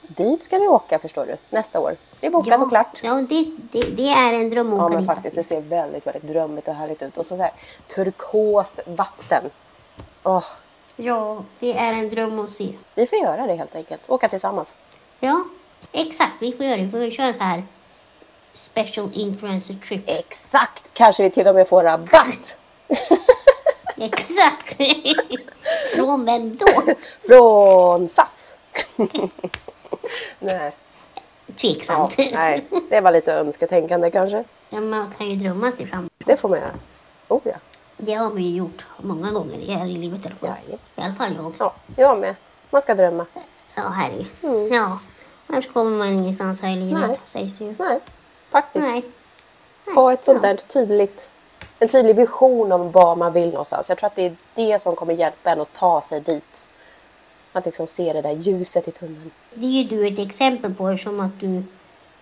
Dit 0.03 0.45
ska 0.45 0.59
vi 0.59 0.69
åka 0.69 0.99
förstår 0.99 1.27
du, 1.27 1.37
nästa 1.51 1.81
år. 1.81 1.97
Det 2.21 2.27
är 2.27 2.31
bokat 2.31 2.63
och 2.63 2.69
klart. 2.69 3.01
Ja, 3.03 3.15
det, 3.15 3.47
det, 3.73 3.83
det 3.83 4.09
är 4.09 4.33
en 4.33 4.51
dröm 4.51 4.73
att 4.73 4.79
Ja 4.79 4.85
åka 4.85 4.93
men 4.93 5.03
dit 5.03 5.07
faktiskt, 5.07 5.37
det 5.37 5.43
ser 5.43 5.61
väldigt, 5.61 6.07
väldigt 6.07 6.23
drömmigt 6.23 6.69
och 6.69 6.75
härligt 6.75 7.03
ut. 7.03 7.19
Och 7.19 7.27
så, 7.27 7.37
så 7.37 7.43
här, 7.43 7.53
turkost 7.87 8.81
vatten. 8.87 9.51
Åh, 10.23 10.45
Ja, 11.01 11.45
det 11.59 11.79
är 11.79 11.93
en 11.93 12.11
dröm 12.11 12.39
att 12.39 12.51
se. 12.51 12.73
vi 12.95 13.07
får 13.07 13.19
göra 13.19 13.47
det 13.47 13.55
helt 13.55 13.75
enkelt. 13.75 14.11
Åka 14.11 14.29
tillsammans. 14.29 14.79
Ja, 15.21 15.45
exakt. 15.93 16.33
Vi 16.41 16.53
får 16.53 16.67
göra 16.67 16.77
det. 16.77 16.83
Vi 16.83 16.91
får 16.91 17.11
köra 17.17 17.35
så 17.35 17.45
här 17.45 17.63
special 18.53 19.11
influencer 19.15 19.75
trip. 19.75 20.03
Exakt! 20.07 20.91
Kanske 20.95 21.23
vi 21.23 21.31
till 21.31 21.47
och 21.47 21.55
med 21.55 21.69
får 21.69 21.83
rabatt. 21.83 22.57
Exakt! 24.05 24.77
Från 25.95 26.25
vem 26.25 26.57
då? 26.57 26.67
Från 27.29 28.09
SAS. 28.09 28.59
nej. 30.39 30.73
Tveksamt. 31.57 32.15
Ja, 32.19 32.25
nej, 32.35 32.65
det 32.91 33.01
var 33.01 33.13
lite 33.13 33.33
önsketänkande 33.33 34.11
kanske. 34.11 34.45
Ja, 34.71 34.81
man 34.81 35.15
kan 35.19 35.29
ju 35.31 35.37
drömma 35.37 35.73
sig 35.73 35.87
fram. 35.87 36.11
Det 36.19 36.37
får 36.37 36.49
man 36.49 36.59
göra. 36.59 36.75
Oh 37.29 37.41
ja. 37.45 37.53
Det 37.97 38.15
har 38.15 38.31
vi 38.31 38.43
ju 38.43 38.57
gjort 38.57 38.87
många 38.99 39.31
gånger 39.31 39.59
i- 39.59 39.71
här 39.71 39.87
i 39.87 39.93
livet 39.97 40.21
i 40.25 40.29
alla 40.29 40.35
fall. 40.37 40.49
Jajamän. 40.49 40.79
I 40.97 41.01
alla 41.03 41.15
fall 41.15 41.35
jag. 41.37 41.53
ja, 41.59 41.75
jag 41.97 42.19
med. 42.19 42.35
Man 42.71 42.83
ska 42.83 42.95
drömma. 42.95 43.27
Ja, 43.75 43.83
herregud. 43.89 44.73
Ja, 44.73 44.99
annars 45.47 45.73
kommer 45.73 45.91
man 45.99 46.09
ingenstans 46.09 46.61
här 46.63 46.71
i 46.71 46.75
livet 46.77 46.97
Mm. 46.97 47.09
Nej. 47.09 47.19
sägs 47.27 47.59
det 47.59 47.65
ju. 47.65 47.75
Nej, 47.79 48.01
faktiskt. 48.51 48.89
Nej. 48.89 49.03
Ha 49.95 50.13
ett 50.13 50.25
sånt 50.25 50.43
där 50.43 50.57
tydligt 50.57 51.31
en 51.79 51.89
tydlig 51.89 52.17
vision 52.17 52.73
om 52.73 52.91
vad 52.91 53.19
man 53.19 53.33
vill 53.33 53.51
någonstans. 53.51 53.89
Jag 53.89 53.99
tror 53.99 54.07
att 54.07 54.17
det 54.17 54.27
är 54.27 54.37
det 54.55 54.79
som 54.79 54.97
kommer 54.97 55.15
hjälpa 55.15 55.51
en 55.51 55.61
att 55.61 55.73
ta 55.73 56.01
sig 56.01 56.21
dit. 56.21 56.67
Att 57.53 57.67
liksom 57.67 57.87
se 57.87 58.13
det 58.13 58.23
där 58.23 58.33
ljuset 58.33 58.89
i 58.89 58.91
tunneln. 58.91 59.31
Det 59.55 59.67
är 59.67 59.71
ju 59.71 59.85
du 59.85 60.07
ett 60.07 60.19
exempel 60.19 60.75
på 60.75 60.97
som 60.99 61.21
att 61.21 61.41
du 61.41 61.63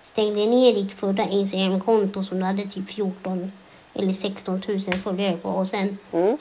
stängde 0.03 0.47
ner 0.47 0.75
ditt 0.75 0.95
förra 0.95 1.25
Instagram-konto 1.25 2.23
som 2.23 2.39
du 2.39 2.45
hade 2.45 2.63
typ 2.63 2.89
14 2.89 3.53
eller 3.95 4.13
16 4.13 4.63
000 4.69 4.99
följare 4.99 5.37
på 5.37 5.49
och 5.49 5.69
sen 5.69 5.99
Mm. 6.13 6.37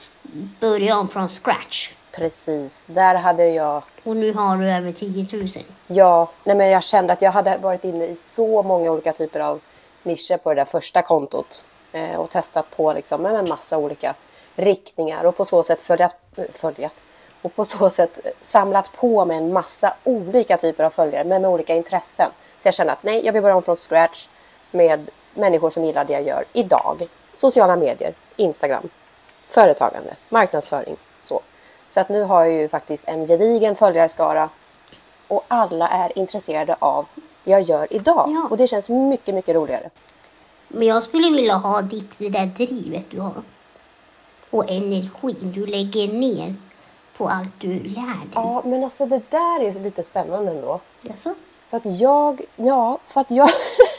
började 0.60 1.00
om 1.00 1.08
från 1.08 1.30
scratch. 1.30 1.92
Precis, 2.12 2.86
där 2.86 3.16
hade 3.16 3.48
jag 3.48 3.84
Och 4.04 4.16
nu 4.18 4.34
har 4.34 4.58
du 4.58 4.72
över 4.72 4.92
10 4.92 5.28
000. 5.38 5.48
Ja, 5.88 6.30
nej 6.44 6.56
men 6.56 6.70
jag 6.70 6.84
kände 6.84 7.14
att 7.14 7.22
jag 7.22 7.32
hade 7.32 7.58
varit 7.58 7.84
inne 7.84 8.06
i 8.06 8.16
så 8.16 8.64
många 8.64 8.92
olika 8.92 9.14
typer 9.14 9.40
av 9.40 9.60
nischer 10.04 10.38
på 10.38 10.50
det 10.50 10.56
där 10.56 10.66
första 10.66 11.02
kontot. 11.02 11.66
Eh, 11.96 12.16
och 12.16 12.30
testat 12.30 12.66
på 12.76 12.94
liksom 12.94 13.22
med 13.22 13.36
en 13.36 13.50
massa 13.50 13.78
olika 13.78 14.16
riktningar 14.56 15.24
och 15.24 15.38
på 15.38 15.46
så 15.46 15.64
sätt 15.64 15.82
följat, 15.82 16.16
följat 16.52 17.06
och 17.42 17.56
på 17.56 17.66
så 17.66 17.90
sätt 17.90 18.20
samlat 18.42 18.92
på 18.92 19.26
med 19.26 19.38
en 19.38 19.54
massa 19.54 19.94
olika 20.04 20.58
typer 20.58 20.84
av 20.84 20.90
följare 20.90 21.24
men 21.24 21.42
med 21.42 21.52
olika 21.52 21.76
intressen. 21.76 22.32
Så 22.58 22.68
jag 22.68 22.74
kände 22.74 22.94
att 22.94 23.04
nej, 23.04 23.26
jag 23.26 23.34
vill 23.34 23.42
börja 23.42 23.56
om 23.56 23.64
från 23.64 23.76
scratch 23.76 24.28
med 24.72 25.12
människor 25.34 25.70
som 25.70 25.86
gillar 25.86 26.06
det 26.06 26.14
jag 26.14 26.24
gör 26.24 26.46
idag. 26.54 27.08
Sociala 27.34 27.76
medier, 27.76 28.14
Instagram, 28.36 28.90
företagande, 29.50 30.16
marknadsföring. 30.30 30.98
Så. 31.22 31.42
så 31.88 32.00
att 32.00 32.10
nu 32.10 32.24
har 32.24 32.44
jag 32.46 32.54
ju 32.54 32.68
faktiskt 32.68 33.08
en 33.08 33.26
gedigen 33.26 33.76
följarskara 33.76 34.50
och 35.28 35.44
alla 35.48 35.88
är 35.88 36.18
intresserade 36.18 36.76
av 36.80 37.06
det 37.44 37.52
jag 37.52 37.62
gör 37.62 37.94
idag. 37.94 38.30
Ja. 38.32 38.48
Och 38.50 38.58
det 38.58 38.68
känns 38.68 38.90
mycket, 38.90 39.36
mycket 39.36 39.56
roligare. 39.56 39.90
Men 40.68 40.88
jag 40.88 41.04
skulle 41.04 41.30
vilja 41.30 41.56
ha 41.56 41.82
ditt, 41.82 42.20
det 42.20 42.30
där 42.30 42.46
drivet 42.46 43.06
du 43.10 43.20
har. 43.20 43.44
Och 44.50 44.72
energin 44.72 45.52
du 45.56 45.66
lägger 45.66 46.08
ner 46.08 46.56
på 47.18 47.30
allt 47.30 47.60
du 47.60 47.80
lär 47.80 48.20
dig. 48.20 48.30
Ja, 48.34 48.62
men 48.66 48.84
alltså 48.84 49.06
det 49.06 49.22
där 49.30 49.64
är 49.64 49.80
lite 49.80 50.04
spännande 50.04 50.52
ändå. 50.52 50.80
Jaså? 51.02 51.36
För 51.70 51.78
att 51.78 52.00
jag, 52.00 52.42
ja, 52.56 53.00
för 53.06 53.22
att 53.22 53.32
jag, 53.32 53.50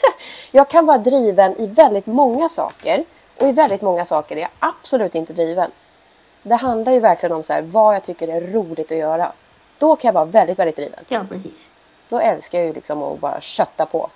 jag 0.51 0.69
kan 0.69 0.85
vara 0.85 0.97
driven 0.97 1.59
i 1.59 1.67
väldigt 1.67 2.05
många 2.05 2.49
saker. 2.49 3.05
Och 3.39 3.47
i 3.47 3.51
väldigt 3.51 3.81
många 3.81 4.05
saker 4.05 4.35
är 4.35 4.41
jag 4.41 4.49
absolut 4.59 5.15
inte 5.15 5.33
driven. 5.33 5.71
Det 6.43 6.55
handlar 6.55 6.91
ju 6.93 6.99
verkligen 6.99 7.35
om 7.35 7.43
så 7.43 7.53
här, 7.53 7.61
vad 7.61 7.95
jag 7.95 8.03
tycker 8.03 8.27
är 8.27 8.41
roligt 8.41 8.91
att 8.91 8.97
göra. 8.97 9.31
Då 9.77 9.95
kan 9.95 10.09
jag 10.09 10.13
vara 10.13 10.25
väldigt, 10.25 10.59
väldigt 10.59 10.75
driven. 10.75 10.99
Ja, 11.07 11.25
precis. 11.29 11.69
Då 12.09 12.19
älskar 12.19 12.57
jag 12.57 12.67
ju 12.67 12.73
liksom 12.73 13.03
att 13.03 13.19
bara 13.19 13.41
kötta 13.41 13.85
på. 13.85 14.09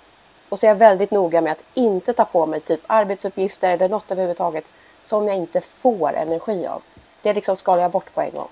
Och 0.52 0.58
så 0.58 0.66
är 0.66 0.68
jag 0.68 0.76
väldigt 0.76 1.10
noga 1.10 1.40
med 1.40 1.52
att 1.52 1.64
inte 1.74 2.12
ta 2.12 2.24
på 2.24 2.46
mig 2.46 2.60
typ 2.60 2.80
arbetsuppgifter 2.86 3.72
eller 3.72 3.88
något 3.88 4.10
överhuvudtaget 4.10 4.72
som 5.00 5.26
jag 5.28 5.36
inte 5.36 5.60
får 5.60 6.12
energi 6.16 6.66
av. 6.66 6.82
Det 7.22 7.34
liksom 7.34 7.56
skalar 7.56 7.82
jag 7.82 7.90
bort 7.90 8.14
på 8.14 8.20
en 8.20 8.30
gång. 8.34 8.48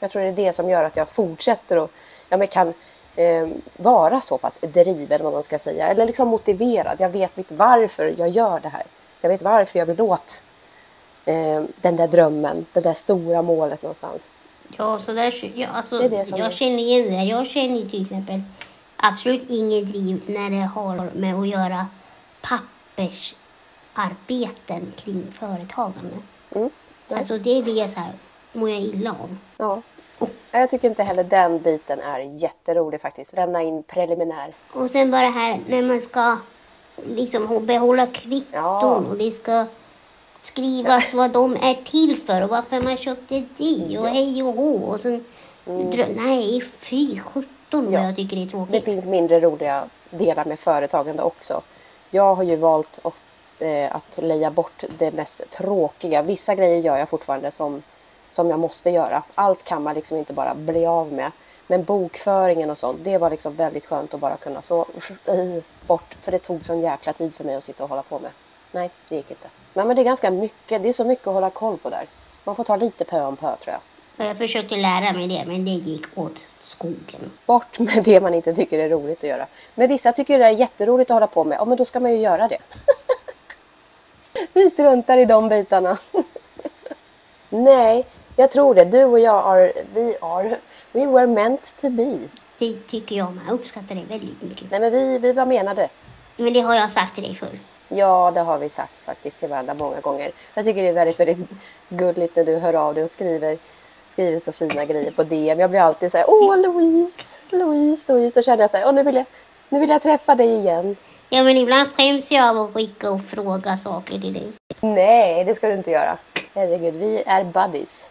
Jag 0.00 0.10
tror 0.10 0.22
det 0.22 0.28
är 0.28 0.32
det 0.32 0.52
som 0.52 0.70
gör 0.70 0.84
att 0.84 0.96
jag 0.96 1.08
fortsätter 1.08 1.78
och 1.78 1.90
ja, 2.28 2.36
men 2.36 2.46
kan 2.46 2.74
eh, 3.16 3.48
vara 3.76 4.20
så 4.20 4.38
pass 4.38 4.58
driven, 4.62 5.22
vad 5.24 5.32
man 5.32 5.42
ska 5.42 5.58
säga. 5.58 5.88
Eller 5.88 6.06
liksom 6.06 6.28
motiverad. 6.28 6.96
Jag 7.00 7.08
vet 7.08 7.36
mitt 7.36 7.52
varför 7.52 8.14
jag 8.18 8.28
gör 8.28 8.60
det 8.60 8.68
här. 8.68 8.82
Jag 9.20 9.28
vet 9.30 9.42
varför 9.42 9.78
jag 9.78 9.86
vill 9.86 10.00
åt 10.00 10.42
eh, 11.24 11.62
den 11.80 11.96
där 11.96 12.08
drömmen, 12.08 12.66
det 12.72 12.80
där 12.80 12.94
stora 12.94 13.42
målet 13.42 13.82
någonstans. 13.82 14.28
Ja, 14.78 14.98
så 14.98 15.12
där, 15.12 15.52
ja, 15.54 15.68
alltså, 15.68 15.98
Det 15.98 16.04
är 16.04 16.08
det 16.08 16.24
som 16.24 16.38
jag 16.38 16.46
är- 16.48 16.52
känner 16.52 16.78
igen 16.78 17.12
det. 17.12 17.22
Jag 17.24 17.46
känner 17.46 17.90
till 17.90 18.02
exempel 18.02 18.40
absolut 18.96 19.50
inget 19.50 19.88
driv 19.88 20.22
när 20.26 20.50
det 20.50 20.66
har 20.66 21.10
med 21.14 21.34
att 21.34 21.48
göra 21.48 21.86
pappersarbeten 22.40 24.92
kring 24.96 25.32
företagande. 25.32 26.16
Mm. 26.54 26.70
Nej. 27.08 27.18
Alltså 27.18 27.38
det 27.38 27.62
blir 27.64 27.78
jag 27.78 27.90
så 27.90 28.00
här, 28.00 28.12
mår 28.52 28.70
jag 28.70 28.80
illa 28.80 29.10
av. 29.10 29.36
Ja. 29.56 29.82
Jag 30.50 30.70
tycker 30.70 30.88
inte 30.88 31.02
heller 31.02 31.24
den 31.24 31.62
biten 31.62 32.00
är 32.00 32.18
jätterolig 32.20 33.00
faktiskt. 33.00 33.36
Lämna 33.36 33.62
in 33.62 33.82
preliminär. 33.82 34.54
Och 34.72 34.90
sen 34.90 35.10
bara 35.10 35.28
här 35.28 35.60
när 35.68 35.82
man 35.82 36.00
ska 36.00 36.36
liksom 37.08 37.66
behålla 37.66 38.06
kvitton 38.06 38.60
Ja. 38.62 38.94
och 39.10 39.16
det 39.16 39.30
ska 39.30 39.66
skrivas 40.40 41.14
vad 41.14 41.30
de 41.30 41.56
är 41.56 41.74
till 41.84 42.16
för 42.26 42.42
och 42.42 42.48
varför 42.50 42.80
man 42.80 42.96
köpte 42.96 43.42
det 43.56 43.98
och 43.98 44.06
Ja. 44.06 44.10
hej 44.10 44.42
och 44.42 44.54
hå. 44.54 44.74
Och 44.76 45.00
sen, 45.00 45.24
drö- 45.66 46.14
nej, 46.16 46.60
fy 46.60 47.20
sjutton 47.20 47.53
vad 47.80 47.92
Ja. 47.92 48.02
jag 48.06 48.16
tycker 48.16 48.36
det 48.36 48.42
är 48.42 48.44
Det 48.46 48.50
tråkigt. 48.50 48.84
finns 48.84 49.06
mindre 49.06 49.40
roliga 49.40 49.84
delar 50.10 50.44
med 50.44 50.58
företagande 50.58 51.22
också. 51.22 51.62
Jag 52.10 52.34
har 52.34 52.42
ju 52.42 52.56
valt 52.56 53.00
att, 53.04 53.22
eh, 53.58 53.96
att 53.96 54.18
leja 54.22 54.50
bort 54.50 54.84
det 54.98 55.12
mest 55.12 55.50
tråkiga. 55.50 56.22
Vissa 56.22 56.54
grejer 56.54 56.78
gör 56.80 56.96
jag 56.96 57.08
fortfarande 57.08 57.50
som, 57.50 57.82
som 58.30 58.50
jag 58.50 58.58
måste 58.58 58.90
göra. 58.90 59.22
Allt 59.34 59.62
kan 59.64 59.82
man 59.82 59.94
liksom 59.94 60.16
inte 60.16 60.32
bara 60.32 60.54
bli 60.54 60.86
av 60.86 61.12
med. 61.12 61.30
Men 61.66 61.84
bokföringen 61.84 62.70
och 62.70 62.78
sånt, 62.78 62.98
det 63.02 63.18
var 63.18 63.30
liksom 63.30 63.56
väldigt 63.56 63.86
skönt 63.86 64.14
att 64.14 64.20
bara 64.20 64.36
kunna 64.36 64.62
så 64.62 64.86
bort. 65.86 66.16
För 66.20 66.32
det 66.32 66.38
tog 66.38 66.64
sån 66.64 66.80
jäkla 66.80 67.12
tid 67.12 67.34
för 67.34 67.44
mig 67.44 67.54
att 67.54 67.64
sitta 67.64 67.82
och 67.82 67.88
hålla 67.90 68.02
på 68.02 68.18
med. 68.18 68.30
Nej, 68.72 68.90
det 69.08 69.16
gick 69.16 69.30
inte. 69.30 69.48
Men, 69.72 69.86
men 69.86 69.96
det 69.96 70.02
är 70.02 70.04
ganska 70.04 70.30
mycket, 70.30 70.82
det 70.82 70.88
är 70.88 70.92
så 70.92 71.04
mycket 71.04 71.26
att 71.26 71.34
hålla 71.34 71.50
koll 71.50 71.78
på 71.78 71.90
där. 71.90 72.06
Man 72.44 72.56
får 72.56 72.64
ta 72.64 72.76
lite 72.76 73.04
pö 73.04 73.24
om 73.24 73.36
pö 73.36 73.56
tror 73.56 73.72
jag. 73.72 73.80
Och 74.16 74.24
Jag 74.24 74.36
försökte 74.36 74.76
lära 74.76 75.12
mig 75.12 75.28
det, 75.28 75.44
men 75.46 75.64
det 75.64 75.70
gick 75.70 76.04
åt 76.14 76.46
skogen. 76.58 77.30
Bort 77.46 77.78
med 77.78 78.04
det 78.04 78.20
man 78.20 78.34
inte 78.34 78.54
tycker 78.54 78.78
är 78.78 78.88
roligt 78.88 79.18
att 79.18 79.30
göra. 79.30 79.46
Men 79.74 79.88
vissa 79.88 80.12
tycker 80.12 80.38
det 80.38 80.44
är 80.44 80.50
jätteroligt 80.50 81.10
att 81.10 81.14
hålla 81.14 81.26
på 81.26 81.44
med. 81.44 81.56
Ja, 81.60 81.64
men 81.64 81.78
då 81.78 81.84
ska 81.84 82.00
man 82.00 82.10
ju 82.10 82.16
göra 82.16 82.48
det. 82.48 82.58
Vi 84.52 84.70
struntar 84.70 85.18
i 85.18 85.24
de 85.24 85.48
bitarna. 85.48 85.98
Nej, 87.48 88.06
jag 88.36 88.50
tror 88.50 88.74
det. 88.74 88.84
Du 88.84 89.04
och 89.04 89.20
jag 89.20 89.46
are, 89.46 89.72
vi 89.94 90.16
are, 90.20 90.56
we 90.92 91.06
were 91.06 91.26
meant 91.26 91.76
to 91.76 91.90
be. 91.90 92.18
Det 92.58 92.86
tycker 92.86 93.16
jag 93.16 93.34
med. 93.34 93.44
Jag 93.46 93.54
uppskattar 93.54 93.94
det 93.94 94.04
väldigt 94.08 94.42
mycket. 94.42 94.70
Nej, 94.70 94.80
men 94.80 94.92
vi, 94.92 95.18
vi 95.18 95.32
var 95.32 95.46
menade. 95.46 95.88
Men 96.36 96.52
det 96.52 96.60
har 96.60 96.74
jag 96.74 96.92
sagt 96.92 97.14
till 97.14 97.24
dig 97.24 97.34
förr. 97.34 97.58
Ja, 97.88 98.30
det 98.34 98.40
har 98.40 98.58
vi 98.58 98.68
sagt 98.68 99.02
faktiskt 99.02 99.38
till 99.38 99.48
varandra 99.48 99.74
många 99.74 100.00
gånger. 100.00 100.32
Jag 100.54 100.64
tycker 100.64 100.82
det 100.82 100.88
är 100.88 100.92
väldigt, 100.92 101.20
väldigt 101.20 101.48
gulligt 101.88 102.36
när 102.36 102.44
du 102.44 102.56
hör 102.56 102.74
av 102.74 102.94
dig 102.94 103.04
och 103.04 103.10
skriver, 103.10 103.58
skriver 104.06 104.38
så 104.38 104.52
fina 104.52 104.84
grejer 104.84 105.10
på 105.10 105.22
DM. 105.22 105.60
Jag 105.60 105.70
blir 105.70 105.80
alltid 105.80 106.10
så 106.10 106.18
här, 106.18 106.26
åh 106.28 106.56
Louise, 106.58 107.38
Louise, 107.50 108.12
Louise. 108.12 108.40
Då 108.40 108.42
känner 108.42 108.62
jag 108.62 108.70
så 108.70 108.76
här, 108.76 108.86
åh 108.86 108.92
nu 108.92 109.02
vill 109.02 109.14
jag, 109.14 109.24
nu 109.68 109.80
vill 109.80 109.90
jag 109.90 110.02
träffa 110.02 110.34
dig 110.34 110.48
igen. 110.48 110.96
Ja, 111.28 111.44
men 111.44 111.56
ibland 111.56 111.88
skäms 111.96 112.30
jag 112.30 112.48
av 112.48 112.60
att 112.60 112.74
skicka 112.74 113.10
och 113.10 113.24
fråga 113.24 113.76
saker 113.76 114.20
till 114.20 114.32
dig. 114.32 114.52
Nej, 114.80 115.44
det 115.44 115.54
ska 115.54 115.68
du 115.68 115.74
inte 115.74 115.90
göra. 115.90 116.18
Herregud, 116.54 116.94
vi 116.94 117.22
är 117.26 117.44
buddies. 117.44 118.10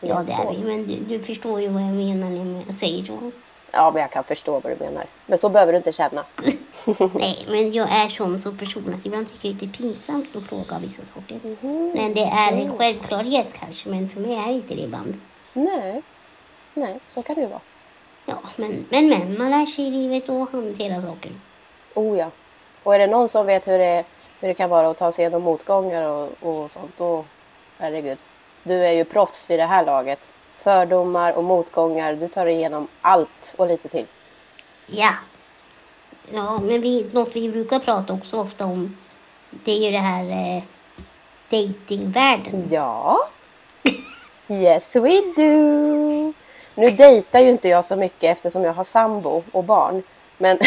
Ja, 0.00 0.24
det 0.26 0.32
är 0.32 0.50
vi. 0.50 0.58
Men 0.58 0.86
du, 0.86 0.96
du 0.96 1.24
förstår 1.24 1.60
ju 1.60 1.68
vad 1.68 1.82
jag 1.82 1.92
menar 1.92 2.30
när 2.30 2.64
jag 2.66 2.76
säger 2.76 3.04
så. 3.04 3.30
Ja, 3.72 3.90
men 3.90 4.02
jag 4.02 4.10
kan 4.10 4.24
förstå 4.24 4.52
vad 4.60 4.72
du 4.72 4.84
menar. 4.84 5.06
Men 5.26 5.38
så 5.38 5.48
behöver 5.48 5.72
du 5.72 5.76
inte 5.78 5.92
känna. 5.92 6.24
Nej, 7.14 7.46
men 7.48 7.72
jag 7.72 7.88
är 7.90 8.08
sån 8.08 8.38
som 8.38 8.58
person 8.58 8.94
att 8.98 9.06
ibland 9.06 9.32
tycker 9.32 9.48
jag 9.48 9.56
det 9.56 9.66
är 9.66 9.70
pinsamt 9.70 10.36
att 10.36 10.42
fråga 10.42 10.78
vissa 10.78 11.02
saker. 11.14 11.40
Mhm. 11.42 11.92
Men 11.94 12.14
det 12.14 12.24
är 12.24 12.52
en 12.52 12.78
självklarhet 12.78 13.54
kanske, 13.60 13.88
men 13.88 14.08
för 14.08 14.20
mig 14.20 14.34
är 14.34 14.52
inte 14.52 14.74
det 14.74 14.80
ibland. 14.80 15.20
Nej, 15.64 16.02
nej, 16.74 17.00
så 17.08 17.22
kan 17.22 17.34
det 17.34 17.40
ju 17.40 17.46
vara. 17.46 17.60
Ja, 18.26 18.38
men, 18.56 18.86
men, 18.90 19.08
men 19.08 19.38
man 19.38 19.50
lär 19.50 19.66
sig 19.66 19.86
i 19.86 19.90
livet 19.90 20.28
att 20.28 20.52
hantera 20.52 21.02
saker. 21.02 21.32
Oh 21.94 22.18
ja. 22.18 22.30
Och 22.82 22.94
är 22.94 22.98
det 22.98 23.06
någon 23.06 23.28
som 23.28 23.46
vet 23.46 23.68
hur 23.68 23.78
det, 23.78 24.04
hur 24.40 24.48
det 24.48 24.54
kan 24.54 24.70
vara 24.70 24.88
att 24.88 24.96
ta 24.96 25.12
sig 25.12 25.22
igenom 25.22 25.42
motgångar 25.42 26.02
och, 26.02 26.30
och 26.40 26.70
sånt, 26.70 26.96
då 26.96 27.24
herregud. 27.78 28.18
Du 28.62 28.86
är 28.86 28.92
ju 28.92 29.04
proffs 29.04 29.50
vid 29.50 29.58
det 29.58 29.64
här 29.64 29.84
laget. 29.84 30.32
Fördomar 30.56 31.32
och 31.32 31.44
motgångar, 31.44 32.14
du 32.14 32.28
tar 32.28 32.46
igenom 32.46 32.88
allt 33.00 33.54
och 33.56 33.66
lite 33.66 33.88
till. 33.88 34.06
Ja. 34.86 35.14
Ja, 36.32 36.58
men 36.58 36.80
vi, 36.80 37.10
något 37.12 37.36
vi 37.36 37.48
brukar 37.48 37.78
prata 37.78 38.12
också 38.12 38.40
ofta 38.40 38.64
om, 38.64 38.96
det 39.50 39.72
är 39.72 39.84
ju 39.86 39.90
det 39.90 39.98
här 39.98 40.56
eh, 40.56 40.62
datingvärlden. 41.50 42.68
Ja. 42.70 43.28
Yes 44.48 44.96
we 44.96 45.20
do. 45.36 46.32
Nu 46.74 46.90
dejtar 46.90 47.40
ju 47.40 47.50
inte 47.50 47.68
jag 47.68 47.84
så 47.84 47.96
mycket 47.96 48.24
eftersom 48.32 48.64
jag 48.64 48.72
har 48.72 48.84
sambo 48.84 49.42
och 49.52 49.64
barn. 49.64 50.02
Men 50.38 50.58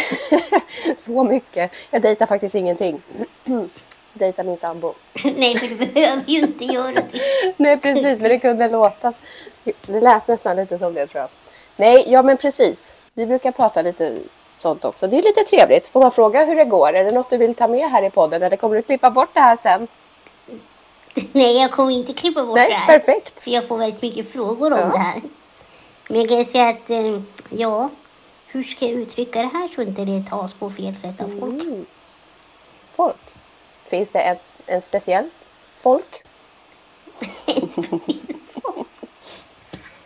så 0.96 1.24
mycket. 1.24 1.72
Jag 1.92 2.02
dejtar 2.02 2.26
faktiskt 2.26 2.56
ingenting. 2.56 3.02
dejtar 4.14 4.44
min 4.44 4.58
sambo. 4.58 4.94
Nej, 5.36 5.58
för 5.58 5.68
du 5.68 5.76
behöver 5.76 6.24
ju 6.26 6.40
inte 6.40 6.66
göra 6.66 6.94
det. 6.94 7.20
Nej 7.58 7.78
precis, 7.78 8.20
men 8.20 8.30
det 8.30 8.40
kunde 8.40 8.68
låta. 8.68 9.14
Det 9.64 10.02
lät 10.02 10.28
nästan 10.28 10.56
lite 10.56 10.78
som 10.78 10.94
det 10.94 11.08
tror 11.08 11.22
jag. 11.22 11.30
Nej, 11.76 12.06
ja 12.08 12.24
men 12.24 12.38
precis. 12.38 12.96
Vi 13.14 13.26
brukar 13.26 13.52
prata 13.52 13.82
lite 13.82 14.18
sånt 14.56 14.86
också. 14.86 15.08
Det 15.08 15.18
är 15.18 15.24
lite 15.24 15.44
trevligt. 15.44 15.88
Får 15.88 16.00
man 16.00 16.12
fråga 16.12 16.46
hur 16.46 16.56
det 16.56 16.66
går? 16.66 16.94
Är 16.94 17.04
det 17.04 17.12
något 17.12 17.30
du 17.30 17.38
vill 17.38 17.54
ta 17.54 17.68
med 17.68 17.90
här 17.90 18.04
i 18.04 18.10
podden 18.10 18.44
eller 18.44 18.58
kommer 18.58 18.76
du 18.76 18.82
klippa 18.82 19.12
bort 19.12 19.30
det 19.34 19.40
här 19.40 19.58
sen? 19.58 19.88
Nej, 21.34 21.58
jag 21.58 21.72
kommer 21.72 21.92
inte 21.92 22.14
klippa 22.14 22.46
bort 22.46 22.56
Nej, 22.56 22.70
det 22.70 22.76
här. 22.76 23.00
perfekt. 23.00 23.40
För 23.44 23.52
jag 23.52 23.68
får 23.68 23.78
väldigt 23.78 24.02
mycket 24.02 24.32
frågor 24.34 24.74
om 24.74 24.80
Ja. 24.80 24.86
det 24.86 24.98
här. 24.98 25.22
Men 26.10 26.20
jag 26.20 26.30
kan 26.30 26.46
säga 26.46 26.70
att, 26.70 26.90
eh, 26.90 27.22
ja, 27.50 27.90
hur 28.48 28.64
ska 28.64 28.86
jag 28.86 28.94
uttrycka 28.94 29.42
det 29.42 29.48
här 29.54 29.68
så 29.68 29.82
inte 29.82 30.06
det 30.06 30.24
tas 30.30 30.54
på 30.54 30.70
fel 30.70 30.96
sätt 30.96 31.22
av 31.22 31.28
folk? 31.40 31.64
Mm. 31.64 31.86
Folk. 32.96 33.36
Finns 33.86 34.12
det 34.12 34.20
en, 34.20 34.38
en 34.66 34.82
speciell 34.82 35.30
folk? 35.78 36.24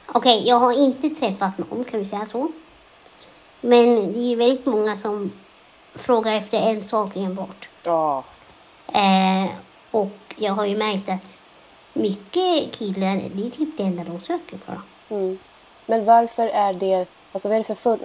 Okej, 0.07 0.47
jag 0.47 0.55
har 0.59 0.71
inte 0.83 1.09
träffat 1.09 1.57
någon, 1.57 1.83
kan 1.83 1.99
vi 1.99 2.05
säga 2.05 2.25
så. 2.25 2.51
Men 3.61 4.13
det 4.13 4.19
är 4.33 4.35
väldigt 4.35 4.65
många 4.65 4.97
som 4.97 5.31
frågar 5.95 6.33
efter 6.33 6.57
en 6.57 6.83
sak 6.83 7.15
enbart. 7.15 7.69
Ja, 7.83 8.23
Eh, 8.93 9.45
och 9.91 10.24
jag 10.35 10.53
har 10.53 10.65
ju 10.65 10.77
märkt 10.77 11.09
att 11.09 11.37
mycket 11.93 12.71
killar, 12.71 13.21
det 13.33 13.45
är 13.47 13.49
typ 13.49 13.77
det 13.77 13.83
enda 13.83 14.03
de 14.03 14.19
söker 14.19 14.57
på. 14.57 14.71
Mm. 15.15 15.37
Men 15.85 16.05
varför 16.05 16.47
är 16.47 16.73
det... 16.73 17.05
Alltså 17.31 17.49
vad 17.49 17.57
är 17.57 17.63
det 17.67 17.75
för, 17.75 17.99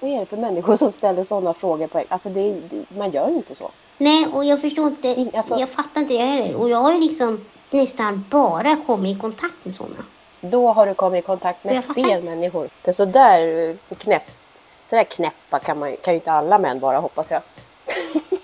vad 0.00 0.10
är 0.10 0.20
det 0.20 0.26
för 0.26 0.36
människor 0.36 0.76
som 0.76 0.92
ställer 0.92 1.22
sådana 1.22 1.54
frågor 1.54 1.86
på? 1.86 2.02
Alltså 2.08 2.28
det, 2.28 2.52
det, 2.52 2.84
man 2.96 3.10
gör 3.10 3.28
ju 3.28 3.36
inte 3.36 3.54
så. 3.54 3.70
Nej, 3.98 4.26
och 4.26 4.44
jag 4.44 4.60
förstår 4.60 4.86
inte, 4.86 5.08
In- 5.08 5.30
alltså- 5.34 5.58
jag 5.60 5.68
fattar 5.68 6.00
inte 6.00 6.14
det 6.14 6.24
heller. 6.24 6.54
Och 6.54 6.68
jag 6.68 6.78
har 6.78 6.92
ju 6.92 7.00
liksom 7.00 7.44
nästan 7.70 8.24
bara 8.30 8.76
kommit 8.86 9.16
i 9.16 9.20
kontakt 9.20 9.54
med 9.64 9.76
sådana. 9.76 10.04
Då 10.40 10.72
har 10.72 10.86
du 10.86 10.94
kommit 10.94 11.24
i 11.24 11.26
kontakt 11.26 11.64
med 11.64 11.84
fel 11.84 12.24
människor. 12.24 12.68
För 12.84 12.92
så 12.92 13.04
där 13.04 13.68
eh, 13.70 13.96
knäpp, 13.96 14.22
så 14.84 14.96
där 14.96 15.04
knäppa 15.04 15.58
kan, 15.58 15.78
man, 15.78 15.96
kan 16.02 16.14
ju 16.14 16.18
inte 16.18 16.32
alla 16.32 16.58
män 16.58 16.78
vara 16.80 16.98
hoppas 16.98 17.30
jag. 17.30 17.40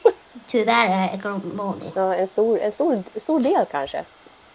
Tyvärr 0.54 0.86
är 1.14 1.56
vanliga. 1.56 1.90
Ja, 1.94 2.14
en 2.14 2.26
stor, 2.28 2.58
en 2.58 2.72
stor, 2.72 3.02
stor 3.16 3.40
del 3.40 3.66
kanske. 3.70 4.04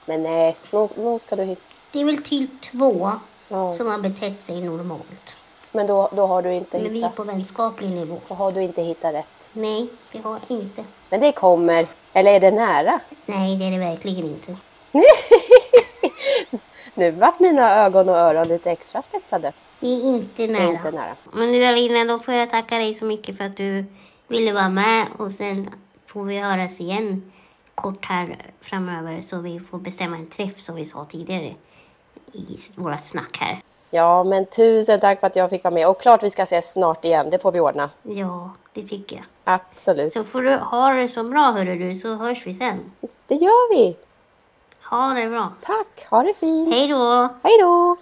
Men 0.05 0.23
nej, 0.23 0.55
någon, 0.71 0.89
någon 0.97 1.19
ska 1.19 1.35
du 1.35 1.43
hit. 1.43 1.59
Det 1.91 2.01
är 2.01 2.05
väl 2.05 2.23
typ 2.23 2.61
två 2.61 3.11
Ja. 3.47 3.73
som 3.73 3.87
har 3.87 3.97
betett 3.97 4.39
sig 4.39 4.61
normalt. 4.61 5.35
Men 5.71 5.87
då, 5.87 6.09
då 6.15 6.25
har 6.27 6.41
du 6.41 6.53
inte 6.53 6.77
Men 6.77 6.83
vi 6.83 6.89
är 6.89 7.03
hittat, 7.03 7.15
på 7.15 7.23
vänskaplig 7.23 7.89
nivå. 7.89 8.19
då 8.27 8.35
har 8.35 8.51
du 8.51 8.61
inte 8.61 8.81
hittat 8.81 9.13
rätt. 9.13 9.49
Nej, 9.53 9.87
det 10.11 10.19
har 10.19 10.39
jag 10.47 10.57
inte. 10.57 10.83
Men 11.09 11.19
det 11.19 11.31
kommer. 11.31 11.87
Eller 12.13 12.31
är 12.31 12.39
det 12.39 12.51
nära? 12.51 12.99
Nej, 13.25 13.55
det 13.57 13.65
är 13.65 13.71
det 13.71 13.77
verkligen 13.79 14.25
inte. 14.25 14.57
Nu 16.93 17.11
vart 17.11 17.39
mina 17.39 17.75
ögon 17.85 18.09
och 18.09 18.15
öron 18.17 18.47
lite 18.47 18.71
extra 18.71 19.01
spetsade. 19.01 19.53
Det 19.79 19.87
är 19.87 20.03
inte 20.03 20.47
nära. 20.47 20.63
är 20.63 20.67
inte 20.67 20.91
nära. 20.91 21.15
Men 21.33 21.51
nu 21.51 21.63
Alina, 21.65 22.05
då 22.13 22.19
får 22.19 22.33
jag 22.33 22.49
tacka 22.49 22.77
dig 22.77 22.93
så 22.93 23.05
mycket 23.05 23.37
för 23.37 23.43
att 23.43 23.57
du 23.57 23.85
ville 24.27 24.53
vara 24.53 24.69
med 24.69 25.05
och 25.19 25.31
sen 25.31 25.69
får 26.09 26.23
vi 26.23 26.37
höras 26.37 26.79
igen 26.79 27.31
kort 27.75 28.05
här 28.05 28.37
framöver 28.61 29.21
så 29.21 29.39
vi 29.39 29.59
får 29.59 29.77
bestämma 29.77 30.17
en 30.17 30.27
träff 30.27 30.59
som 30.59 30.75
vi 30.75 30.85
sa 30.85 31.05
tidigare 31.05 31.55
i 32.33 32.59
vårat 32.75 33.05
snack 33.05 33.37
här. 33.39 33.61
Ja, 33.89 34.23
men 34.23 34.45
tusen 34.45 34.99
tack 34.99 35.19
för 35.19 35.27
att 35.27 35.35
jag 35.35 35.49
fick 35.49 35.63
vara 35.63 35.73
med. 35.73 35.87
Och 35.87 36.01
klart 36.01 36.23
vi 36.23 36.29
ska 36.29 36.43
ses 36.43 36.71
snart 36.71 37.05
igen. 37.05 37.29
Det 37.29 37.39
får 37.39 37.51
vi 37.51 37.59
ordna. 37.59 37.89
Ja, 38.03 38.51
det 38.73 38.81
tycker 38.81 39.15
jag. 39.15 39.25
Absolut. 39.43 40.13
Så 40.13 40.23
får 40.23 40.41
du 40.41 40.55
ha 40.55 40.93
det 40.93 41.07
så 41.07 41.23
bra 41.23 41.51
hörru 41.51 41.75
du, 41.75 41.95
så 41.95 42.15
hörs 42.15 42.47
vi 42.47 42.53
sen. 42.53 42.91
Det 43.27 43.35
gör 43.35 43.73
vi. 43.75 43.97
Ha 44.89 45.13
det 45.13 45.29
bra. 45.29 45.53
Tack. 45.61 46.07
Ha 46.09 46.23
det 46.23 46.33
fint. 46.33 46.73
Hej 46.73 46.87
då! 46.87 47.29
Hej 47.43 47.53
då. 47.61 47.97